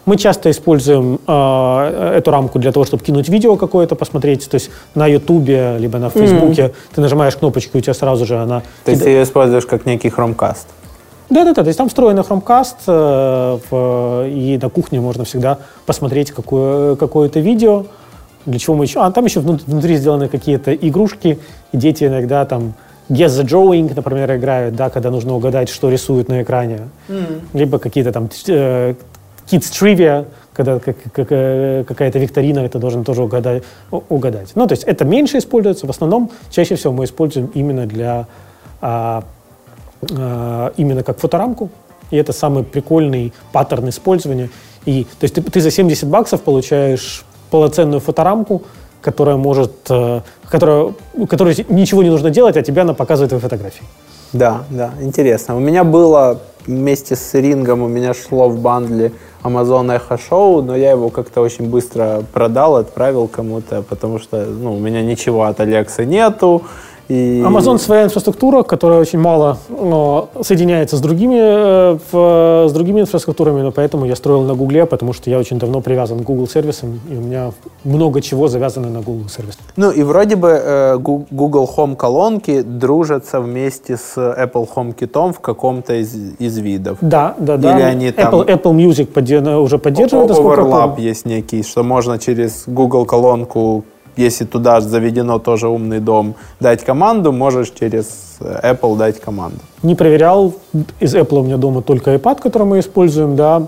Мы 0.10 0.18
часто 0.18 0.50
используем 0.50 1.20
э, 1.28 2.14
эту 2.18 2.32
рамку 2.32 2.58
для 2.58 2.72
того, 2.72 2.84
чтобы 2.84 3.04
кинуть 3.04 3.30
видео 3.30 3.56
какое-то, 3.58 3.94
посмотреть. 3.94 4.50
То 4.50 4.56
есть 4.56 4.72
на 4.96 5.06
Ютубе, 5.06 5.78
либо 5.78 6.00
на 6.00 6.10
Фейсбуке 6.10 6.62
mm-hmm. 6.64 6.96
ты 6.96 7.02
нажимаешь 7.02 7.36
кнопочку, 7.36 7.78
и 7.78 7.82
у 7.82 7.84
тебя 7.84 7.94
сразу 7.94 8.26
же 8.26 8.36
она... 8.40 8.64
То 8.86 8.92
есть 8.92 9.04
ты 9.04 9.10
ее 9.12 9.22
используешь 9.22 9.68
как 9.68 9.86
некий 9.86 10.10
хромкаст? 10.10 10.68
Да-да-да, 11.30 11.62
то 11.62 11.68
есть 11.68 11.78
там 11.78 11.90
встроенный 11.90 12.24
хромкаст, 12.24 12.78
э, 12.88 13.60
в, 13.70 14.26
и 14.28 14.58
на 14.60 14.70
кухне 14.70 15.00
можно 15.00 15.26
всегда 15.26 15.60
посмотреть 15.86 16.32
какое, 16.32 16.96
какое-то 16.96 17.40
видео. 17.40 17.86
Для 18.48 18.58
чего 18.58 18.76
мы 18.76 18.86
еще... 18.86 19.02
А 19.02 19.12
там 19.12 19.26
еще 19.26 19.42
внутри 19.42 19.98
сделаны 19.98 20.28
какие-то 20.28 20.74
игрушки, 20.74 21.38
и 21.72 21.78
дети 21.78 22.06
иногда 22.06 22.46
там 22.46 22.74
Guess 23.10 23.28
the 23.28 23.46
Drawing, 23.46 23.94
например, 23.96 24.36
играют, 24.36 24.76
да, 24.76 24.90
когда 24.90 25.12
нужно 25.12 25.36
угадать, 25.36 25.70
что 25.70 25.88
рисуют 25.88 26.30
на 26.30 26.42
экране. 26.42 26.90
Mm. 27.10 27.42
Либо 27.54 27.78
какие-то 27.78 28.12
там 28.12 28.28
э, 28.48 28.96
Kids 29.50 29.72
Trivia, 29.72 30.26
когда 30.54 30.80
как, 30.80 30.96
э, 31.16 31.84
какая-то 31.88 32.20
викторина, 32.20 32.60
это 32.60 32.80
должен 32.80 33.04
тоже 33.04 33.24
угадать, 33.24 33.64
угадать. 33.92 34.52
Ну, 34.56 34.68
то 34.68 34.74
есть 34.74 34.84
это 34.84 35.06
меньше 35.06 35.38
используется. 35.38 35.88
В 35.88 35.90
основном, 35.90 36.32
чаще 36.50 36.76
всего 36.76 36.94
мы 36.94 37.06
используем 37.06 37.50
именно 37.54 37.86
для 37.86 38.28
а, 38.82 39.24
а, 40.12 40.72
именно 40.78 41.04
как 41.04 41.20
фоторамку. 41.20 41.70
И 42.12 42.18
это 42.18 42.34
самый 42.34 42.64
прикольный 42.64 43.34
паттерн 43.52 43.90
использования. 43.90 44.50
И, 44.86 45.04
то 45.04 45.24
есть 45.24 45.36
ты, 45.36 45.42
ты 45.42 45.62
за 45.62 45.72
70 45.72 46.08
баксов 46.08 46.42
получаешь 46.42 47.24
полноценную 47.52 48.00
фоторамку, 48.00 48.64
которая 49.02 49.38
может, 49.38 49.74
э, 49.90 50.22
которая, 50.50 50.94
которой 51.28 51.66
ничего 51.70 52.04
не 52.04 52.10
нужно 52.10 52.30
делать, 52.30 52.58
а 52.58 52.62
тебе 52.62 52.82
она 52.82 52.94
показывает 52.94 53.30
твои 53.30 53.42
фотографии. 53.42 53.84
Да, 54.34 54.64
да, 54.70 54.92
интересно. 55.02 55.56
У 55.56 55.60
меня 55.60 55.84
было 55.84 56.40
вместе 56.70 57.16
с 57.16 57.34
рингом, 57.34 57.82
у 57.82 57.88
меня 57.88 58.14
шло 58.14 58.48
в 58.48 58.60
бандле 58.60 59.12
Amazon 59.44 59.88
Echo 59.88 60.20
Show, 60.30 60.62
но 60.62 60.76
я 60.76 60.92
его 60.92 61.10
как-то 61.10 61.42
очень 61.42 61.68
быстро 61.70 62.24
продал, 62.32 62.76
отправил 62.76 63.28
кому-то, 63.28 63.82
потому 63.82 64.20
что 64.20 64.46
ну, 64.46 64.76
у 64.76 64.80
меня 64.80 65.02
ничего 65.02 65.44
от 65.44 65.60
Alexa 65.60 66.06
нету, 66.06 66.64
и... 67.10 67.42
Amazon 67.42 67.80
своя 67.80 68.04
инфраструктура, 68.04 68.64
которая 68.64 69.00
очень 69.00 69.20
мало 69.20 69.58
но, 69.70 70.30
соединяется 70.42 70.96
с 70.96 71.02
другими, 71.02 71.40
э, 71.40 71.98
в, 72.12 72.70
с 72.70 72.72
другими 72.72 73.02
инфраструктурами, 73.02 73.62
но 73.62 73.72
поэтому 73.72 74.06
я 74.06 74.16
строил 74.16 74.42
на 74.44 74.54
Гугле, 74.54 74.86
потому 74.86 75.14
что 75.14 75.30
я 75.30 75.40
очень 75.40 75.58
давно 75.58 75.82
привязан 75.82 76.20
к 76.20 76.24
Google 76.24 76.48
сервисам, 76.48 77.00
и 77.10 77.16
у 77.16 77.22
меня 77.22 77.52
много 77.84 78.22
чего 78.22 78.48
завязано 78.48 78.90
на 78.90 79.02
Google 79.02 79.28
сервис. 79.28 79.58
Ну 79.76 79.90
и 79.92 80.04
вроде 80.04 80.36
бы 80.36 80.50
э, 80.50 80.98
Google 80.98 81.70
Home 81.76 81.96
колонки 81.96 82.62
дружатся 82.62 83.40
вместе 83.42 83.98
с 83.98 84.16
Apple 84.16 84.70
Home 84.76 84.96
Kit 84.96 85.34
в 85.34 85.40
каком-то 85.40 85.96
из, 85.96 86.16
из 86.38 86.58
видов. 86.60 87.00
Да, 87.02 87.34
да, 87.40 87.58
да. 87.58 87.76
Или 87.76 87.82
они 87.82 88.12
там... 88.12 88.34
Apple, 88.34 88.48
Apple 88.48 88.76
Music 88.76 89.08
подде... 89.08 89.40
уже 89.40 89.80
поддерживает. 89.80 90.30
Overlap 90.32 91.00
есть 91.00 91.26
некий, 91.26 91.64
что 91.64 91.84
можно 91.84 92.20
через 92.20 92.64
Google 92.68 93.06
колонку 93.06 93.84
если 94.20 94.46
туда 94.46 94.82
заведено 94.82 95.40
тоже 95.40 95.68
умный 95.68 96.00
дом, 96.00 96.36
дать 96.60 96.84
команду, 96.84 97.32
можешь 97.32 97.72
через 97.72 98.38
Apple 98.40 98.98
дать 98.98 99.20
команду. 99.20 99.60
Не 99.84 99.96
проверял. 99.96 100.54
Из 101.00 101.16
Apple 101.16 101.40
у 101.40 101.44
меня 101.44 101.58
дома 101.58 101.82
только 101.82 102.14
iPad, 102.14 102.42
который 102.42 102.68
мы 102.68 102.80
используем, 102.80 103.36
да. 103.36 103.68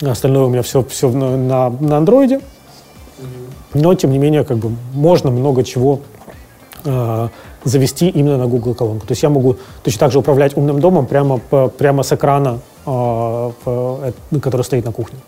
Остальное 0.00 0.44
у 0.44 0.48
меня 0.48 0.62
все, 0.62 0.82
все 0.82 1.10
на, 1.10 1.70
на, 1.70 1.98
Android. 1.98 2.42
Но, 3.74 3.94
тем 3.94 4.10
не 4.10 4.18
менее, 4.18 4.44
как 4.44 4.58
бы 4.58 4.70
можно 4.92 5.30
много 5.30 5.64
чего 5.64 6.00
э, 6.84 7.28
завести 7.64 8.08
именно 8.08 8.38
на 8.38 8.46
Google 8.46 8.74
колонку. 8.74 9.06
То 9.06 9.12
есть 9.12 9.22
я 9.22 9.30
могу 9.30 9.56
точно 9.82 10.00
так 10.00 10.12
же 10.12 10.18
управлять 10.18 10.56
умным 10.56 10.80
домом 10.80 11.06
прямо, 11.06 11.38
прямо 11.78 12.02
с 12.02 12.12
экрана, 12.12 12.58
э, 12.86 13.50
э, 13.66 14.12
который 14.40 14.62
стоит 14.62 14.84
на 14.84 14.92
кухне. 14.92 15.18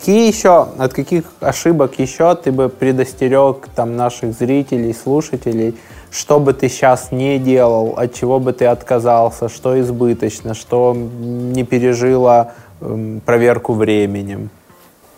Какие 0.00 0.28
еще, 0.28 0.66
от 0.78 0.94
каких 0.94 1.24
ошибок 1.40 1.98
еще 1.98 2.34
ты 2.34 2.52
бы 2.52 2.70
предостерег 2.70 3.68
там 3.74 3.96
наших 3.96 4.32
зрителей, 4.32 4.94
слушателей, 4.94 5.76
что 6.10 6.40
бы 6.40 6.54
ты 6.54 6.70
сейчас 6.70 7.12
не 7.12 7.38
делал, 7.38 7.92
от 7.98 8.14
чего 8.14 8.40
бы 8.40 8.54
ты 8.54 8.64
отказался, 8.64 9.50
что 9.50 9.78
избыточно, 9.78 10.54
что 10.54 10.96
не 10.96 11.64
пережило 11.64 12.52
эм, 12.80 13.20
проверку 13.26 13.74
временем? 13.74 14.48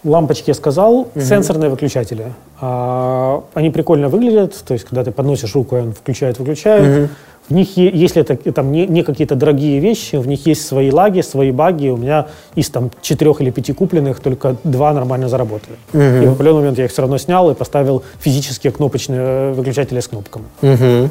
Лампочки 0.02 0.50
я 0.50 0.54
сказал, 0.54 1.02
угу. 1.02 1.20
сенсорные 1.20 1.70
выключатели. 1.70 2.32
А, 2.60 3.44
они 3.54 3.70
прикольно 3.70 4.08
выглядят, 4.08 4.64
то 4.66 4.74
есть 4.74 4.84
когда 4.84 5.04
ты 5.04 5.12
подносишь 5.12 5.54
руку, 5.54 5.76
он 5.76 5.92
включает, 5.92 6.40
выключает. 6.40 7.04
Угу. 7.04 7.08
В 7.48 7.54
них, 7.54 7.76
если 7.76 8.22
это 8.22 8.36
там 8.52 8.70
не, 8.70 8.86
не 8.86 9.02
какие-то 9.02 9.34
дорогие 9.34 9.80
вещи, 9.80 10.16
в 10.16 10.26
них 10.26 10.46
есть 10.46 10.66
свои 10.66 10.90
лаги, 10.90 11.22
свои 11.22 11.50
баги. 11.50 11.88
У 11.88 11.96
меня 11.96 12.26
из 12.54 12.70
там 12.70 12.90
четырех 13.02 13.40
или 13.40 13.50
пяти 13.50 13.72
купленных 13.72 14.20
только 14.20 14.56
два 14.64 14.92
нормально 14.92 15.28
заработали. 15.28 15.76
Угу. 15.92 16.00
И 16.00 16.26
в 16.26 16.32
определенный 16.32 16.60
момент 16.60 16.78
я 16.78 16.84
их 16.84 16.92
все 16.92 17.02
равно 17.02 17.18
снял 17.18 17.50
и 17.50 17.54
поставил 17.54 18.04
физические 18.20 18.72
кнопочные 18.72 19.20
э, 19.20 19.52
выключатели 19.52 20.00
с 20.00 20.08
кнопками. 20.08 20.44
Угу. 20.62 21.10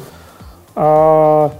А, 0.74 1.52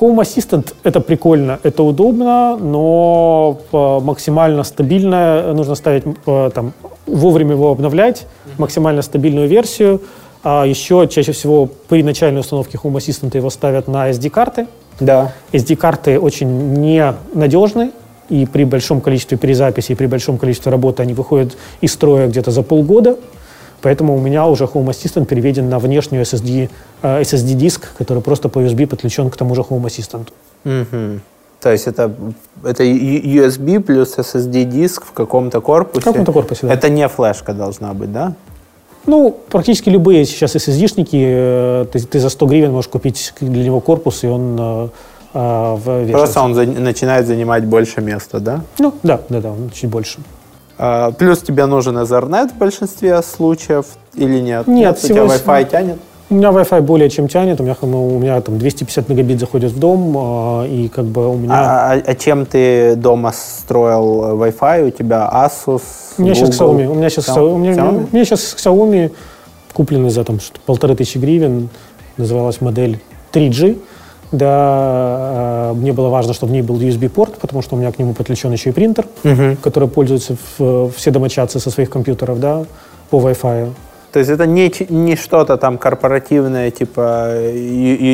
Home 0.00 0.20
Assistant— 0.20 0.74
это 0.82 1.00
прикольно, 1.00 1.60
это 1.62 1.84
удобно, 1.84 2.56
но 2.56 3.58
э, 3.72 4.00
максимально 4.04 4.64
стабильное, 4.64 5.52
нужно 5.52 5.76
ставить, 5.76 6.04
э, 6.26 6.50
там, 6.52 6.72
вовремя 7.06 7.52
его 7.52 7.70
обновлять, 7.70 8.26
максимально 8.58 9.02
стабильную 9.02 9.48
версию. 9.48 10.00
А 10.42 10.64
еще 10.66 11.06
чаще 11.08 11.32
всего 11.32 11.68
при 11.88 12.02
начальной 12.02 12.40
установке 12.40 12.78
Home 12.82 12.94
Assistant 12.94 13.36
его 13.36 13.50
ставят 13.50 13.88
на 13.88 14.10
SD-карты. 14.10 14.66
Да. 14.98 15.32
SD-карты 15.52 16.18
очень 16.18 16.74
ненадежны, 16.74 17.92
и 18.28 18.46
при 18.46 18.64
большом 18.64 19.00
количестве 19.00 19.36
перезаписей, 19.36 19.94
при 19.94 20.06
большом 20.06 20.38
количестве 20.38 20.72
работы 20.72 21.02
они 21.02 21.14
выходят 21.14 21.56
из 21.80 21.92
строя 21.92 22.28
где-то 22.28 22.50
за 22.50 22.62
полгода. 22.62 23.16
Поэтому 23.82 24.16
у 24.16 24.20
меня 24.20 24.46
уже 24.46 24.64
Home 24.64 24.88
Assistant 24.88 25.26
переведен 25.26 25.68
на 25.68 25.78
внешнюю 25.78 26.24
SSD, 26.24 26.70
э, 27.02 27.20
SSD-диск, 27.22 27.88
который 27.98 28.22
просто 28.22 28.48
по 28.48 28.60
USB 28.60 28.86
подключен 28.86 29.28
к 29.28 29.36
тому 29.36 29.54
же 29.54 29.62
Home 29.62 29.84
Assistant. 29.84 30.28
Угу. 30.64 31.20
То 31.60 31.70
есть 31.70 31.86
это, 31.86 32.12
это 32.64 32.84
USB 32.84 33.80
плюс 33.80 34.16
SSD-диск 34.18 35.04
в 35.04 35.12
каком-то 35.12 35.60
корпусе? 35.60 36.00
В 36.00 36.04
каком-то 36.04 36.32
корпусе, 36.32 36.66
да. 36.66 36.74
Это 36.74 36.88
не 36.88 37.06
флешка 37.08 37.52
должна 37.52 37.92
быть, 37.92 38.12
да? 38.12 38.34
Ну, 39.06 39.36
практически 39.48 39.88
любые 39.88 40.24
сейчас 40.24 40.54
SSD-шники, 40.54 41.08
э, 41.12 41.86
ты, 41.92 42.00
ты 42.00 42.20
за 42.20 42.28
100 42.28 42.46
гривен 42.46 42.72
можешь 42.72 42.90
купить 42.90 43.34
для 43.40 43.64
него 43.64 43.80
корпус, 43.80 44.22
и 44.24 44.28
он 44.28 44.56
э, 44.58 44.88
э 45.34 45.74
в 45.74 46.12
Просто 46.12 46.42
он 46.42 46.54
за, 46.54 46.66
начинает 46.66 47.26
занимать 47.26 47.64
больше 47.64 48.00
места, 48.00 48.38
да? 48.38 48.60
Ну, 48.78 48.94
да, 49.02 49.20
да, 49.28 49.40
да, 49.40 49.50
он 49.50 49.70
чуть 49.70 49.90
больше. 49.90 50.20
А, 50.78 51.10
плюс 51.12 51.40
тебе 51.40 51.66
нужен 51.66 51.98
Ethernet 51.98 52.48
в 52.48 52.58
большинстве 52.58 53.22
случаев 53.22 53.86
или 54.14 54.40
нет? 54.40 54.66
Нет, 54.66 54.96
нет 55.02 55.04
у 55.04 55.06
тебя 55.06 55.22
Wi-Fi 55.24 55.70
тянет? 55.70 55.98
У 56.32 56.34
меня 56.34 56.48
Wi-Fi 56.48 56.80
более 56.80 57.10
чем 57.10 57.28
тянет, 57.28 57.60
у 57.60 57.62
меня, 57.62 57.76
у 57.82 58.18
меня 58.18 58.40
там 58.40 58.58
250 58.58 59.10
мегабит 59.10 59.38
заходит 59.38 59.70
в 59.70 59.78
дом, 59.78 60.16
а, 60.16 60.64
и 60.64 60.88
как 60.88 61.04
бы 61.04 61.28
у 61.28 61.36
меня... 61.36 61.52
А, 61.52 61.92
а, 61.92 62.02
а 62.06 62.14
чем 62.14 62.46
ты 62.46 62.96
дома 62.96 63.32
строил 63.32 64.38
Wi-Fi? 64.42 64.88
У 64.88 64.90
тебя 64.90 65.30
Asus, 65.30 65.82
У 66.16 66.22
меня 66.22 66.32
Google? 66.32 66.46
сейчас 66.46 66.60
Xiaomi. 66.60 66.86
У 66.86 66.94
меня 66.94 67.10
сейчас, 67.10 67.28
Xiaomi? 67.28 67.52
У 67.52 67.58
меня, 67.58 67.72
Xiaomi? 67.72 68.08
у 68.10 68.16
меня 68.16 68.24
сейчас 68.24 68.56
Xiaomi 68.58 69.12
купленный 69.74 70.08
за 70.08 70.24
там 70.24 70.38
полторы 70.64 70.96
тысячи 70.96 71.18
гривен, 71.18 71.68
называлась 72.16 72.62
модель 72.62 72.98
3G. 73.34 73.78
Да, 74.32 75.72
мне 75.74 75.92
было 75.92 76.08
важно, 76.08 76.32
чтобы 76.32 76.52
в 76.52 76.54
ней 76.54 76.62
был 76.62 76.76
USB-порт, 76.76 77.34
потому 77.42 77.60
что 77.60 77.76
у 77.76 77.78
меня 77.78 77.92
к 77.92 77.98
нему 77.98 78.14
подключен 78.14 78.50
еще 78.52 78.70
и 78.70 78.72
принтер, 78.72 79.04
угу. 79.22 79.58
который 79.62 79.86
пользуются 79.86 80.38
в, 80.58 80.90
все 80.96 81.10
домочадцы 81.10 81.60
со 81.60 81.70
своих 81.70 81.90
компьютеров, 81.90 82.40
да, 82.40 82.64
по 83.10 83.18
Wi-Fi. 83.20 83.68
То 84.12 84.18
есть 84.18 84.30
это 84.30 84.46
не, 84.46 84.70
не 84.90 85.16
что-то 85.16 85.56
там 85.56 85.78
корпоративное, 85.78 86.70
типа 86.70 87.30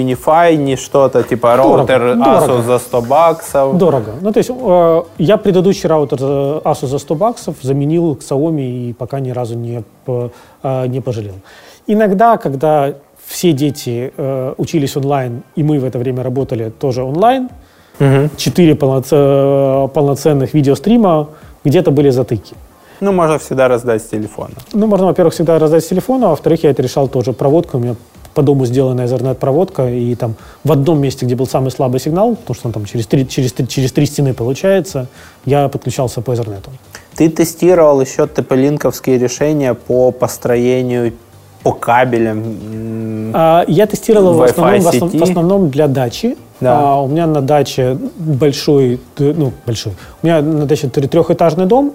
Unify, 0.00 0.54
не 0.56 0.76
что-то 0.76 1.24
типа 1.24 1.56
роутер 1.56 2.14
Дорого. 2.14 2.46
Asus 2.46 2.62
за 2.62 2.78
100 2.78 3.02
баксов. 3.02 3.78
Дорого. 3.78 4.12
Ну, 4.20 4.32
то 4.32 4.38
есть 4.38 4.50
э, 4.50 5.02
я 5.18 5.36
предыдущий 5.36 5.88
роутер 5.88 6.18
Asus 6.18 6.86
за 6.86 6.98
100 6.98 7.14
баксов 7.14 7.56
заменил 7.62 8.14
Xiaomi 8.14 8.90
и 8.90 8.92
пока 8.92 9.18
ни 9.18 9.32
разу 9.32 9.56
не, 9.56 9.82
э, 10.06 10.86
не 10.86 11.00
пожалел. 11.00 11.34
Иногда, 11.88 12.36
когда 12.36 12.94
все 13.26 13.52
дети 13.52 14.12
э, 14.16 14.54
учились 14.56 14.96
онлайн, 14.96 15.42
и 15.56 15.64
мы 15.64 15.80
в 15.80 15.84
это 15.84 15.98
время 15.98 16.22
работали 16.22 16.70
тоже 16.70 17.02
онлайн, 17.02 17.48
четыре 18.36 18.74
угу. 18.74 18.78
полноц... 18.78 19.08
полноценных 19.92 20.54
видеострима, 20.54 21.26
где-то 21.64 21.90
были 21.90 22.10
затыки. 22.10 22.54
Ну, 23.00 23.12
можно 23.12 23.38
всегда 23.38 23.68
раздать 23.68 24.02
с 24.02 24.06
телефона. 24.06 24.54
Ну, 24.72 24.86
можно, 24.86 25.06
во-первых, 25.06 25.34
всегда 25.34 25.58
раздать 25.58 25.84
с 25.84 25.88
телефона, 25.88 26.26
а 26.26 26.30
во-вторых, 26.30 26.64
я 26.64 26.70
это 26.70 26.82
решал 26.82 27.08
тоже 27.08 27.32
проводкой. 27.32 27.80
У 27.80 27.82
меня 27.82 27.96
по 28.34 28.42
дому 28.42 28.66
сделана 28.66 29.02
Ethernet-проводка, 29.02 29.88
и 29.90 30.14
там 30.14 30.34
в 30.64 30.72
одном 30.72 31.00
месте, 31.00 31.26
где 31.26 31.34
был 31.34 31.46
самый 31.46 31.70
слабый 31.70 32.00
сигнал, 32.00 32.36
потому 32.36 32.54
что 32.54 32.68
он 32.68 32.72
там 32.72 32.84
через 32.84 33.06
три, 33.06 33.26
через, 33.26 33.52
через 33.68 33.92
три 33.92 34.06
стены 34.06 34.32
получается, 34.32 35.06
я 35.44 35.68
подключался 35.68 36.20
по 36.20 36.32
Ethernet. 36.32 36.68
Ты 37.16 37.28
тестировал 37.30 38.00
еще 38.00 38.22
TP-линковские 38.22 39.18
решения 39.18 39.74
по 39.74 40.12
построению 40.12 41.12
по 41.62 41.72
кабелям? 41.72 43.32
А, 43.34 43.64
я 43.66 43.86
тестировал 43.86 44.34
в 44.34 44.42
основном, 44.42 44.80
в, 44.80 44.88
основном, 44.88 45.18
в 45.18 45.22
основном 45.22 45.70
для 45.70 45.88
дачи. 45.88 46.36
Да. 46.60 46.78
А, 46.78 47.02
у 47.02 47.08
меня 47.08 47.26
на 47.26 47.40
даче 47.40 47.98
большой, 48.16 49.00
ну, 49.18 49.52
большой. 49.66 49.94
У 50.22 50.26
меня 50.26 50.42
на 50.42 50.66
даче 50.66 50.88
трехэтажный 50.88 51.66
дом, 51.66 51.92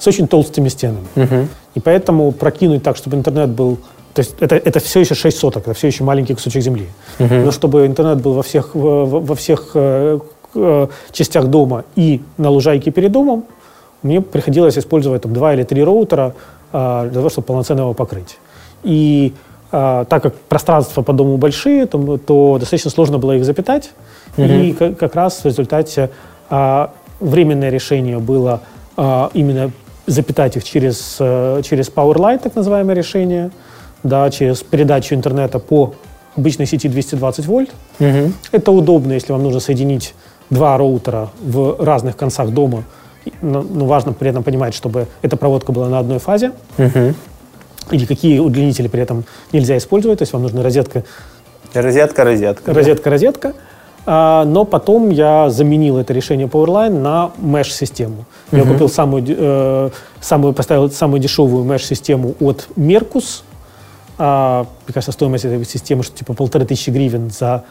с 0.00 0.06
очень 0.06 0.26
толстыми 0.26 0.68
стенами. 0.68 1.06
Угу. 1.14 1.48
И 1.76 1.80
поэтому 1.80 2.32
прокинуть 2.32 2.82
так, 2.82 2.96
чтобы 2.96 3.16
интернет 3.16 3.50
был... 3.50 3.76
То 4.14 4.20
есть 4.22 4.34
это, 4.40 4.56
это 4.56 4.80
все 4.80 5.00
еще 5.00 5.14
6 5.14 5.38
соток, 5.38 5.62
это 5.62 5.74
все 5.74 5.86
еще 5.86 6.02
маленький 6.04 6.34
кусочек 6.34 6.62
земли. 6.62 6.86
Угу. 7.20 7.34
Но 7.34 7.52
чтобы 7.52 7.86
интернет 7.86 8.20
был 8.20 8.32
во 8.32 8.42
всех, 8.42 8.70
во, 8.74 9.34
всех 9.34 9.70
э, 9.74 10.18
э, 10.54 10.86
частях 11.12 11.46
дома 11.46 11.84
и 11.94 12.20
на 12.38 12.50
лужайке 12.50 12.90
перед 12.90 13.12
домом, 13.12 13.44
мне 14.02 14.20
приходилось 14.20 14.78
использовать 14.78 15.22
там, 15.22 15.32
два 15.32 15.54
или 15.54 15.62
три 15.62 15.84
роутера 15.84 16.34
э, 16.72 17.02
для 17.04 17.14
того, 17.14 17.28
чтобы 17.28 17.46
полноценно 17.46 17.80
его 17.80 17.94
покрыть. 17.94 18.38
И 18.82 19.32
э, 19.70 20.04
так 20.08 20.22
как 20.22 20.34
пространства 20.34 21.02
по 21.02 21.12
дому 21.12 21.36
большие, 21.36 21.86
то, 21.86 22.18
то 22.18 22.56
достаточно 22.58 22.90
сложно 22.90 23.18
было 23.18 23.36
их 23.36 23.44
запитать. 23.44 23.90
Угу. 24.36 24.46
И 24.46 24.72
как, 24.72 24.98
как 24.98 25.14
раз 25.14 25.40
в 25.42 25.44
результате 25.44 26.10
э, 26.48 26.86
временное 27.20 27.70
решение 27.70 28.18
было 28.18 28.60
э, 28.96 29.28
именно 29.34 29.70
запитать 30.10 30.56
их 30.56 30.64
через, 30.64 31.16
э, 31.20 31.62
через 31.64 31.88
PowerLight, 31.88 32.40
так 32.42 32.56
называемое 32.56 32.94
решение, 32.94 33.50
да, 34.02 34.30
через 34.30 34.62
передачу 34.62 35.14
интернета 35.14 35.58
по 35.58 35.94
обычной 36.36 36.66
сети 36.66 36.88
220 36.88 37.46
вольт. 37.46 37.70
Угу. 37.98 38.32
Это 38.52 38.70
удобно, 38.72 39.12
если 39.12 39.32
вам 39.32 39.42
нужно 39.42 39.60
соединить 39.60 40.14
два 40.48 40.76
роутера 40.76 41.30
в 41.40 41.76
разных 41.78 42.16
концах 42.16 42.50
дома. 42.50 42.84
Но, 43.42 43.62
но 43.62 43.84
важно 43.84 44.12
при 44.12 44.30
этом 44.30 44.42
понимать, 44.42 44.74
чтобы 44.74 45.06
эта 45.22 45.36
проводка 45.36 45.72
была 45.72 45.88
на 45.88 45.98
одной 45.98 46.18
фазе. 46.18 46.52
Угу. 46.78 47.14
Или 47.90 48.06
какие 48.06 48.38
удлинители 48.38 48.88
при 48.88 49.02
этом 49.02 49.24
нельзя 49.52 49.76
использовать. 49.76 50.18
То 50.18 50.22
есть 50.22 50.32
вам 50.32 50.42
нужна 50.42 50.62
розетка. 50.62 51.04
Розетка, 51.74 52.24
розетка. 52.24 52.72
Розетка, 52.72 53.10
розетка. 53.10 53.52
А, 54.06 54.44
но 54.44 54.64
потом 54.64 55.10
я 55.10 55.50
заменил 55.50 55.98
это 55.98 56.12
решение 56.12 56.46
Powerline 56.46 56.98
на 56.98 57.32
mesh-систему. 57.38 58.24
Я 58.50 58.64
купил 58.64 58.88
самую, 58.88 59.24
э, 59.28 59.90
самую, 60.20 60.54
поставил 60.54 60.90
самую 60.90 61.20
дешевую 61.20 61.64
mesh-систему 61.64 62.34
от 62.40 62.68
Mercus. 62.76 63.42
А, 64.18 64.66
мне 64.86 64.94
кажется, 64.94 65.12
стоимость 65.12 65.44
этой 65.44 65.64
системы 65.64 66.02
что 66.02 66.16
типа 66.16 66.34
полторы 66.34 66.64
тысячи 66.64 66.90
гривен 66.90 67.30
за 67.30 67.64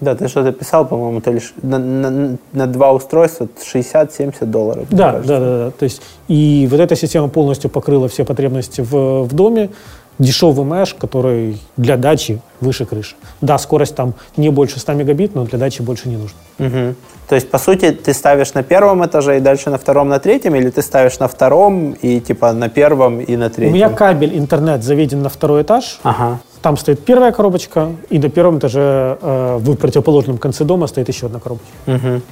да, 0.00 0.14
ты 0.14 0.28
что-то 0.28 0.52
писал, 0.52 0.86
по-моему, 0.86 1.22
то 1.22 1.32
лишь 1.32 1.54
на, 1.62 1.78
на, 1.78 2.36
на 2.52 2.66
два 2.66 2.92
устройства 2.92 3.48
60-70 3.58 4.44
долларов. 4.44 4.86
Да, 4.90 5.12
да, 5.12 5.40
да, 5.40 5.64
да. 5.64 5.70
То 5.70 5.84
есть, 5.84 6.02
и 6.28 6.68
вот 6.70 6.80
эта 6.80 6.96
система 6.96 7.28
полностью 7.28 7.70
покрыла 7.70 8.06
все 8.08 8.24
потребности 8.24 8.82
в, 8.82 9.22
в 9.22 9.34
доме 9.34 9.70
дешевый 10.18 10.64
меш, 10.64 10.94
который 10.94 11.60
для 11.76 11.96
дачи 11.96 12.40
выше 12.60 12.86
крыши. 12.86 13.16
Да, 13.40 13.58
скорость 13.58 13.94
там 13.94 14.14
не 14.36 14.50
больше 14.50 14.80
100 14.80 14.92
мегабит, 14.94 15.34
но 15.34 15.44
для 15.44 15.58
дачи 15.58 15.82
больше 15.82 16.08
не 16.08 16.16
нужно. 16.16 16.38
Угу. 16.58 16.94
То 17.28 17.34
есть, 17.34 17.50
по 17.50 17.58
сути, 17.58 17.90
ты 17.90 18.14
ставишь 18.14 18.54
на 18.54 18.62
первом 18.62 19.04
этаже 19.04 19.38
и 19.38 19.40
дальше 19.40 19.70
на 19.70 19.78
втором, 19.78 20.08
на 20.08 20.18
третьем, 20.18 20.54
или 20.54 20.70
ты 20.70 20.80
ставишь 20.80 21.18
на 21.18 21.26
втором 21.28 21.92
и 21.92 22.20
типа 22.20 22.52
на 22.52 22.68
первом 22.68 23.20
и 23.20 23.36
на 23.36 23.50
третьем? 23.50 23.72
У 23.72 23.76
меня 23.76 23.90
кабель 23.90 24.38
интернет 24.38 24.82
заведен 24.84 25.22
на 25.22 25.28
второй 25.28 25.62
этаж. 25.62 25.98
Ага. 26.02 26.38
Там 26.62 26.76
стоит 26.76 27.04
первая 27.04 27.32
коробочка, 27.32 27.92
и 28.10 28.18
на 28.18 28.28
первом 28.28 28.58
этаже 28.58 29.18
э, 29.20 29.56
в 29.60 29.76
противоположном 29.76 30.38
конце 30.38 30.64
дома 30.64 30.86
стоит 30.86 31.08
еще 31.08 31.26
одна 31.26 31.40
коробочка. 31.40 31.70
Угу. 31.86 32.22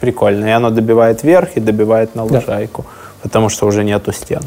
Прикольно. 0.00 0.46
И 0.46 0.50
оно 0.50 0.70
добивает 0.70 1.22
вверх 1.22 1.56
и 1.56 1.60
добивает 1.60 2.14
на 2.14 2.24
лужайку, 2.24 2.82
да. 2.82 2.88
потому 3.22 3.48
что 3.48 3.66
уже 3.66 3.84
нету 3.84 4.12
стен. 4.12 4.42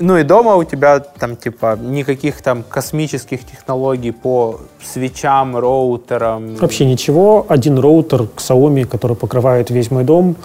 Ну 0.00 0.16
и 0.16 0.22
дома 0.22 0.56
у 0.56 0.64
тебя 0.64 0.98
там 0.98 1.36
типа 1.36 1.78
никаких 1.80 2.40
там 2.40 2.64
космических 2.68 3.44
технологий 3.44 4.12
по 4.12 4.60
свечам, 4.82 5.56
роутерам. 5.56 6.56
Вообще 6.56 6.86
ничего. 6.86 7.44
Один 7.48 7.78
роутер 7.78 8.26
к 8.26 8.40
Xiaomi, 8.40 8.86
который 8.86 9.14
покрывает 9.14 9.70
весь 9.70 9.90
мой 9.90 10.04
дом. 10.04 10.36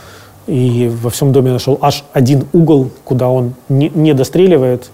И 0.47 0.91
во 1.01 1.09
всем 1.09 1.31
доме 1.31 1.51
нашел 1.51 1.79
аж 1.81 2.03
один 2.13 2.45
угол, 2.53 2.89
куда 3.05 3.29
он 3.29 3.55
не, 3.69 3.89
не 3.89 4.13
достреливает. 4.13 4.91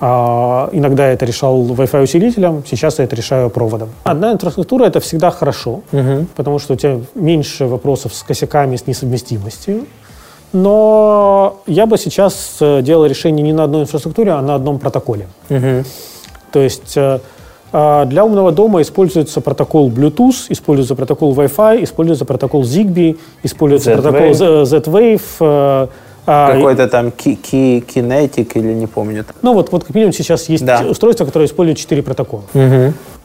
А, 0.00 0.68
иногда 0.72 1.06
я 1.06 1.12
это 1.12 1.24
решал 1.24 1.62
Wi-Fi 1.64 2.02
усилителем, 2.02 2.64
сейчас 2.66 2.98
я 2.98 3.04
это 3.04 3.14
решаю 3.14 3.50
проводом. 3.50 3.90
Одна 4.02 4.32
инфраструктура 4.32 4.86
это 4.86 4.98
всегда 4.98 5.30
хорошо, 5.30 5.82
угу. 5.92 6.26
потому 6.34 6.58
что 6.58 6.74
у 6.74 6.76
тебя 6.76 6.98
меньше 7.14 7.66
вопросов 7.66 8.12
с 8.12 8.24
косяками, 8.24 8.74
с 8.74 8.88
несовместимостью. 8.88 9.86
Но 10.52 11.56
я 11.66 11.86
бы 11.86 11.96
сейчас 11.98 12.56
э, 12.60 12.82
делал 12.82 13.06
решение 13.06 13.42
не 13.42 13.52
на 13.52 13.64
одной 13.64 13.82
инфраструктуре, 13.82 14.32
а 14.32 14.42
на 14.42 14.54
одном 14.54 14.78
протоколе. 14.78 15.26
Угу. 15.50 15.84
То 16.52 16.60
есть 16.60 16.96
э, 16.96 17.18
А, 17.74 18.04
для 18.04 18.22
умного 18.22 18.52
дома 18.52 18.82
используется 18.82 19.40
протокол 19.40 19.90
Bluetooth, 19.90 20.48
используется 20.50 20.94
протокол 20.94 21.34
Wi-Fi, 21.34 21.84
используется 21.84 22.26
протокол 22.26 22.64
Zigbee, 22.64 23.16
используется 23.42 23.94
Z-Wave. 23.94 24.02
протокол 24.02 24.64
Z-Wave. 24.66 25.22
э, 25.40 25.86
а, 26.26 26.52
Какой-то 26.52 26.86
там 26.88 27.10
кинетик 27.10 28.56
или 28.56 28.74
не 28.74 28.86
помню. 28.86 29.24
Ну 29.40 29.54
вот, 29.54 29.72
вот 29.72 29.84
как 29.84 29.94
минимум 29.94 30.12
сейчас 30.12 30.50
есть 30.50 30.64
Да. 30.66 30.82
устройства, 30.88 31.24
которые 31.24 31.46
используют 31.46 31.78
четыре 31.78 32.02
протокола. 32.02 32.42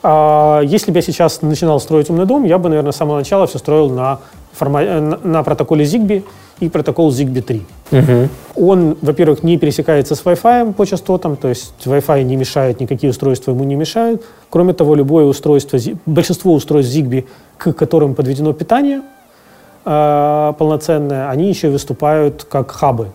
А 0.02 0.60
если 0.62 0.92
бы 0.92 0.98
я 0.98 1.02
сейчас 1.02 1.42
начинал 1.42 1.78
строить 1.78 2.08
умный 2.08 2.24
дом, 2.24 2.44
я 2.44 2.56
бы, 2.58 2.68
наверное, 2.70 2.92
с 2.92 2.96
самого 2.96 3.18
начала 3.18 3.46
все 3.46 3.58
строил 3.58 3.90
на, 3.90 4.18
форма- 4.58 4.82
э, 4.82 5.00
на 5.24 5.42
протоколе 5.42 5.84
Zigbee 5.84 6.22
и 6.60 6.68
протокол 6.68 7.10
Zigbee 7.10 7.42
3. 7.42 8.28
Он, 8.56 8.96
во-первых, 9.00 9.42
не 9.42 9.56
пересекается 9.58 10.14
с 10.14 10.22
Wi-Fi 10.22 10.72
по 10.72 10.84
частотам, 10.86 11.36
то 11.36 11.48
есть 11.48 11.72
Wi-Fi 11.84 12.22
не 12.24 12.36
мешает, 12.36 12.80
никакие 12.80 13.10
устройства 13.10 13.52
ему 13.52 13.64
не 13.64 13.76
мешают. 13.76 14.22
Кроме 14.50 14.72
того, 14.72 14.94
любое 14.96 15.24
устройство, 15.26 15.78
большинство 16.06 16.52
устройств 16.52 16.94
Zigbee, 16.94 17.24
к 17.56 17.72
которым 17.72 18.14
подведено 18.14 18.52
питание 18.52 19.02
э, 19.84 20.52
полноценное, 20.58 21.30
они 21.30 21.48
еще 21.48 21.70
выступают 21.70 22.44
как 22.44 22.70
хабы. 22.70 23.08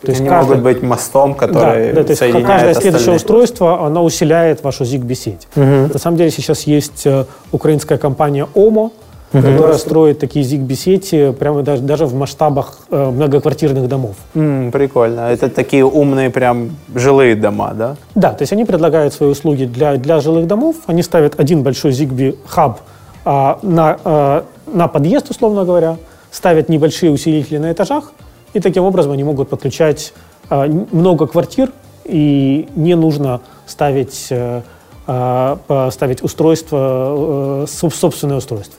То 0.00 0.10
есть 0.10 0.20
Они 0.20 0.28
каждый- 0.28 0.50
могут 0.58 0.62
быть 0.62 0.82
мостом, 0.82 1.34
который 1.34 1.88
да, 1.88 1.94
да, 1.94 2.02
то 2.04 2.10
есть 2.10 2.20
соединяет 2.20 2.46
каждое 2.46 2.74
следующее 2.74 2.96
остальные. 2.98 3.16
устройство, 3.16 3.84
оно 3.84 4.04
усиляет 4.04 4.62
вашу 4.62 4.84
ZigBee-сеть. 4.84 5.48
На 5.56 5.98
самом 5.98 6.16
деле 6.16 6.30
сейчас 6.30 6.62
есть 6.68 7.04
э, 7.04 7.24
украинская 7.50 7.98
компания 7.98 8.46
OMO, 8.54 8.92
которая 9.32 9.74
строит 9.78 10.18
такие 10.18 10.44
ZigBee-сети 10.44 11.32
прямо 11.32 11.62
даже, 11.62 11.82
даже 11.82 12.06
в 12.06 12.14
масштабах 12.14 12.78
э, 12.90 13.10
многоквартирных 13.10 13.88
домов. 13.88 14.16
М, 14.34 14.70
прикольно. 14.72 15.20
Это 15.30 15.48
такие 15.50 15.84
умные 15.84 16.30
прям 16.30 16.70
жилые 16.94 17.34
дома, 17.34 17.72
да? 17.74 17.96
Да, 18.14 18.32
то 18.32 18.42
есть 18.42 18.52
они 18.52 18.64
предлагают 18.64 19.12
свои 19.14 19.28
услуги 19.30 19.64
для, 19.64 19.96
для 19.96 20.20
жилых 20.20 20.46
домов. 20.46 20.76
Они 20.86 21.02
ставят 21.02 21.38
один 21.40 21.62
большой 21.62 21.90
ZigBee-хаб 21.92 22.76
а, 23.24 23.58
на, 23.62 23.98
а, 24.04 24.44
на 24.66 24.88
подъезд, 24.88 25.30
условно 25.30 25.64
говоря, 25.64 25.96
ставят 26.30 26.68
небольшие 26.68 27.10
усилители 27.12 27.58
на 27.58 27.72
этажах, 27.72 28.12
и 28.54 28.60
таким 28.60 28.84
образом 28.84 29.12
они 29.12 29.24
могут 29.24 29.48
подключать 29.50 30.12
н- 30.50 30.86
много 30.92 31.26
квартир, 31.26 31.70
и 32.04 32.68
не 32.76 32.94
нужно 32.94 33.40
ставить, 33.66 34.28
э, 34.30 34.62
по- 35.06 35.90
ставить 35.92 36.22
устройство, 36.22 37.62
э, 37.62 37.66
соб- 37.66 37.94
собственное 37.94 38.36
устройство. 38.38 38.78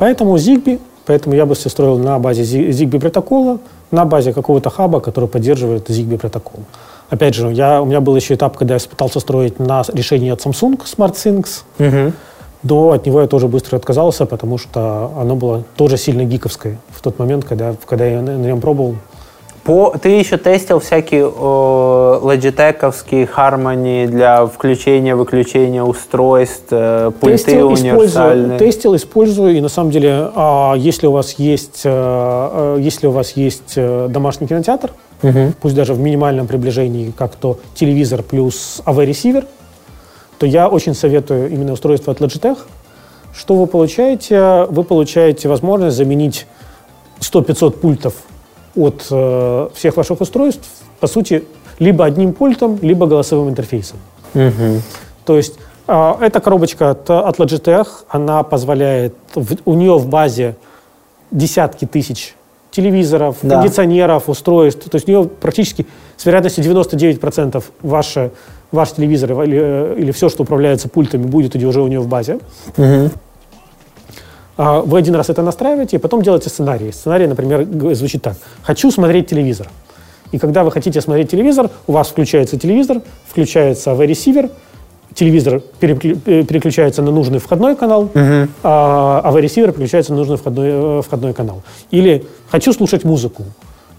Поэтому 0.00 0.36
ZigBee, 0.36 0.80
поэтому 1.04 1.34
я 1.34 1.44
бы 1.44 1.54
все 1.54 1.68
строил 1.68 1.98
на 1.98 2.18
базе 2.18 2.42
Zi- 2.42 2.70
ZigBee 2.70 2.98
протокола, 2.98 3.58
на 3.90 4.06
базе 4.06 4.32
какого-то 4.32 4.70
хаба, 4.70 5.00
который 5.00 5.28
поддерживает 5.28 5.90
ZigBee 5.90 6.18
протокол. 6.18 6.60
Опять 7.10 7.34
же, 7.34 7.52
я, 7.52 7.82
у 7.82 7.84
меня 7.84 8.00
был 8.00 8.16
еще 8.16 8.34
этап, 8.34 8.56
когда 8.56 8.74
я 8.74 8.80
пытался 8.80 9.20
строить 9.20 9.58
на 9.58 9.82
решении 9.92 10.30
от 10.32 10.40
Samsung 10.40 10.80
SmartThings, 10.84 11.64
но 12.62 12.92
от 12.92 13.04
него 13.06 13.20
я 13.20 13.26
тоже 13.26 13.46
быстро 13.48 13.76
отказался, 13.76 14.24
потому 14.24 14.56
что 14.58 15.10
оно 15.18 15.36
было 15.36 15.64
тоже 15.76 15.98
сильно 15.98 16.24
гиковское 16.24 16.78
в 16.90 17.02
тот 17.02 17.18
момент, 17.18 17.44
когда, 17.44 17.74
когда 17.86 18.06
я 18.06 18.22
на 18.22 18.36
нем 18.38 18.60
пробовал. 18.60 18.94
По, 19.64 19.90
ты 19.90 20.08
еще 20.08 20.38
тестил 20.38 20.80
всякие 20.80 21.26
о, 21.26 22.18
логитековские 22.22 23.26
для 24.06 24.46
включения-выключения 24.46 25.82
устройств, 25.82 26.68
э, 26.70 27.10
пульты 27.20 27.36
Тестил, 27.36 27.74
использую, 27.74 27.94
универсальные. 27.94 28.58
тестил, 28.58 28.96
использую, 28.96 29.56
и 29.56 29.60
на 29.60 29.68
самом 29.68 29.90
деле, 29.90 30.30
а, 30.34 30.74
если 30.76 31.06
у 31.06 31.12
вас 31.12 31.34
есть, 31.34 31.82
э, 31.84 31.90
э, 31.90 32.78
если 32.80 33.06
у 33.06 33.10
вас 33.10 33.32
есть 33.32 33.74
э, 33.76 34.08
домашний 34.08 34.46
кинотеатр, 34.46 34.92
пусть 35.60 35.74
даже 35.74 35.92
в 35.92 36.00
минимальном 36.00 36.46
приближении, 36.46 37.12
как 37.16 37.36
то 37.36 37.58
телевизор 37.74 38.22
плюс 38.22 38.80
AV-ресивер, 38.86 39.46
то 40.38 40.46
я 40.46 40.68
очень 40.68 40.94
советую 40.94 41.50
именно 41.50 41.72
устройство 41.74 42.14
от 42.14 42.20
Logitech. 42.20 42.56
Что 43.34 43.54
вы 43.54 43.66
получаете? 43.66 44.66
Вы 44.70 44.82
получаете 44.84 45.48
возможность 45.48 45.98
заменить 45.98 46.46
100-500 47.20 47.72
пультов 47.72 48.14
от 48.76 49.06
э, 49.10 49.68
всех 49.74 49.96
ваших 49.96 50.20
устройств, 50.20 50.66
по 51.00 51.06
сути, 51.06 51.44
либо 51.78 52.04
одним 52.04 52.32
пультом, 52.32 52.78
либо 52.82 53.06
голосовым 53.06 53.48
интерфейсом. 53.50 53.98
То 55.24 55.36
есть 55.36 55.54
а, 55.86 56.16
эта 56.20 56.40
коробочка 56.40 56.90
от, 56.90 57.10
от 57.10 57.38
Logitech, 57.38 57.86
она 58.08 58.42
позволяет, 58.42 59.14
в- 59.34 59.56
у 59.64 59.74
нее 59.74 59.98
в 59.98 60.06
базе 60.06 60.54
десятки 61.30 61.84
тысяч 61.84 62.34
телевизоров, 62.70 63.36
Да. 63.42 63.56
кондиционеров, 63.60 64.28
устройств. 64.28 64.88
То 64.88 64.96
есть 64.96 65.08
у 65.08 65.10
нее 65.10 65.24
практически 65.28 65.86
с 66.16 66.24
вероятностью 66.26 66.62
99% 66.64 67.64
ваше, 67.82 68.30
ваш 68.70 68.92
телевизор 68.92 69.32
или, 69.42 69.58
э, 69.60 69.94
или 69.98 70.12
все, 70.12 70.28
что 70.28 70.44
управляется 70.44 70.88
пультами, 70.88 71.24
будет 71.24 71.56
уже 71.56 71.80
у 71.82 71.88
нее 71.88 72.00
в 72.00 72.06
базе. 72.06 72.38
А, 72.76 73.08
Вы 74.56 74.98
один 74.98 75.14
раз 75.14 75.30
это 75.30 75.42
настраиваете, 75.42 75.96
и 75.96 76.00
потом 76.00 76.22
делаете 76.22 76.50
сценарий. 76.50 76.92
Сценарий, 76.92 77.26
например, 77.26 77.66
звучит 77.94 78.22
так. 78.22 78.36
«Хочу 78.62 78.90
смотреть 78.90 79.28
телевизор». 79.28 79.68
И 80.32 80.38
когда 80.38 80.64
вы 80.64 80.70
хотите 80.70 81.00
смотреть 81.00 81.30
телевизор, 81.30 81.70
у 81.86 81.92
вас 81.92 82.08
включается 82.08 82.58
телевизор, 82.58 83.02
включается 83.28 83.90
AV-ресивер, 83.90 84.50
телевизор 85.14 85.62
э, 85.80 85.94
переключается 86.44 87.02
на 87.02 87.10
нужный 87.10 87.38
входной 87.38 87.74
канал, 87.74 88.10
а 88.62 89.22
AV-ресивер 89.24 89.72
переключается 89.72 90.12
на 90.12 90.18
нужный 90.18 90.36
входной, 90.36 90.68
э, 90.70 91.02
входной 91.02 91.34
канал. 91.34 91.62
Или 91.90 92.26
«хочу 92.50 92.72
слушать 92.72 93.04
музыку». 93.04 93.44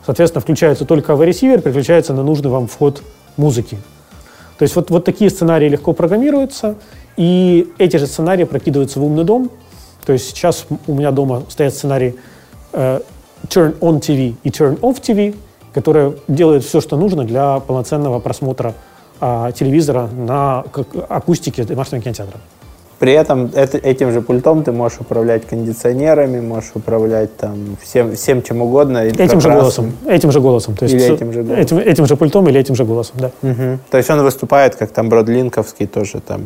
Соответственно, 0.06 0.42
включается 0.42 0.86
только 0.86 1.14
AV-ресивер, 1.14 1.62
переключается 1.62 2.14
на 2.14 2.24
нужный 2.24 2.50
вам 2.50 2.68
вход 2.68 3.04
музыки. 3.38 3.78
То 4.58 4.64
есть 4.64 4.76
вот, 4.76 4.90
вот 4.90 5.06
такие 5.06 5.30
сценарии 5.30 5.68
легко 5.70 5.94
программируются, 5.94 6.76
и 7.18 7.68
эти 7.78 7.98
же 7.98 8.08
сценарии 8.08 8.46
прокидываются 8.46 9.00
в 9.00 9.04
умный 9.04 9.24
дом. 9.24 9.50
То 10.06 10.14
есть 10.14 10.30
сейчас 10.30 10.66
у 10.88 10.94
меня 10.94 11.12
дома 11.12 11.44
стоят 11.50 11.74
сценарии 11.74 12.16
э, 12.74 13.02
Turn 13.48 13.78
on 13.80 14.00
TV 14.00 14.36
и 14.44 14.50
Turn 14.50 14.80
off 14.80 15.02
TV, 15.02 15.36
которые 15.74 16.16
делают 16.28 16.64
все, 16.64 16.82
что 16.82 16.98
нужно 16.98 17.24
для 17.24 17.60
полноценного 17.60 18.20
просмотра 18.20 18.74
а, 19.20 19.52
телевизора 19.52 20.08
на 20.08 20.64
как, 20.72 20.88
акустике 21.10 21.64
домашнего 21.64 22.02
кинотеатра. 22.02 22.40
При 23.00 23.14
этом 23.14 23.50
это- 23.56 23.78
этим 23.80 24.12
же 24.12 24.22
пультом 24.22 24.64
ты 24.64 24.72
можешь 24.72 25.00
управлять 25.00 25.48
кондиционерами, 25.48 26.40
можешь 26.40 26.72
управлять 26.76 27.36
там 27.38 27.78
всем, 27.82 28.16
всем 28.16 28.44
чем 28.44 28.62
угодно. 28.62 29.00
Этим 29.00 29.42
же 29.42 29.50
голосом. 29.50 29.92
Этим 30.08 30.32
же 30.32 30.40
голосом. 30.40 30.76
То 30.76 30.86
есть 30.86 30.96
Или 30.96 31.14
этим 31.16 31.34
же 31.34 31.42
голосом. 31.42 31.64
Этим, 31.64 31.78
этим 31.80 32.06
же 32.06 32.16
пультом 32.16 32.48
или 32.50 32.60
этим 32.60 32.76
же 32.76 32.86
голосом, 32.86 33.16
да. 33.20 33.32
Мгм. 33.42 33.80
То 33.90 33.98
есть 33.98 34.10
он 34.10 34.22
выступает 34.22 34.76
как 34.76 34.92
там 34.92 35.10
Бродлинковский, 35.10 35.88
тоже 35.88 36.20
там 36.20 36.42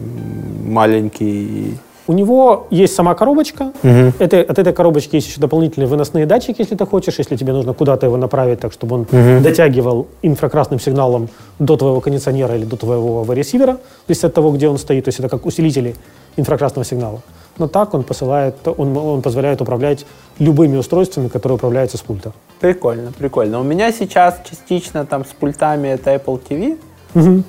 маленький. 0.65 1.77
У 2.07 2.13
него 2.13 2.67
есть 2.69 2.93
сама 2.95 3.15
коробочка. 3.15 3.71
Это, 4.19 4.37
от 4.41 4.59
этой 4.59 4.73
коробочки 4.73 5.15
есть 5.15 5.27
еще 5.27 5.41
дополнительные 5.41 5.87
выносные 5.87 6.25
датчики, 6.25 6.61
если 6.61 6.75
ты 6.75 6.85
хочешь, 6.85 7.17
если 7.19 7.35
тебе 7.35 7.51
нужно 7.53 7.73
куда-то 7.73 8.05
его 8.05 8.17
направить, 8.17 8.59
так 8.59 8.73
чтобы 8.73 8.95
он 8.95 9.07
дотягивал 9.41 10.05
инфракрасным 10.21 10.79
сигналом 10.79 11.29
до 11.59 11.77
твоего 11.77 12.01
кондиционера 12.01 12.55
или 12.55 12.65
до 12.65 12.77
твоего 12.77 13.25
ресивера, 13.33 13.73
то 13.73 13.79
есть 14.09 14.23
от 14.23 14.33
того, 14.33 14.51
где 14.51 14.67
он 14.69 14.77
стоит. 14.77 15.05
То 15.05 15.09
есть 15.09 15.19
это 15.19 15.29
как 15.29 15.45
усилители 15.45 15.95
инфракрасного 16.37 16.85
сигнала. 16.85 17.21
Но 17.57 17.67
так 17.67 17.93
он 17.93 18.03
посылает, 18.03 18.55
он, 18.67 18.95
он 18.97 19.21
позволяет 19.21 19.61
управлять 19.61 20.05
любыми 20.39 20.77
устройствами, 20.77 21.29
которые 21.29 21.55
управляются 21.55 21.97
с 21.97 22.01
пульта. 22.01 22.33
Прикольно, 22.59 23.13
прикольно. 23.17 23.59
У 23.59 23.63
меня 23.63 23.91
сейчас 23.93 24.41
частично 24.49 25.05
там 25.05 25.23
с 25.23 25.29
пультами 25.29 25.87
это 25.87 26.13
Apple 26.13 26.39
TV. 26.49 26.77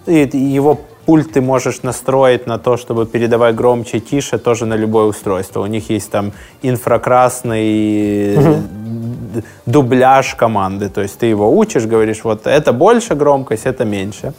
И 0.06 0.26
т- 0.26 0.38
его 0.38 0.78
пульт 1.06 1.32
ты 1.32 1.40
можешь 1.40 1.82
настроить 1.82 2.46
на 2.46 2.58
то, 2.58 2.76
чтобы 2.76 3.06
передавать 3.06 3.54
громче, 3.54 4.00
тише, 4.00 4.38
тоже 4.38 4.66
на 4.66 4.74
любое 4.74 5.04
устройство. 5.04 5.60
У 5.62 5.66
них 5.66 5.90
есть 5.90 6.10
там 6.10 6.32
инфракрасный 6.62 8.36
д- 8.36 9.42
дубляж 9.66 10.34
команды. 10.34 10.88
То 10.88 11.02
есть 11.02 11.18
ты 11.18 11.26
его 11.26 11.56
учишь, 11.56 11.86
говоришь, 11.86 12.24
вот 12.24 12.46
это 12.46 12.72
больше 12.72 13.14
громкость, 13.14 13.66
это 13.66 13.84
меньше. 13.84 14.32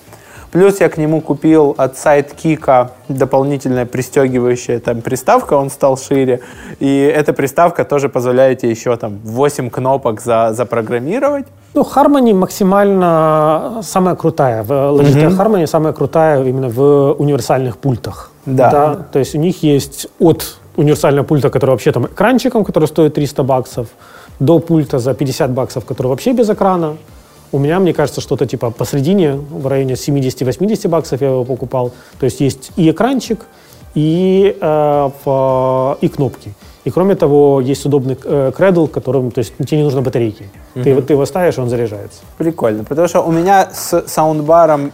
Плюс 0.52 0.80
я 0.80 0.90
к 0.90 0.98
нему 0.98 1.22
купил 1.22 1.76
от 1.78 1.96
Sidekick 1.96 2.90
дополнительная 3.10 3.86
пристегивающая 3.86 4.80
там 4.80 5.02
приставка, 5.02 5.54
он 5.56 5.70
стал 5.70 5.98
шире. 5.98 6.40
И 6.80 7.00
эта 7.00 7.34
приставка 7.34 7.84
тоже 7.84 8.10
позволяет 8.10 8.60
тебе 8.60 8.72
еще 8.72 8.96
там 8.96 9.20
8 9.24 9.70
кнопок 9.70 10.22
за, 10.22 10.54
запрограммировать. 10.54 11.46
Ну, 11.78 11.84
Harmony 11.84 12.34
максимально 12.34 13.82
самая 13.84 14.16
крутая. 14.16 14.64
В 14.64 14.72
Logitech 14.72 15.38
Harmony 15.38 15.68
самая 15.68 15.94
крутая 15.94 16.44
именно 16.44 16.70
в 16.70 17.14
универсальных 17.20 17.78
пультах. 17.78 18.32
Да. 18.72 18.96
То 19.14 19.20
есть 19.20 19.36
у 19.36 19.38
них 19.38 19.62
есть 19.62 20.08
от 20.20 20.58
универсального 20.76 21.24
пульта, 21.26 21.50
который 21.52 21.72
вообще 21.72 21.92
там 21.92 22.06
экранчиком, 22.06 22.64
который 22.66 22.86
стоит 22.88 23.14
300 23.14 23.44
баксов, 23.44 23.88
до 24.40 24.58
пульта 24.60 24.98
за 25.00 25.14
50 25.14 25.52
баксов, 25.52 25.86
который 25.86 26.08
вообще 26.08 26.34
без 26.34 26.50
экрана. 26.50 26.98
У 27.52 27.60
меня, 27.60 27.80
мне 27.80 27.94
кажется, 27.94 28.22
что-то 28.22 28.46
типа 28.48 28.72
посредине, 28.72 29.34
в 29.36 29.68
районе 29.68 29.94
70-80 29.96 30.88
баксов 30.90 31.22
я 31.22 31.28
его 31.28 31.44
покупал. 31.44 31.92
То 32.20 32.26
есть 32.26 32.42
есть 32.42 32.72
и 32.76 32.90
экранчик, 32.90 33.40
и, 33.96 34.58
э, 34.60 35.10
в- 35.26 35.98
и 36.02 36.08
кнопки. 36.10 36.54
И 36.88 36.90
кроме 36.90 37.16
того, 37.16 37.60
есть 37.60 37.86
удобный 37.86 38.18
э, 38.24 38.52
кредл, 38.56 38.88
которым, 38.88 39.32
то 39.32 39.40
есть 39.40 39.54
тебе 39.58 39.78
не 39.80 39.84
нужно 39.84 40.02
батарейки. 40.02 40.44
Ты, 40.74 40.90
его- 40.92 41.02
ты 41.02 41.14
его 41.14 41.26
ставишь, 41.26 41.60
он 41.60 41.70
заряжается. 41.70 42.20
Прикольно, 42.38 42.84
потому 42.86 43.08
что 43.10 43.22
у 43.28 43.32
меня 43.32 43.70
с 43.74 44.04
саундбаром 44.08 44.92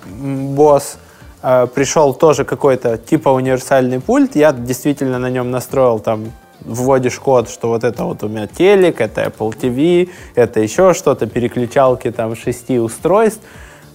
Bose 0.58 0.96
э, 1.44 1.68
пришел 1.76 2.14
тоже 2.16 2.46
какой-то 2.46 2.98
типа 2.98 3.30
универсальный 3.30 4.00
пульт, 4.00 4.36
я 4.36 4.52
действительно 4.52 5.20
на 5.20 5.30
нем 5.30 5.52
настроил 5.52 6.00
там 6.00 6.32
вводишь 6.66 7.20
код, 7.20 7.48
что 7.50 7.68
вот 7.68 7.84
это 7.84 8.06
вот 8.06 8.24
у 8.24 8.28
меня 8.28 8.48
телек, 8.48 9.00
это 9.02 9.22
Apple 9.22 9.54
TV, 9.62 10.10
это 10.34 10.62
еще 10.62 10.94
что-то, 10.94 11.28
переключалки 11.28 12.10
там 12.12 12.36
шести 12.36 12.80
устройств, 12.80 13.41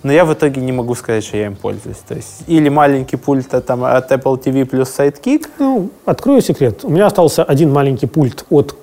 но 0.09 0.15
я 0.15 0.25
в 0.25 0.33
итоге 0.33 0.63
не 0.63 0.73
могу 0.73 0.95
сказать, 0.95 1.23
что 1.23 1.37
я 1.37 1.47
им 1.47 1.55
пользуюсь. 1.55 1.99
То 2.09 2.15
есть 2.15 2.43
или 2.47 2.71
маленький 2.71 3.17
пульт 3.17 3.53
а 3.53 3.61
там, 3.61 3.85
от 3.85 4.11
Apple 4.11 4.43
TV 4.43 4.65
плюс 4.65 4.89
Sidekick. 4.99 5.49
Ну, 5.59 5.91
открою 6.07 6.41
секрет. 6.41 6.83
У 6.83 6.89
меня 6.89 7.07
остался 7.07 7.45
один 7.45 7.71
маленький 7.71 8.07
пульт 8.07 8.47
от 8.49 8.75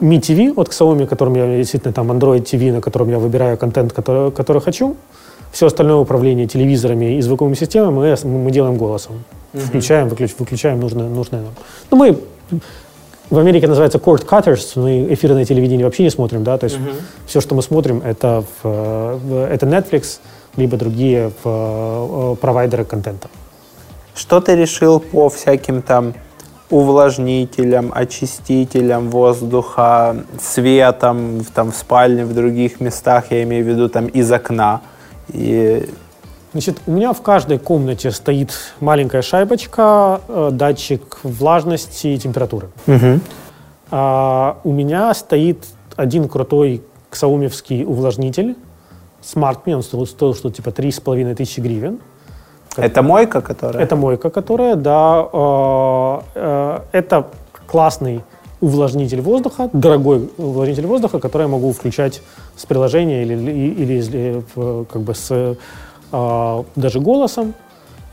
Mi 0.00 0.18
TV, 0.18 0.52
от 0.56 0.70
Xiaomi, 0.70 1.06
которым 1.06 1.36
я 1.36 1.46
действительно 1.56 1.92
там 1.94 2.10
Android 2.10 2.42
TV, 2.42 2.72
на 2.72 2.80
котором 2.80 3.08
я 3.08 3.20
выбираю 3.20 3.56
контент, 3.56 3.92
который, 3.92 4.32
который 4.32 4.60
хочу. 4.60 4.96
Все 5.52 5.66
остальное 5.66 5.98
управление 5.98 6.48
телевизорами 6.48 7.18
и 7.18 7.22
звуковыми 7.22 7.54
системами 7.54 7.94
мы, 7.94 8.28
мы 8.28 8.50
делаем 8.50 8.76
голосом. 8.76 9.22
Mm-hmm. 9.52 9.60
Включаем, 9.60 10.08
выключ, 10.08 10.34
выключаем 10.36 10.80
нужное, 10.80 11.08
нужное 11.08 11.42
нам. 11.42 11.52
Ну, 11.92 11.96
мы 11.96 12.18
в 13.30 13.38
Америке 13.38 13.68
называется 13.68 13.98
cord 13.98 14.26
cutters, 14.26 14.72
мы 14.74 15.14
эфирное 15.14 15.44
телевидение 15.44 15.84
вообще 15.84 16.02
не 16.02 16.10
смотрим, 16.10 16.42
да, 16.42 16.58
то 16.58 16.64
есть 16.64 16.76
mm-hmm. 16.76 17.02
все, 17.26 17.40
что 17.40 17.54
мы 17.54 17.62
смотрим, 17.62 18.02
это, 18.04 18.44
в, 18.62 19.48
это 19.50 19.66
Netflix, 19.66 20.18
либо 20.56 20.76
другие 20.76 21.30
в, 21.42 22.32
э, 22.32 22.36
провайдеры 22.40 22.84
контента. 22.84 23.28
Что 24.14 24.40
ты 24.40 24.54
решил 24.54 25.00
по 25.00 25.28
всяким 25.28 25.82
там 25.82 26.14
увлажнителям, 26.70 27.92
очистителям 27.94 29.10
воздуха, 29.10 30.16
светом 30.40 31.44
там, 31.54 31.72
в 31.72 31.76
спальне, 31.76 32.24
в 32.24 32.34
других 32.34 32.80
местах, 32.80 33.26
я 33.30 33.42
имею 33.42 33.64
в 33.64 33.68
виду 33.68 33.88
там 33.88 34.06
из 34.06 34.30
окна? 34.32 34.80
И... 35.28 35.88
Значит, 36.52 36.80
у 36.86 36.92
меня 36.92 37.12
в 37.12 37.22
каждой 37.22 37.58
комнате 37.58 38.12
стоит 38.12 38.52
маленькая 38.80 39.22
шайбочка, 39.22 40.20
э, 40.28 40.50
датчик 40.52 41.18
влажности 41.24 42.08
и 42.08 42.18
температуры. 42.18 42.68
Угу. 42.86 43.20
А, 43.90 44.58
у 44.64 44.72
меня 44.72 45.12
стоит 45.14 45.64
один 45.96 46.28
крутой 46.28 46.82
ксаумевский 47.10 47.84
увлажнитель, 47.84 48.56
SmartMe, 49.24 49.74
он 49.74 49.82
стоил, 49.82 50.06
стоил 50.06 50.34
что 50.34 50.50
типа 50.50 50.68
3,5 50.68 51.34
тысячи 51.34 51.60
гривен. 51.60 51.98
Это 52.76 53.02
мойка, 53.02 53.40
которая? 53.40 53.82
Это 53.82 53.96
мойка, 53.96 54.30
которая, 54.30 54.76
да. 54.76 55.28
Э, 55.32 56.20
э, 56.34 56.80
это 56.92 57.26
классный 57.66 58.22
увлажнитель 58.60 59.20
воздуха, 59.20 59.68
дорогой 59.72 60.30
увлажнитель 60.38 60.86
воздуха, 60.86 61.18
который 61.18 61.42
я 61.42 61.48
могу 61.48 61.72
включать 61.72 62.22
с 62.56 62.66
приложения 62.66 63.22
или, 63.22 63.34
или, 63.34 63.94
или 63.94 64.44
как 64.84 65.02
бы 65.02 65.14
с 65.14 65.56
э, 66.12 66.62
даже 66.76 67.00
голосом, 67.00 67.54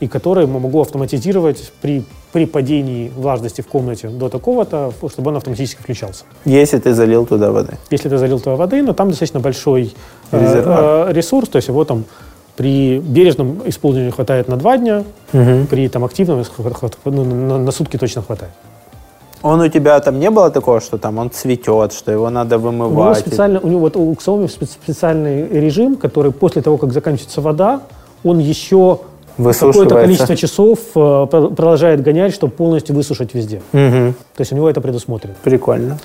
и 0.02 0.08
который 0.08 0.46
могу 0.48 0.80
автоматизировать 0.80 1.72
при, 1.80 2.02
при 2.32 2.44
падении 2.44 3.12
влажности 3.16 3.60
в 3.60 3.68
комнате 3.68 4.08
до 4.08 4.28
такого-то, 4.28 4.92
чтобы 5.08 5.30
он 5.30 5.36
автоматически 5.36 5.80
включался. 5.80 6.24
Если 6.44 6.80
ты 6.80 6.92
залил 6.92 7.24
туда 7.24 7.52
воды. 7.52 7.78
Если 7.90 8.08
ты 8.08 8.18
залил 8.18 8.40
туда 8.40 8.56
воды, 8.56 8.82
но 8.82 8.94
там 8.94 9.10
достаточно 9.10 9.38
большой 9.38 9.94
э, 10.32 11.06
э, 11.08 11.12
ресурс, 11.12 11.48
то 11.48 11.56
есть 11.56 11.68
его 11.68 11.84
там 11.84 12.04
при 12.56 12.98
бережном 12.98 13.62
использовании 13.64 14.10
хватает 14.10 14.48
на 14.48 14.56
два 14.56 14.76
дня, 14.76 15.04
угу. 15.32 15.66
при 15.70 15.88
там, 15.88 16.04
активном 16.04 16.42
ну, 17.04 17.24
на, 17.24 17.58
на 17.58 17.70
сутки 17.70 17.96
точно 17.96 18.22
хватает. 18.22 18.52
Он 19.42 19.60
у 19.60 19.68
тебя 19.68 20.00
там 20.00 20.18
не 20.18 20.30
было 20.30 20.50
такого, 20.50 20.80
что 20.80 20.98
там 20.98 21.18
он 21.18 21.30
цветет, 21.30 21.92
что 21.92 22.10
его 22.10 22.28
надо 22.28 22.58
вымывать? 22.58 22.96
У 22.96 23.02
него 23.02 23.14
специально, 23.14 23.60
у 23.60 23.68
него 23.68 23.80
вот 23.80 23.96
у 23.96 24.12
Xiaomi 24.14 24.48
специальный 24.48 25.46
режим, 25.60 25.94
который 25.94 26.32
после 26.32 26.60
того, 26.60 26.76
как 26.76 26.92
заканчивается 26.92 27.40
вода, 27.40 27.80
он 28.24 28.40
еще 28.40 28.98
какое-то 29.36 29.94
количество 29.94 30.36
часов 30.36 30.78
э, 30.94 31.26
продолжает 31.30 32.02
гонять, 32.02 32.34
чтобы 32.34 32.52
полностью 32.52 32.94
высушить 32.94 33.34
везде. 33.34 33.62
Угу. 33.72 34.14
То 34.34 34.40
есть 34.40 34.52
у 34.52 34.56
него 34.56 34.68
это 34.68 34.80
предусмотрено. 34.80 35.34
Прикольно. 35.42 35.98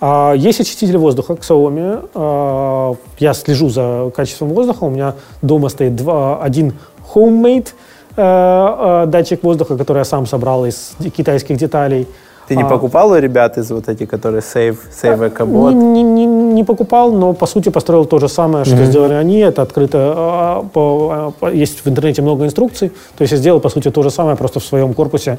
А, 0.00 0.32
есть 0.32 0.60
очиститель 0.60 0.96
воздуха 0.96 1.34
Xiaomi. 1.34 2.08
А, 2.14 2.94
я 3.18 3.34
слежу 3.34 3.68
за 3.68 4.10
качеством 4.14 4.48
воздуха. 4.50 4.84
У 4.84 4.90
меня 4.90 5.14
дома 5.42 5.68
стоит 5.68 5.94
два, 5.94 6.42
один 6.42 6.74
homemade 7.14 7.68
э, 8.16 9.04
э, 9.04 9.06
датчик 9.06 9.42
воздуха, 9.42 9.76
который 9.76 9.98
я 9.98 10.04
сам 10.04 10.26
собрал 10.26 10.64
из 10.64 10.92
китайских 11.14 11.56
деталей. 11.56 12.06
Ты 12.50 12.56
не 12.56 12.64
а, 12.64 12.66
покупал 12.66 13.12
у 13.12 13.16
ребят 13.16 13.58
из 13.58 13.70
вот 13.70 13.88
этих, 13.88 14.08
которые 14.08 14.40
Save, 14.40 14.76
Save 14.90 15.32
EcoBot? 15.32 15.72
Не, 15.72 16.02
не, 16.02 16.26
не 16.26 16.64
покупал, 16.64 17.12
но 17.12 17.32
по 17.32 17.46
сути 17.46 17.68
построил 17.68 18.06
то 18.06 18.18
же 18.18 18.28
самое, 18.28 18.64
что 18.64 18.74
mm-hmm. 18.74 18.86
сделали 18.86 19.14
они. 19.14 19.38
Это 19.38 19.62
открыто, 19.62 19.98
а, 20.16 20.62
по, 20.64 21.32
по, 21.38 21.46
есть 21.46 21.84
в 21.84 21.88
интернете 21.88 22.22
много 22.22 22.44
инструкций. 22.44 22.88
То 22.88 23.22
есть 23.22 23.30
я 23.30 23.38
сделал 23.38 23.60
по 23.60 23.68
сути 23.68 23.88
то 23.92 24.02
же 24.02 24.10
самое, 24.10 24.36
просто 24.36 24.58
в 24.58 24.64
своем 24.64 24.94
корпусе, 24.94 25.38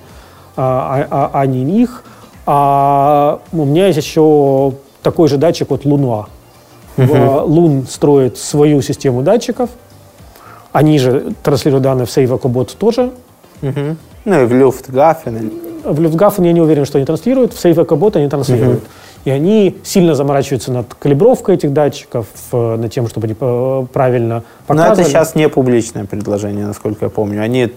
а, 0.56 1.06
а, 1.12 1.32
а 1.34 1.46
не 1.46 1.66
них. 1.66 2.04
А 2.46 3.42
у 3.52 3.66
меня 3.66 3.88
есть 3.88 3.98
еще 4.00 4.72
такой 5.04 5.28
же 5.28 5.36
датчик 5.36 5.70
от 5.70 5.84
Лунуа. 5.84 6.28
Uh-huh. 6.96 7.44
Лун 7.44 7.88
строит 7.90 8.38
свою 8.38 8.82
систему 8.82 9.22
датчиков. 9.22 9.70
Они 10.72 10.98
же 10.98 11.34
транслируют 11.44 11.84
данные 11.84 12.06
в 12.06 12.10
Save 12.10 12.40
EcoBot 12.40 12.78
тоже. 12.78 13.12
Uh-huh. 13.62 13.98
Ну 14.24 14.44
и 14.44 14.46
в 14.46 14.54
Люфтгафен. 14.54 15.71
В 15.84 16.00
Люфтгафен 16.00 16.44
я 16.44 16.54
не 16.54 16.62
уверен, 16.62 16.86
что 16.86 16.98
они 16.98 17.06
транслируют. 17.06 17.54
В 17.54 17.66
EcoBot 17.66 18.18
они 18.18 18.30
транслируют. 18.30 18.84
Uh-huh. 18.84 18.88
И 19.26 19.30
они 19.30 19.78
сильно 19.84 20.16
заморачиваются 20.16 20.72
над 20.72 20.94
калибровкой 20.96 21.56
этих 21.56 21.74
датчиков, 21.74 22.26
э, 22.52 22.76
над 22.78 22.92
тем, 22.92 23.08
чтобы 23.08 23.26
они 23.26 23.36
э, 23.40 23.86
правильно 23.94 24.44
показывали. 24.66 24.96
Но 24.96 25.02
это 25.02 25.10
сейчас 25.10 25.36
не 25.36 25.48
публичное 25.48 26.06
предложение, 26.06 26.66
насколько 26.66 27.06
я 27.06 27.10
помню. 27.10 27.44
Они 27.44 27.72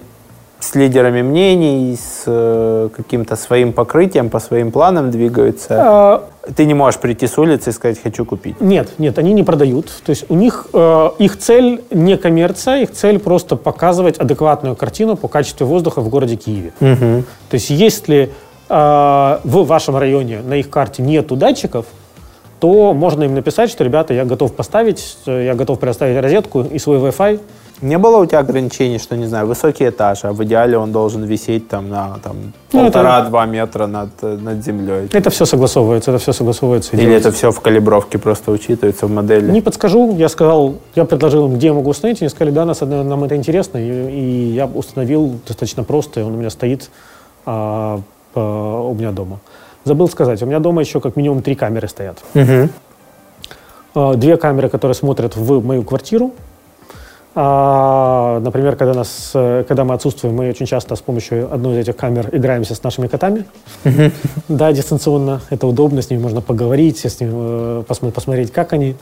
с 0.64 0.74
лидерами 0.74 1.22
мнений, 1.22 1.94
с 1.94 2.22
э, 2.26 2.88
каким-то 2.96 3.36
своим 3.36 3.72
покрытием, 3.72 4.30
по 4.30 4.40
своим 4.40 4.70
планам 4.70 5.10
двигаются. 5.10 5.76
А... 5.78 6.28
Ты 6.56 6.64
не 6.64 6.74
можешь 6.74 7.00
прийти 7.00 7.26
с 7.26 7.38
улицы 7.38 7.70
и 7.70 7.72
сказать 7.72 7.98
«хочу 8.02 8.24
купить». 8.24 8.60
Нет, 8.60 8.88
нет, 8.98 9.18
они 9.18 9.34
не 9.34 9.42
продают. 9.42 9.86
То 10.04 10.10
есть 10.10 10.24
у 10.30 10.34
них 10.34 10.66
э, 10.72 11.10
их 11.18 11.38
цель 11.38 11.82
не 11.90 12.16
коммерция, 12.16 12.82
их 12.82 12.92
цель 12.92 13.18
просто 13.18 13.56
показывать 13.56 14.18
адекватную 14.18 14.74
картину 14.74 15.16
по 15.16 15.28
качеству 15.28 15.66
воздуха 15.66 16.00
в 16.00 16.08
городе 16.08 16.36
Киеве. 16.36 16.72
Угу. 16.80 17.24
То 17.50 17.54
есть 17.54 17.68
если 17.70 18.30
э, 18.68 19.38
в 19.44 19.66
вашем 19.66 19.96
районе 19.96 20.40
на 20.40 20.54
их 20.54 20.70
карте 20.70 21.02
нету 21.02 21.36
датчиков, 21.36 21.84
то 22.60 22.94
можно 22.94 23.24
им 23.24 23.34
написать, 23.34 23.70
что, 23.70 23.84
ребята, 23.84 24.14
я 24.14 24.24
готов 24.24 24.54
поставить, 24.54 25.18
э, 25.26 25.44
я 25.44 25.54
готов 25.54 25.78
предоставить 25.78 26.20
розетку 26.22 26.62
и 26.62 26.78
свой 26.78 26.98
Wi-Fi, 26.98 27.40
не 27.84 27.98
было 27.98 28.16
у 28.16 28.26
тебя 28.26 28.38
ограничений, 28.38 28.98
что, 28.98 29.16
не 29.16 29.26
знаю, 29.26 29.46
высокий 29.46 29.88
этаж, 29.88 30.24
а 30.24 30.32
в 30.32 30.42
идеале 30.44 30.78
он 30.78 30.90
должен 30.90 31.24
висеть 31.24 31.68
там 31.68 31.90
на 31.90 32.18
там, 32.22 32.52
ну, 32.72 32.84
полтора-два 32.84 33.46
метра 33.46 33.86
над, 33.86 34.22
над 34.22 34.64
землей? 34.64 35.08
Это 35.12 35.28
все 35.30 35.44
согласовывается, 35.44 36.10
это 36.10 36.18
все 36.18 36.32
согласовывается. 36.32 36.96
Или 36.96 37.14
это 37.14 37.30
все 37.30 37.50
в 37.50 37.60
калибровке 37.60 38.18
просто 38.18 38.52
учитывается 38.52 39.06
в 39.06 39.10
модели? 39.10 39.50
Не 39.52 39.60
подскажу, 39.60 40.16
я 40.16 40.28
сказал, 40.28 40.76
я 40.94 41.04
предложил 41.04 41.46
им, 41.46 41.56
где 41.56 41.66
я 41.68 41.74
могу 41.74 41.90
установить, 41.90 42.22
они 42.22 42.30
сказали, 42.30 42.50
да, 42.50 42.64
нас, 42.64 42.80
нам 42.80 43.24
это 43.24 43.36
интересно, 43.36 43.78
и, 43.78 44.10
и 44.10 44.52
я 44.54 44.66
установил 44.66 45.38
достаточно 45.46 45.84
просто, 45.84 46.20
и 46.20 46.22
он 46.22 46.32
у 46.34 46.36
меня 46.38 46.50
стоит 46.50 46.90
а, 47.44 48.00
по, 48.32 48.40
у 48.40 48.94
меня 48.94 49.12
дома. 49.12 49.40
Забыл 49.84 50.08
сказать, 50.08 50.42
у 50.42 50.46
меня 50.46 50.58
дома 50.58 50.80
еще 50.80 51.00
как 51.00 51.16
минимум 51.16 51.42
три 51.42 51.54
камеры 51.54 51.88
стоят. 51.88 52.18
Угу. 52.34 54.16
Две 54.16 54.36
камеры, 54.38 54.70
которые 54.70 54.94
смотрят 54.94 55.36
в 55.36 55.62
мою 55.62 55.82
квартиру, 55.82 56.32
а, 57.34 58.40
например, 58.40 58.76
когда, 58.76 58.94
нас, 58.94 59.30
когда 59.32 59.84
мы 59.84 59.94
отсутствуем, 59.94 60.36
мы 60.36 60.48
очень 60.48 60.66
часто 60.66 60.94
с 60.94 61.00
помощью 61.00 61.52
одной 61.52 61.74
из 61.74 61.78
этих 61.80 61.96
камер 61.96 62.28
играемся 62.32 62.74
с 62.74 62.82
нашими 62.82 63.08
котами. 63.08 63.44
Да, 64.48 64.72
дистанционно. 64.72 65.40
Это 65.50 65.66
удобно, 65.66 66.00
с 66.02 66.10
ними 66.10 66.20
можно 66.20 66.40
поговорить, 66.40 66.98
с 66.98 67.20
ними, 67.20 67.32
э, 67.34 67.82
посмотреть, 67.86 68.52
как 68.52 68.72
они. 68.72 68.96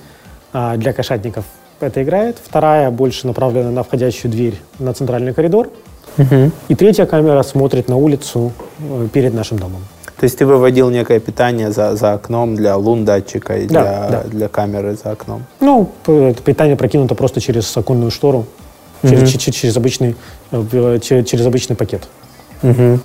А 0.52 0.76
для 0.76 0.92
кошатников 0.92 1.44
это 1.80 2.02
играет. 2.02 2.36
Вторая 2.42 2.90
больше 2.90 3.26
направлена 3.26 3.70
на 3.70 3.82
входящую 3.82 4.30
дверь 4.30 4.58
на 4.78 4.92
центральный 4.92 5.34
коридор. 5.34 5.68
И 6.68 6.74
третья 6.74 7.06
камера 7.06 7.42
смотрит 7.42 7.88
на 7.88 7.96
улицу 7.96 8.52
э, 8.78 9.08
перед 9.12 9.34
нашим 9.34 9.58
домом. 9.58 9.82
То 10.22 10.26
есть 10.26 10.38
ты 10.38 10.46
выводил 10.46 10.88
некое 10.90 11.18
питание 11.18 11.72
за, 11.72 11.96
за 11.96 12.12
окном 12.12 12.54
для 12.54 12.76
лун 12.76 13.04
датчика 13.04 13.56
и 13.56 13.66
для, 13.66 14.08
да. 14.08 14.22
для 14.22 14.46
камеры 14.46 14.94
за 14.94 15.10
окном? 15.10 15.42
Ну, 15.58 15.90
питание 16.44 16.76
прокинуто 16.76 17.16
просто 17.16 17.40
через 17.40 17.76
оконную 17.76 18.12
штору, 18.12 18.46
через, 19.02 19.28
через, 19.28 19.56
через, 19.56 19.76
обычный, 19.76 20.14
э, 20.52 20.98
через, 21.02 21.28
через 21.28 21.44
обычный 21.44 21.74
пакет. 21.74 22.02
Угу. 22.62 23.00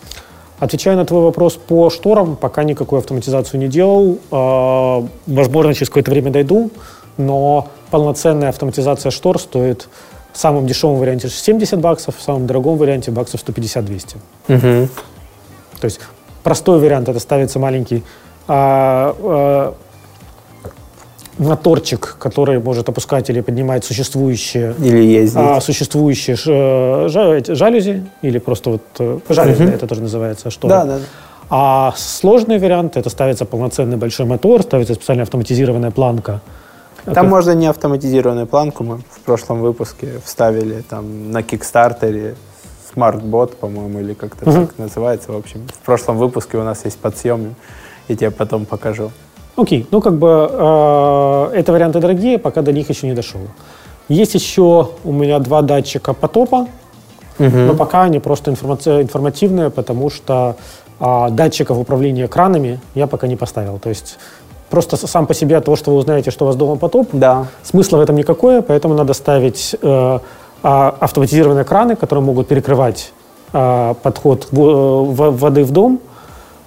Отвечая 0.60 0.96
на 0.96 1.06
твой 1.06 1.24
вопрос 1.24 1.56
по 1.56 1.90
шторам, 1.90 2.36
пока 2.36 2.64
никакую 2.64 3.00
автоматизацию 3.00 3.62
не 3.62 3.68
делал. 3.68 4.20
А, 4.30 5.04
возможно, 5.26 5.74
через 5.74 5.90
какое-то 5.90 6.12
время 6.12 6.30
дойду, 6.30 6.70
но 7.18 7.68
полноценная 7.90 8.50
автоматизация 8.50 9.10
штор 9.10 9.40
стоит 9.40 9.90
в 10.34 10.38
самом 10.38 10.68
дешевом 10.68 11.00
варианте 11.00 11.30
70 11.30 11.80
баксов, 11.80 12.16
в 12.16 12.22
самом 12.22 12.46
дорогом 12.46 12.78
варианте 12.78 13.10
баксов 13.10 13.42
150-200. 13.44 14.18
Угу. 14.50 14.90
То 15.80 15.86
есть 15.86 16.00
простой 16.48 16.80
вариант, 16.80 17.10
это 17.10 17.20
ставится 17.20 17.60
маленький 17.60 18.04
а, 18.48 19.14
а, 19.20 19.74
моторчик, 21.38 22.16
который 22.20 22.60
может 22.60 22.88
опускать 22.88 23.30
или 23.30 23.42
поднимать 23.42 23.84
существующие, 23.84 24.74
или 24.80 25.04
ездить. 25.04 25.38
А, 25.38 25.60
существующие 25.60 26.38
жалюзи, 26.38 28.06
или 28.22 28.40
просто 28.40 28.70
вот 28.70 28.82
э, 29.00 29.20
жалюзи, 29.28 29.64
угу. 29.64 29.72
это 29.74 29.88
тоже 29.88 30.02
называется, 30.02 30.50
что. 30.50 30.70
Да, 30.70 30.86
да. 30.86 31.00
А 31.50 31.94
сложный 31.98 32.60
вариант, 32.60 32.96
это 32.96 33.10
ставится 33.10 33.44
полноценный 33.44 33.98
большой 33.98 34.26
мотор, 34.26 34.64
ставится 34.64 34.94
специально 34.94 35.24
автоматизированная 35.24 35.92
планка. 35.92 36.40
Там 37.04 37.14
как... 37.14 37.26
можно 37.26 37.52
не 37.52 37.68
автоматизированную 37.68 38.48
планку, 38.48 38.86
мы 38.86 38.98
в 38.98 39.20
прошлом 39.26 39.60
выпуске 39.60 40.22
вставили 40.24 40.82
там 40.90 41.30
на 41.34 41.44
Кикстартере 41.44 42.36
смарт-бот, 42.98 43.56
по-моему, 43.58 44.00
или 44.00 44.14
как-то 44.14 44.50
угу. 44.50 44.66
так 44.66 44.80
называется. 44.80 45.32
В 45.32 45.38
общем, 45.38 45.68
в 45.68 45.86
прошлом 45.86 46.18
выпуске 46.18 46.58
у 46.58 46.64
нас 46.64 46.84
есть 46.86 46.98
подсъем, 46.98 47.56
я 48.08 48.16
тебе 48.16 48.32
потом 48.32 48.66
покажу. 48.66 49.12
Окей, 49.56 49.88
ну 49.92 50.02
как 50.02 50.18
бы 50.18 50.50
э, 50.52 51.52
это 51.54 51.72
варианты 51.72 52.00
дорогие, 52.00 52.40
пока 52.40 52.62
до 52.64 52.72
них 52.72 52.90
еще 52.90 53.08
не 53.08 53.14
дошел. 53.14 53.42
Есть 54.10 54.34
еще 54.34 54.90
у 55.04 55.12
меня 55.12 55.38
два 55.40 55.62
датчика 55.62 56.14
потопа, 56.14 56.68
угу. 57.38 57.58
но 57.58 57.76
пока 57.76 58.04
они 58.04 58.20
просто 58.20 58.50
информати- 58.52 59.02
информативные, 59.04 59.70
потому 59.70 60.10
что 60.10 60.56
э, 61.00 61.28
датчиков 61.30 61.78
управления 61.78 62.26
экранами 62.26 62.80
я 62.96 63.06
пока 63.06 63.28
не 63.28 63.36
поставил. 63.36 63.78
То 63.78 63.90
есть 63.90 64.18
просто 64.72 64.98
сам 64.98 65.28
по 65.28 65.36
себе 65.36 65.58
от 65.58 65.66
того, 65.66 65.78
что 65.78 65.92
вы 65.92 65.98
узнаете, 65.98 66.32
что 66.32 66.46
у 66.46 66.48
вас 66.48 66.56
дома 66.56 66.78
потоп, 66.78 67.10
да. 67.14 67.46
смысла 67.62 67.98
в 67.98 68.02
этом 68.02 68.16
никакое, 68.16 68.64
поэтому 68.64 68.96
надо 68.96 69.14
ставить 69.14 69.76
э, 69.82 70.20
автоматизированные 70.62 71.64
экраны, 71.64 71.96
которые 71.96 72.24
могут 72.24 72.48
перекрывать 72.48 73.14
э, 73.54 73.94
подход 74.02 74.48
в, 74.52 75.32
воды 75.32 75.64
в 75.64 75.72
дом, 75.72 76.00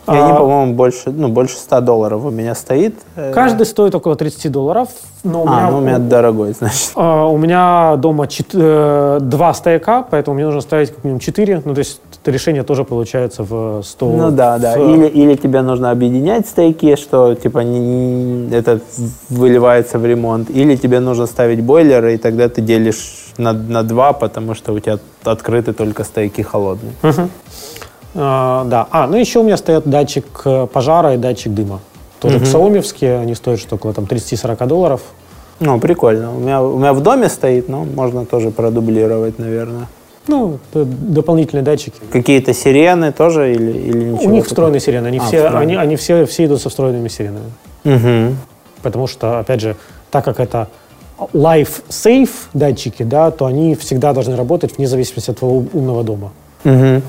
и 0.07 0.11
они, 0.13 0.33
а, 0.33 0.35
по-моему, 0.35 0.75
больше, 0.75 1.11
ну, 1.11 1.29
больше 1.29 1.57
100 1.57 1.81
долларов 1.83 2.25
у 2.25 2.31
меня 2.31 2.55
стоит. 2.55 2.97
Э. 3.17 3.33
Каждый 3.33 3.65
стоит 3.67 3.95
около 3.95 4.17
30 4.17 4.51
долларов. 4.51 4.89
Но 5.23 5.43
у 5.43 5.47
а, 5.47 5.51
меня, 5.51 5.71
ну 5.71 5.79
у 5.79 5.81
меня 5.81 5.99
дорогой, 5.99 6.53
значит. 6.53 6.93
А, 6.97 7.27
у 7.27 7.37
меня 7.37 7.97
дома 7.97 8.27
чет, 8.27 8.49
э, 8.55 9.19
два 9.21 9.55
стояка, 9.55 10.05
поэтому 10.11 10.35
мне 10.35 10.47
нужно 10.47 10.63
ставить 10.63 10.95
как 10.95 11.05
минимум 11.05 11.21
4. 11.21 11.63
Ну, 11.65 11.75
то 11.75 11.79
есть 11.79 12.01
это 12.21 12.31
решение 12.31 12.63
тоже 12.63 12.85
получается 12.85 13.45
в 13.45 13.83
100... 13.85 14.07
Ну 14.07 14.31
да, 14.31 14.59
да. 14.59 14.77
В... 14.79 14.91
Или, 14.91 15.07
или 15.07 15.35
тебе 15.37 15.61
нужно 15.63 15.91
объединять 15.91 16.49
стояки, 16.49 16.97
что 16.97 17.35
типа 17.35 17.59
не, 17.59 18.51
это 18.51 18.81
выливается 19.29 19.99
в 19.99 20.07
ремонт. 20.07 20.51
Или 20.51 20.77
тебе 20.77 21.01
нужно 21.01 21.27
ставить 21.27 21.63
бойлеры, 21.63 22.15
и 22.15 22.17
тогда 22.17 22.49
ты 22.49 22.63
делишь 22.63 23.20
на, 23.39 23.53
на 23.53 23.83
два, 23.83 24.13
потому 24.13 24.55
что 24.55 24.73
у 24.73 24.79
тебя 24.79 24.99
открыты 25.25 25.73
только 25.73 26.05
стояки 26.05 26.43
холодные. 26.43 26.93
Угу. 27.03 27.29
А, 28.15 28.65
да. 28.65 28.87
А, 28.91 29.07
ну 29.07 29.17
еще 29.17 29.41
у 29.41 29.43
меня 29.43 29.57
стоят 29.57 29.89
датчик 29.89 30.25
э, 30.45 30.67
пожара 30.73 31.15
и 31.15 31.17
датчик 31.17 31.53
дыма. 31.53 31.81
Тоже 32.21 32.37
угу. 32.37 32.45
ксаомевские, 32.45 33.19
они 33.19 33.35
стоят 33.35 33.61
что 33.61 33.77
около 33.77 33.95
там 33.95 34.05
30-40 34.05 34.67
долларов. 34.67 35.01
Ну, 35.61 35.79
прикольно. 35.79 36.35
У 36.35 36.41
меня, 36.41 36.63
у 36.63 36.79
меня 36.79 36.93
в 36.93 37.03
доме 37.03 37.29
стоит, 37.29 37.69
но 37.69 37.85
можно 37.85 38.25
тоже 38.25 38.51
продублировать, 38.51 39.39
наверное. 39.39 39.89
Ну, 40.27 40.59
дополнительные 40.73 41.63
датчики. 41.63 41.99
Какие-то 42.11 42.55
сирены 42.55 43.13
тоже 43.13 43.55
или, 43.55 43.73
или 43.73 44.05
ничего? 44.13 44.31
У 44.31 44.35
них 44.35 44.47
встроенные 44.47 44.81
сирены. 44.81 45.09
Они, 45.09 45.19
а, 45.19 45.23
все, 45.23 45.49
они, 45.49 45.77
они 45.77 45.97
все, 45.97 46.25
все 46.25 46.47
идут 46.47 46.63
со 46.63 46.71
встроенными 46.71 47.09
сиренами. 47.09 47.53
Угу. 47.85 48.37
Потому 48.83 49.07
что, 49.07 49.39
опять 49.41 49.61
же, 49.61 49.77
так 50.11 50.25
как 50.25 50.41
это 50.41 50.69
life 51.33 51.83
safe 51.89 52.31
датчики, 52.55 53.03
да, 53.03 53.31
то 53.31 53.47
они 53.47 53.75
всегда 53.75 54.13
должны 54.13 54.37
работать 54.37 54.77
вне 54.77 54.87
зависимости 54.87 55.31
от 55.31 55.39
твоего 55.39 55.65
умного 55.73 56.05
дома. 56.05 56.33
Угу. 56.65 57.03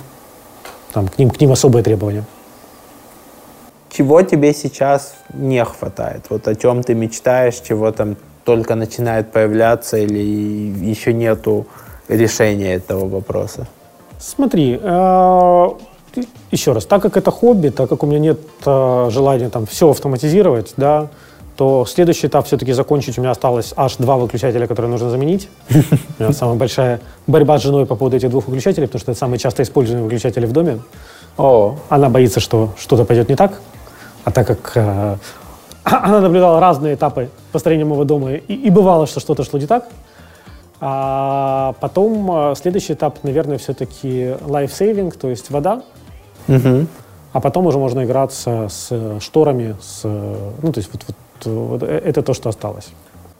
Там, 0.93 1.07
к, 1.07 1.18
ним, 1.18 1.30
к 1.30 1.39
ним 1.39 1.51
особые 1.51 1.84
требования. 1.84 2.26
Чего 3.89 4.22
тебе 4.22 4.53
сейчас 4.53 5.16
не 5.34 5.64
хватает? 5.66 6.26
Вот 6.30 6.47
о 6.47 6.55
чем 6.55 6.82
ты 6.84 6.93
мечтаешь, 6.93 7.55
чего 7.55 7.91
там 7.91 8.16
только 8.45 8.76
начинает 8.76 9.32
появляться 9.32 9.97
или 9.97 10.20
еще 10.89 11.14
нету 11.14 11.68
решения 12.07 12.76
этого 12.76 13.07
вопроса? 13.07 13.68
Смотри, 14.20 14.80
э, 14.82 15.70
еще 16.51 16.72
раз, 16.74 16.86
так 16.86 17.01
как 17.01 17.18
это 17.18 17.32
хобби, 17.32 17.70
так 17.70 17.89
как 17.89 18.03
у 18.03 18.05
меня 18.05 18.20
нет 18.20 18.39
э, 18.66 19.09
желания 19.12 19.49
там 19.49 19.66
все 19.66 19.89
автоматизировать, 19.89 20.74
да, 20.78 21.07
то 21.58 21.86
следующий 21.86 22.28
этап 22.28 22.47
все-таки 22.47 22.72
закончить. 22.74 23.18
У 23.18 23.22
меня 23.22 23.32
осталось 23.32 23.74
аж 23.76 23.97
два 23.97 24.18
выключателя, 24.18 24.68
которые 24.68 24.91
нужно 24.91 25.10
заменить. 25.10 25.49
У 25.70 26.24
меня 26.24 26.34
самая 26.34 26.56
большая 26.56 27.02
борьба 27.28 27.60
с 27.60 27.64
женой 27.64 27.86
по 27.86 27.95
поводу 27.95 28.18
этих 28.18 28.30
двух 28.30 28.47
выключателей, 28.47 28.88
потому 28.88 29.02
что 29.02 29.12
это 29.12 29.20
самые 29.20 29.39
часто 29.39 29.64
используемые 29.64 30.06
выключатели 30.06 30.45
в 30.45 30.52
доме. 30.52 30.80
О. 31.38 31.76
Она 31.89 32.10
боится, 32.10 32.39
что 32.39 32.74
что-то 32.78 33.06
пойдет 33.06 33.30
не 33.30 33.36
так. 33.36 33.60
А 34.24 34.32
так 34.32 34.47
как 34.47 34.72
э, 34.76 35.18
она 35.84 36.22
наблюдала 36.22 36.60
разные 36.60 36.95
этапы 36.95 37.30
построения 37.52 37.86
моего 37.86 38.06
дома, 38.06 38.34
и, 38.34 38.54
и 38.54 38.70
бывало, 38.70 39.08
что 39.08 39.20
что-то 39.20 39.43
шло 39.43 39.60
не 39.60 39.68
так, 39.68 39.88
а 40.80 41.76
потом 41.80 42.52
э, 42.52 42.56
следующий 42.56 42.93
этап, 42.93 43.24
наверное, 43.24 43.58
все-таки 43.58 44.36
life-saving, 44.41 45.12
то 45.18 45.30
есть 45.30 45.52
вода. 45.52 45.84
Угу. 46.47 46.88
А 47.34 47.39
потом 47.39 47.68
уже 47.68 47.78
можно 47.78 48.04
играться 48.04 48.68
с 48.70 49.20
шторами, 49.22 49.76
с, 49.82 50.04
ну, 50.04 50.74
то 50.74 50.80
есть 50.80 50.89
вот, 50.91 51.04
вот 51.08 51.16
вот 51.46 51.84
э, 51.84 52.02
это 52.06 52.22
то, 52.22 52.34
что 52.34 52.50
осталось. 52.50 52.89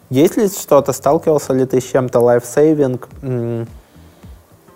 Есть 0.10 0.38
ли 0.38 0.47
что-то, 0.47 0.93
сталкивался 0.93 1.54
ли 1.54 1.66
ты 1.66 1.80
с 1.80 1.89
чем-то 1.89 2.20
лайфсейвинг, 2.20 3.08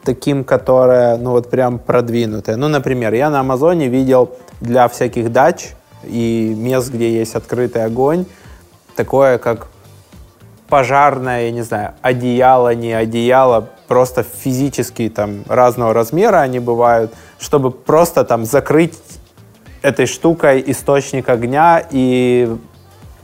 таким, 0.04 0.44
которое, 0.46 1.18
ну 1.18 1.32
вот 1.32 1.50
прям 1.50 1.78
продвинутое? 1.78 2.56
Ну, 2.56 2.70
например, 2.70 3.14
я 3.14 3.30
на 3.30 3.42
Амазоне 3.42 3.90
видел 3.90 4.30
для 4.62 4.88
всяких 4.88 5.32
дач 5.34 5.74
и 6.04 6.56
мест, 6.58 6.90
где 6.90 7.12
есть 7.12 7.36
открытый 7.36 7.84
огонь, 7.84 8.26
такое, 8.96 9.38
как 9.38 9.68
пожарное, 10.70 11.46
я 11.46 11.52
не 11.52 11.64
знаю, 11.64 11.94
одеяло, 12.02 12.74
не 12.74 12.94
одеяло, 12.94 13.68
просто 13.88 14.24
физически 14.24 15.10
там 15.10 15.44
разного 15.48 15.94
размера 15.94 16.38
они 16.38 16.60
бывают, 16.60 17.14
чтобы 17.40 17.72
просто 17.72 18.24
там 18.24 18.46
закрыть 18.46 18.98
этой 19.82 20.06
штукой 20.06 20.64
источник 20.66 21.30
огня 21.30 21.86
и 21.92 22.56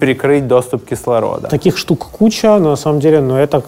перекрыть 0.01 0.47
доступ 0.47 0.83
кислорода. 0.83 1.47
Таких 1.47 1.77
штук 1.77 2.07
куча, 2.11 2.57
но 2.57 2.71
на 2.71 2.75
самом 2.75 2.99
деле, 2.99 3.21
но 3.21 3.39
это 3.39 3.61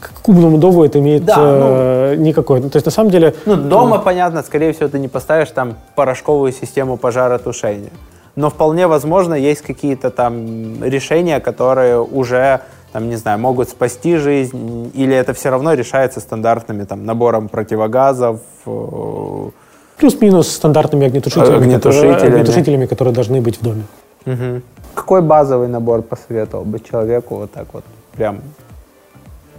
к 0.00 0.28
умному 0.28 0.56
дому 0.56 0.82
это 0.82 0.98
имеет 0.98 1.26
да, 1.26 1.34
э, 1.36 2.14
ну, 2.16 2.22
никакой. 2.22 2.60
Ну, 2.60 2.70
то 2.70 2.76
есть 2.76 2.86
на 2.86 2.92
самом 2.92 3.10
деле... 3.10 3.34
Ну, 3.44 3.56
дома, 3.56 3.98
ну, 3.98 4.02
понятно, 4.02 4.42
скорее 4.42 4.72
всего, 4.72 4.88
ты 4.88 4.98
не 4.98 5.08
поставишь 5.08 5.50
там 5.50 5.74
порошковую 5.94 6.52
систему 6.52 6.96
пожаротушения. 6.96 7.90
Но 8.34 8.48
вполне 8.48 8.86
возможно, 8.86 9.34
есть 9.34 9.60
какие-то 9.60 10.10
там 10.10 10.82
решения, 10.82 11.38
которые 11.38 12.00
уже, 12.00 12.60
там, 12.92 13.10
не 13.10 13.16
знаю, 13.16 13.38
могут 13.38 13.68
спасти 13.68 14.16
жизнь, 14.16 14.90
или 14.94 15.14
это 15.14 15.34
все 15.34 15.50
равно 15.50 15.74
решается 15.74 16.20
стандартными 16.20 16.84
там 16.84 17.04
набором 17.04 17.48
противогазов, 17.48 18.40
э, 18.66 19.50
Плюс-минус 19.98 20.48
стандартными 20.48 21.06
огнетушителями, 21.06 21.56
огнетушителями. 21.56 22.14
Которые, 22.14 22.34
огнетушителями, 22.34 22.86
которые 22.86 23.14
должны 23.14 23.40
быть 23.42 23.60
в 23.60 23.62
доме. 23.62 23.84
Угу. 24.26 24.62
Какой 24.94 25.22
базовый 25.22 25.68
набор 25.68 26.02
посоветовал 26.02 26.64
бы 26.64 26.80
человеку 26.80 27.36
вот 27.36 27.52
так 27.52 27.66
вот 27.72 27.84
прям 28.16 28.40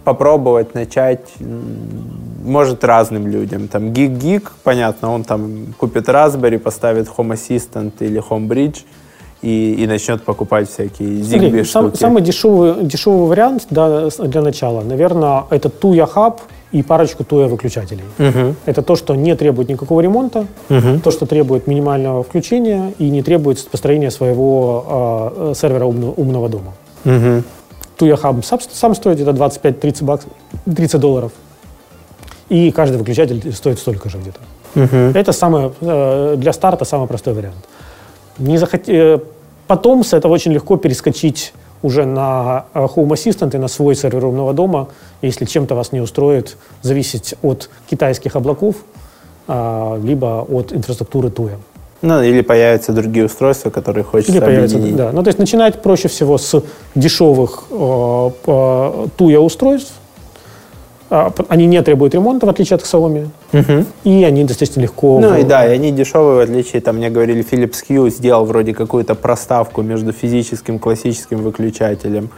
попробовать 0.06 0.76
начать, 0.76 1.34
может, 2.44 2.84
разным 2.84 3.28
людям. 3.28 3.68
Там 3.68 3.92
гик-гик, 3.92 4.52
понятно, 4.64 5.12
он 5.12 5.24
там 5.24 5.74
купит 5.78 6.08
Raspberry, 6.08 6.60
поставит 6.60 7.08
Home 7.18 7.34
Assistant 7.34 7.94
или 8.00 8.22
Home 8.30 8.48
Bridge 8.48 8.84
и, 9.42 9.74
и 9.74 9.88
начнет 9.88 10.24
покупать 10.24 10.70
всякие 10.70 11.22
Zigbee 11.22 11.64
Смотри, 11.64 11.64
сам, 11.64 11.96
Самый 11.96 12.22
дешевый, 12.22 12.84
дешевый 12.84 13.28
вариант 13.28 13.66
да, 13.72 14.10
для 14.10 14.42
начала, 14.42 14.82
наверное, 14.82 15.46
это 15.50 15.70
Tuya 15.70 16.08
Hub 16.14 16.40
и 16.72 16.84
парочку 16.84 17.24
Tuya 17.24 17.48
выключателей. 17.48 18.04
Угу. 18.20 18.56
Это 18.66 18.82
то, 18.82 18.96
что 18.96 19.16
не 19.16 19.36
требует 19.36 19.70
никакого 19.70 20.02
ремонта, 20.02 20.48
угу. 20.70 21.00
то, 21.04 21.12
что 21.12 21.26
требует 21.26 21.68
минимального 21.68 22.24
включения 22.24 22.94
и 22.98 23.10
не 23.10 23.22
требует 23.22 23.66
построения 23.70 24.12
своего 24.12 25.34
э, 25.36 25.54
сервера 25.56 25.86
умного, 25.86 26.12
умного 26.12 26.50
дома. 26.50 26.74
Угу. 27.06 27.44
Tuya 27.98 28.22
Hub 28.22 28.44
сам, 28.44 28.60
сам 28.72 28.96
стоит 28.96 29.16
где-то 29.18 29.32
25-30 29.32 30.04
баксов, 30.04 30.30
30 30.66 31.00
долларов. 31.00 31.32
И 32.50 32.72
каждый 32.72 32.98
выключатель 32.98 33.54
стоит 33.54 33.80
столько 33.80 34.10
же 34.10 34.18
где-то. 34.18 34.40
Угу. 34.76 35.18
Это 35.18 35.32
самое, 35.32 35.72
э, 35.82 36.36
для 36.38 36.54
старта 36.54 36.86
самый 36.86 37.08
простой 37.08 37.34
вариант. 37.34 37.56
Не 38.38 38.58
захот... 38.58 38.82
Э, 38.88 39.20
потом 39.68 40.04
с 40.04 40.14
этого 40.14 40.34
очень 40.34 40.52
легко 40.52 40.78
перескочить 40.78 41.54
уже 41.86 42.06
на 42.06 42.66
э, 42.74 42.80
Home 42.80 43.10
Assistant 43.10 43.56
и 43.56 43.60
на 43.60 43.68
свой 43.68 43.96
сервер 43.96 44.26
умного 44.26 44.54
дома, 44.54 44.88
если 45.22 45.46
чем-то 45.46 45.76
вас 45.76 45.92
не 45.92 46.02
устроит, 46.02 46.58
зависеть 46.82 47.36
от 47.44 47.70
китайских 47.90 48.36
облаков, 48.36 48.76
а, 49.48 50.00
либо 50.04 50.46
от 50.50 50.74
инфраструктуры 50.74 51.30
Туя. 51.30 51.58
Ну, 52.02 52.24
или 52.24 52.42
появятся 52.42 52.92
другие 52.92 53.26
устройства, 53.26 53.70
которые 53.70 54.04
хочется 54.04 54.32
или 54.32 54.40
появятся, 54.40 54.78
объединить. 54.78 54.98
Да, 54.98 55.12
ну, 55.12 55.22
то 55.24 55.30
есть 55.30 55.40
начинать 55.40 55.82
проще 55.82 56.08
всего 56.08 56.38
с 56.38 56.64
дешевых 56.96 57.66
э, 57.70 59.08
Туя 59.16 59.40
устройств, 59.40 59.94
они 61.10 61.68
не 61.68 61.82
требуют 61.82 62.14
ремонта, 62.16 62.46
в 62.46 62.50
отличие 62.50 62.76
от 62.76 62.82
Xiaomi. 62.82 63.28
Угу. 63.54 63.86
И 64.06 64.24
они 64.24 64.44
достаточно 64.44 64.82
легко... 64.82 65.20
Ну 65.20 65.38
и 65.38 65.44
да, 65.44 65.66
и 65.66 65.72
они 65.72 65.92
дешевые, 65.92 66.38
в 66.38 66.50
отличие, 66.50 66.82
там 66.82 66.98
мне 66.98 67.10
говорили, 67.10 67.46
Philips 67.50 67.84
Hue 67.88 68.10
сделал 68.10 68.46
вроде 68.46 68.74
какую-то 68.74 69.16
проставку 69.16 69.82
между 69.82 70.12
физическим 70.12 70.80
классическим 70.80 71.38
выключателем 71.38 72.30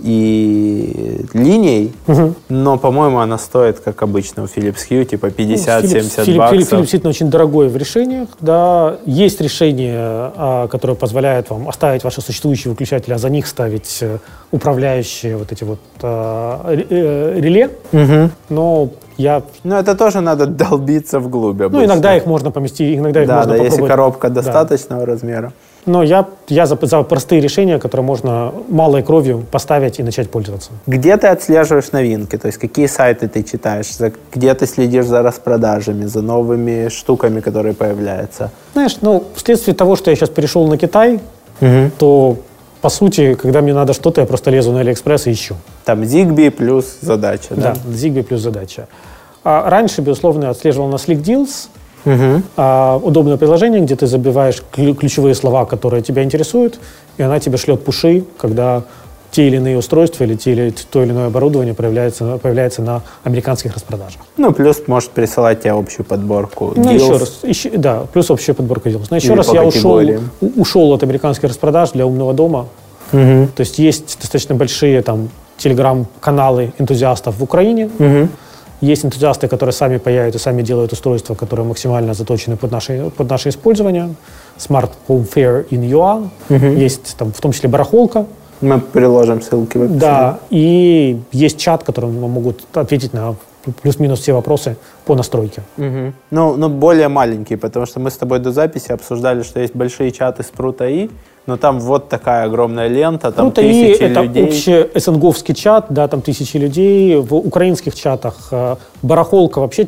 и 0.00 1.24
линией, 1.32 1.92
угу. 2.06 2.34
но, 2.48 2.76
по-моему, 2.78 3.18
она 3.18 3.38
стоит, 3.38 3.80
как 3.80 4.02
обычно, 4.02 4.42
у 4.42 4.46
Philips 4.46 4.88
Hue, 4.90 5.04
типа 5.04 5.26
50-70 5.26 6.24
ну, 6.26 6.38
баксов. 6.38 6.58
Philips, 6.58 6.58
Philips 6.58 6.80
действительно 6.80 7.10
очень 7.10 7.30
дорогой 7.30 7.68
в 7.68 7.76
решениях. 7.76 8.28
Да. 8.40 8.96
Есть 9.06 9.40
решение, 9.40 9.96
а, 9.98 10.68
которое 10.68 10.94
позволяет 10.94 11.50
вам 11.50 11.68
оставить 11.68 12.04
ваши 12.04 12.20
существующие 12.20 12.70
выключатели, 12.70 13.12
а 13.14 13.18
за 13.18 13.30
них 13.30 13.46
ставить 13.46 13.98
э, 14.00 14.18
управляющие 14.50 15.36
вот 15.36 15.52
эти 15.52 15.64
вот 15.64 15.78
а, 16.02 16.74
э, 16.74 17.40
реле. 17.40 17.70
Угу. 17.92 18.30
Но 18.48 18.90
я... 19.16 19.42
Ну, 19.62 19.76
это 19.76 19.94
тоже 19.94 20.20
надо 20.20 20.46
долбиться 20.46 21.20
вглубь 21.20 21.60
обычно. 21.60 21.78
Ну, 21.78 21.84
иногда 21.84 22.16
их 22.16 22.26
можно 22.26 22.50
поместить, 22.50 22.98
иногда 22.98 23.22
их 23.22 23.28
да, 23.28 23.36
можно 23.36 23.52
да, 23.52 23.58
попробовать. 23.58 23.78
если 23.78 23.88
коробка 23.88 24.28
достаточного 24.28 25.06
да. 25.06 25.12
размера. 25.12 25.52
Но 25.86 26.02
я, 26.02 26.26
я 26.48 26.66
за, 26.66 26.78
за 26.80 27.02
простые 27.02 27.40
решения, 27.40 27.78
которые 27.78 28.06
можно 28.06 28.52
малой 28.68 29.02
кровью 29.02 29.44
поставить 29.50 29.98
и 29.98 30.02
начать 30.02 30.30
пользоваться. 30.30 30.70
Где 30.86 31.16
ты 31.16 31.26
отслеживаешь 31.26 31.92
новинки? 31.92 32.38
То 32.38 32.46
есть 32.46 32.58
какие 32.58 32.86
сайты 32.86 33.28
ты 33.28 33.42
читаешь? 33.42 33.88
Где 34.34 34.54
ты 34.54 34.66
следишь 34.66 35.06
за 35.06 35.22
распродажами, 35.22 36.06
за 36.06 36.22
новыми 36.22 36.88
штуками, 36.88 37.40
которые 37.40 37.74
появляются? 37.74 38.50
Знаешь, 38.72 38.96
ну, 39.02 39.24
вследствие 39.34 39.74
того, 39.74 39.96
что 39.96 40.10
я 40.10 40.16
сейчас 40.16 40.30
перешел 40.30 40.66
на 40.66 40.78
Китай, 40.78 41.20
угу. 41.60 41.90
то 41.98 42.36
по 42.80 42.90
сути, 42.90 43.34
когда 43.34 43.62
мне 43.62 43.72
надо 43.72 43.94
что-то, 43.94 44.20
я 44.20 44.26
просто 44.26 44.50
лезу 44.50 44.70
на 44.72 44.80
Алиэкспресс 44.80 45.26
и 45.26 45.32
ищу. 45.32 45.56
Там 45.86 46.02
Zigbee 46.02 46.50
плюс 46.50 46.98
задача, 47.00 47.54
да? 47.54 47.74
Да, 47.74 47.90
Zigbee 47.90 48.22
плюс 48.22 48.42
задача. 48.42 48.88
А 49.42 49.70
раньше, 49.70 50.02
безусловно, 50.02 50.44
я 50.44 50.50
отслеживал 50.50 50.88
на 50.88 50.96
Slickdeals, 50.96 51.68
Угу. 52.04 52.42
А, 52.56 53.00
удобное 53.02 53.36
приложение, 53.36 53.80
где 53.80 53.96
ты 53.96 54.06
забиваешь 54.06 54.62
ключевые 54.72 55.34
слова, 55.34 55.64
которые 55.64 56.02
тебя 56.02 56.22
интересуют, 56.22 56.78
и 57.16 57.22
она 57.22 57.40
тебе 57.40 57.56
шлет 57.56 57.84
пуши, 57.84 58.24
когда 58.38 58.84
те 59.34 59.48
или 59.48 59.56
иные 59.56 59.76
устройства 59.76 60.22
или 60.22 60.36
те 60.36 60.52
или, 60.52 60.72
то 60.90 61.02
или 61.02 61.10
иное 61.10 61.26
оборудование 61.26 61.74
появляется, 61.74 62.38
появляется 62.38 62.82
на 62.82 63.02
американских 63.24 63.74
распродажах. 63.74 64.20
Ну, 64.36 64.52
плюс 64.52 64.82
может 64.86 65.10
присылать 65.10 65.62
тебе 65.62 65.72
общую 65.72 66.06
подборку 66.06 66.72
Ну, 66.76 66.92
еще 66.92 67.16
раз, 67.16 67.40
еще, 67.42 67.70
да, 67.70 68.06
плюс 68.12 68.30
общая 68.30 68.54
подборка 68.54 68.90
deals. 68.90 69.06
Но 69.10 69.16
еще 69.16 69.28
или 69.28 69.36
раз, 69.36 69.52
я 69.52 69.64
ушел, 69.64 70.00
ушел 70.40 70.92
от 70.92 71.02
американских 71.02 71.48
распродаж 71.48 71.90
для 71.90 72.06
умного 72.06 72.32
дома. 72.32 72.68
Угу. 73.12 73.48
То 73.56 73.60
есть 73.60 73.78
есть 73.80 74.18
достаточно 74.20 74.54
большие 74.54 75.02
там 75.02 75.30
телеграм-каналы 75.56 76.72
энтузиастов 76.78 77.36
в 77.38 77.42
Украине, 77.42 77.90
угу. 77.98 78.28
Есть 78.84 79.04
энтузиасты, 79.04 79.48
которые 79.48 79.72
сами 79.72 79.96
паяют 79.96 80.34
и 80.34 80.38
сами 80.38 80.60
делают 80.60 80.92
устройства, 80.92 81.34
которые 81.34 81.66
максимально 81.66 82.12
заточены 82.12 82.56
под 82.56 82.70
наше, 82.70 83.10
под 83.16 83.30
наше 83.30 83.48
использование. 83.48 84.14
Smart 84.58 84.90
Home 85.08 85.26
Fair 85.26 85.66
in 85.70 85.88
UA. 85.88 86.28
Угу. 86.50 86.66
Есть 86.66 87.16
там 87.16 87.32
в 87.32 87.40
том 87.40 87.52
числе 87.52 87.70
барахолка. 87.70 88.26
Мы 88.60 88.80
приложим 88.80 89.40
ссылки 89.40 89.78
в 89.78 89.82
описании. 89.82 90.00
Да, 90.00 90.38
и 90.50 91.18
есть 91.32 91.58
чат, 91.58 91.82
которым 91.82 92.20
могут 92.20 92.64
ответить 92.74 93.14
на 93.14 93.36
плюс-минус 93.82 94.20
все 94.20 94.34
вопросы 94.34 94.76
по 95.06 95.14
настройке. 95.14 95.62
Угу. 95.78 96.12
Ну, 96.30 96.56
ну, 96.56 96.68
более 96.68 97.08
маленькие, 97.08 97.56
потому 97.56 97.86
что 97.86 98.00
мы 98.00 98.10
с 98.10 98.16
тобой 98.18 98.38
до 98.38 98.52
записи 98.52 98.92
обсуждали, 98.92 99.42
что 99.42 99.60
есть 99.60 99.74
большие 99.74 100.10
чаты 100.10 100.42
с 100.42 100.46
Прута.и, 100.46 101.10
но 101.46 101.56
там 101.56 101.78
вот 101.78 102.08
такая 102.08 102.46
огромная 102.46 102.88
лента, 102.88 103.30
там 103.30 103.50
Прута 103.50 103.60
тысячи 103.60 104.02
это 104.02 104.22
людей. 104.22 104.42
это 104.42 104.52
общий 104.52 104.98
СНГовский 104.98 105.54
чат, 105.54 105.86
да, 105.90 106.08
там 106.08 106.22
тысячи 106.22 106.56
людей. 106.56 107.16
В 107.16 107.34
украинских 107.34 107.94
чатах 107.94 108.48
э, 108.50 108.76
барахолка 109.02 109.58
вообще 109.58 109.86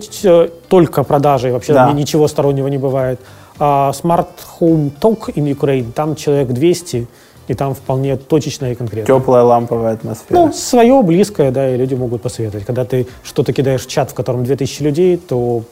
только 0.69 1.03
продажи, 1.03 1.51
вообще 1.53 1.73
да. 1.73 1.93
ничего 1.93 2.29
стороннего 2.29 2.69
не 2.69 2.79
бывает. 2.79 3.21
А 3.59 3.93
Smart 3.93 4.29
Home 4.61 4.91
Talk 5.01 5.33
in 5.35 5.51
Ukraine, 5.51 5.93
там 5.93 6.15
человек 6.15 6.49
200, 6.49 7.07
и 7.49 7.55
там 7.55 7.75
вполне 7.75 8.17
точечно 8.17 8.71
и 8.71 8.75
конкретно. 8.75 9.07
Теплая 9.07 9.43
ламповая 9.43 9.95
атмосфера. 9.95 10.39
Ну, 10.39 10.53
свое, 10.53 11.03
близкое, 11.03 11.51
да, 11.51 11.75
и 11.75 11.77
люди 11.77 11.95
могут 11.95 12.21
посоветовать. 12.21 12.67
Когда 12.67 12.85
ты 12.85 13.07
что-то 13.23 13.53
кидаешь 13.53 13.83
в 13.83 13.89
чат, 13.89 14.11
в 14.11 14.15
котором 14.15 14.45
2000 14.45 14.83
людей, 14.83 15.17
то 15.17 15.63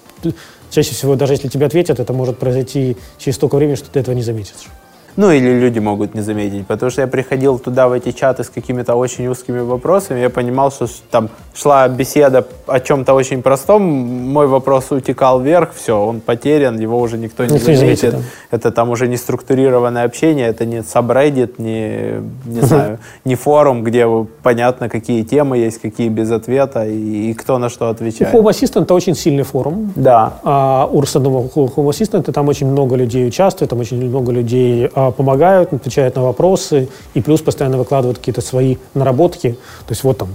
чаще 0.71 0.95
всего, 0.95 1.17
даже 1.17 1.35
если 1.35 1.49
тебе 1.49 1.67
ответят, 1.67 2.01
это 2.01 2.13
может 2.13 2.39
произойти 2.39 2.97
через 3.19 3.37
столько 3.37 3.57
времени, 3.57 3.75
что 3.75 3.91
ты 3.91 4.01
этого 4.01 4.15
не 4.15 4.23
заметишь. 4.23 4.71
Ну, 5.17 5.31
или 5.31 5.61
люди 5.61 5.79
могут 5.79 6.15
не 6.15 6.23
заметить, 6.23 6.67
потому 6.67 6.91
что 6.91 7.03
я 7.03 7.07
приходил 7.07 7.59
туда 7.59 7.89
в 7.89 7.93
эти 7.93 8.13
чаты 8.13 8.43
с 8.43 8.49
какими-то 8.49 8.95
очень 8.97 9.29
узкими 9.29 9.61
вопросами, 9.61 10.21
я 10.21 10.31
понимал, 10.31 10.71
что 10.71 10.89
там 11.11 11.29
шла 11.55 11.89
беседа 11.89 12.47
о 12.67 12.81
чем-то 12.81 13.15
очень 13.15 13.43
простом, 13.43 13.83
мой 13.83 14.47
вопрос 14.47 14.91
утекал 14.91 15.41
вверх, 15.41 15.73
все, 15.75 16.05
он 16.05 16.21
потерян, 16.21 16.79
его 16.79 17.01
уже 17.01 17.17
никто 17.19 17.45
не 17.45 17.55
никто 17.55 17.67
заметит. 17.67 17.81
Не 17.81 17.97
заметит 17.97 18.13
да. 18.13 18.57
Это 18.57 18.71
там 18.71 18.91
уже 18.91 19.09
не 19.09 19.17
структурированное 19.17 20.05
общение, 20.05 20.49
это 20.49 20.67
не 20.67 20.79
subreddit, 20.79 21.55
не, 21.59 22.23
не 22.45 22.61
знаю, 22.61 22.99
не 23.25 23.37
форум, 23.37 23.85
где 23.85 24.07
понятно, 24.43 24.89
какие 24.89 25.23
темы 25.23 25.59
есть, 25.59 25.81
какие 25.81 26.09
без 26.09 26.31
ответа 26.31 26.87
и, 26.87 27.31
и 27.31 27.35
кто 27.35 27.59
на 27.59 27.69
что 27.69 27.89
отвечает. 27.89 28.35
У 28.35 28.39
Home 28.39 28.51
Assistant 28.51 28.83
это 28.83 28.95
очень 28.95 29.15
сильный 29.15 29.45
форум. 29.45 29.93
Да. 29.97 30.35
А, 30.43 30.89
у 30.91 31.01
Home 31.03 31.89
Assistant 31.89 32.33
там 32.33 32.49
очень 32.49 32.67
много 32.67 32.97
людей 32.97 33.27
участвует, 33.27 33.71
там 33.71 33.81
очень 33.81 34.05
много 34.05 34.33
людей 34.33 34.91
а, 34.95 35.04
помогают, 35.11 35.73
отвечают 35.73 36.17
на 36.17 36.23
вопросы, 36.23 36.89
и 37.15 37.21
плюс 37.21 37.41
постоянно 37.41 37.79
выкладывают 37.79 38.19
какие-то 38.19 38.41
свои 38.41 38.77
наработки. 38.95 39.53
То 39.87 39.93
есть 39.93 40.05
вот 40.05 40.19
там 40.19 40.29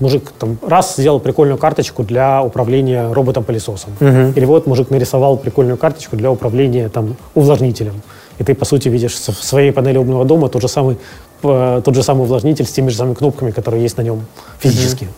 мужик 0.00 0.32
там 0.38 0.58
раз 0.66 0.96
сделал 0.96 1.20
прикольную 1.20 1.58
карточку 1.58 2.02
для 2.02 2.42
управления 2.42 3.12
роботом-пылесосом. 3.12 3.92
Угу. 4.00 4.32
Или 4.36 4.44
вот 4.44 4.66
мужик 4.66 4.90
нарисовал 4.90 5.36
прикольную 5.36 5.76
карточку 5.76 6.16
для 6.16 6.30
управления 6.30 6.88
там 6.88 7.16
увлажнителем. 7.34 8.02
И 8.38 8.44
ты, 8.44 8.54
по 8.54 8.64
сути, 8.64 8.88
видишь 8.88 9.14
в 9.14 9.44
своей 9.44 9.72
панели 9.72 9.98
умного 9.98 10.24
дома 10.24 10.48
тот 10.48 10.62
же 10.62 10.68
самый, 10.68 10.98
тот 11.42 11.94
же 11.94 12.02
самый 12.02 12.22
увлажнитель 12.22 12.66
с 12.66 12.72
теми 12.72 12.88
же 12.88 12.96
самыми 12.96 13.14
кнопками, 13.14 13.50
которые 13.50 13.82
есть 13.82 13.96
на 13.96 14.02
нем 14.02 14.22
физически. 14.58 15.04
Угу. 15.04 15.12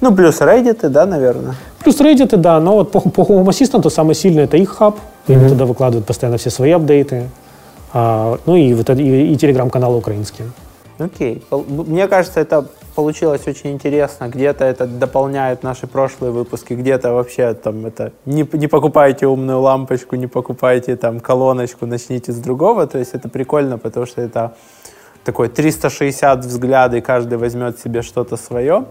Ну, 0.00 0.14
плюс 0.14 0.40
Reddit, 0.40 0.88
да, 0.88 1.06
наверное? 1.06 1.54
Плюс 1.82 2.00
Reddit, 2.00 2.36
да, 2.36 2.60
но 2.60 2.74
вот 2.74 2.90
по, 2.90 3.00
по 3.00 3.22
Home 3.22 3.46
Assistant 3.46 3.88
самый 3.90 4.14
сильный 4.14 4.44
это 4.44 4.56
их 4.56 4.70
хаб. 4.70 4.96
Mm-hmm. 5.26 5.34
Они 5.34 5.48
туда 5.48 5.64
выкладывают 5.64 6.06
постоянно 6.06 6.36
все 6.36 6.50
свои 6.50 6.72
апдейты. 6.72 7.30
А, 7.94 8.38
ну 8.44 8.56
и, 8.56 8.74
вот, 8.74 8.90
и, 8.90 9.32
и 9.32 9.36
телеграм-каналы 9.36 9.96
украинские. 9.96 10.48
Окей. 10.98 11.44
Мне 11.50 12.08
кажется, 12.08 12.40
это 12.40 12.66
получилось 12.96 13.46
очень 13.46 13.70
интересно. 13.70 14.28
Где-то 14.28 14.64
это 14.64 14.86
дополняет 14.86 15.62
наши 15.62 15.86
прошлые 15.86 16.32
выпуски, 16.32 16.74
где-то 16.74 17.12
вообще 17.12 17.54
там 17.54 17.86
это 17.86 18.12
не, 18.26 18.48
не 18.52 18.66
покупайте 18.66 19.26
умную 19.26 19.60
лампочку, 19.60 20.16
не 20.16 20.26
покупайте 20.26 20.96
там 20.96 21.20
колоночку, 21.20 21.86
начните 21.86 22.32
с 22.32 22.36
другого. 22.36 22.86
То 22.88 22.98
есть 22.98 23.14
это 23.14 23.28
прикольно, 23.28 23.78
потому 23.78 24.06
что 24.06 24.22
это 24.22 24.56
такой 25.24 25.48
360 25.48 26.40
взгляд, 26.40 26.94
и 26.94 27.00
каждый 27.00 27.38
возьмет 27.38 27.78
себе 27.78 28.02
что-то 28.02 28.36
свое. 28.36 28.86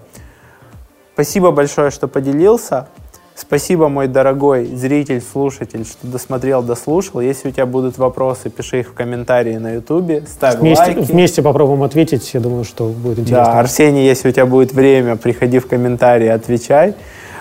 Спасибо 1.14 1.51
большое, 1.51 1.91
что 1.91 2.08
поделился. 2.08 2.88
Спасибо, 3.36 3.89
мой 3.89 4.07
дорогой 4.07 4.65
зритель, 4.65 5.21
слушатель, 5.21 5.86
что 5.86 6.07
досмотрел, 6.07 6.61
дослушал. 6.61 7.19
Если 7.19 7.49
у 7.49 7.51
тебя 7.51 7.65
будут 7.65 7.97
вопросы, 7.97 8.49
пиши 8.49 8.81
их 8.81 8.89
в 8.89 8.93
комментарии 8.93 9.57
на 9.57 9.73
ютубе, 9.75 10.23
ставь 10.27 10.59
вместе, 10.59 10.84
лайки. 10.84 10.99
Вместе 10.99 11.41
попробуем 11.41 11.84
ответить, 11.84 12.34
я 12.34 12.39
думаю, 12.39 12.63
что 12.63 12.88
будет 12.88 13.19
интересно. 13.19 13.45
Да, 13.45 13.59
Арсений, 13.59 14.05
если 14.05 14.29
у 14.29 14.31
тебя 14.31 14.45
будет 14.45 14.73
время, 14.73 15.15
приходи 15.15 15.59
в 15.59 15.67
комментарии, 15.67 16.27
отвечай. 16.27 16.93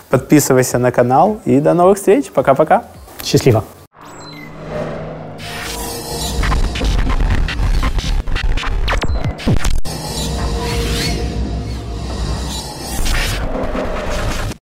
Подписывайся 0.09 0.79
на 0.79 0.91
канал 0.93 1.41
и 1.45 1.61
до 1.61 1.75
новых 1.75 1.99
встреч. 1.99 2.31
Пока-пока. 2.31 2.85
Счастливо. 3.23 3.65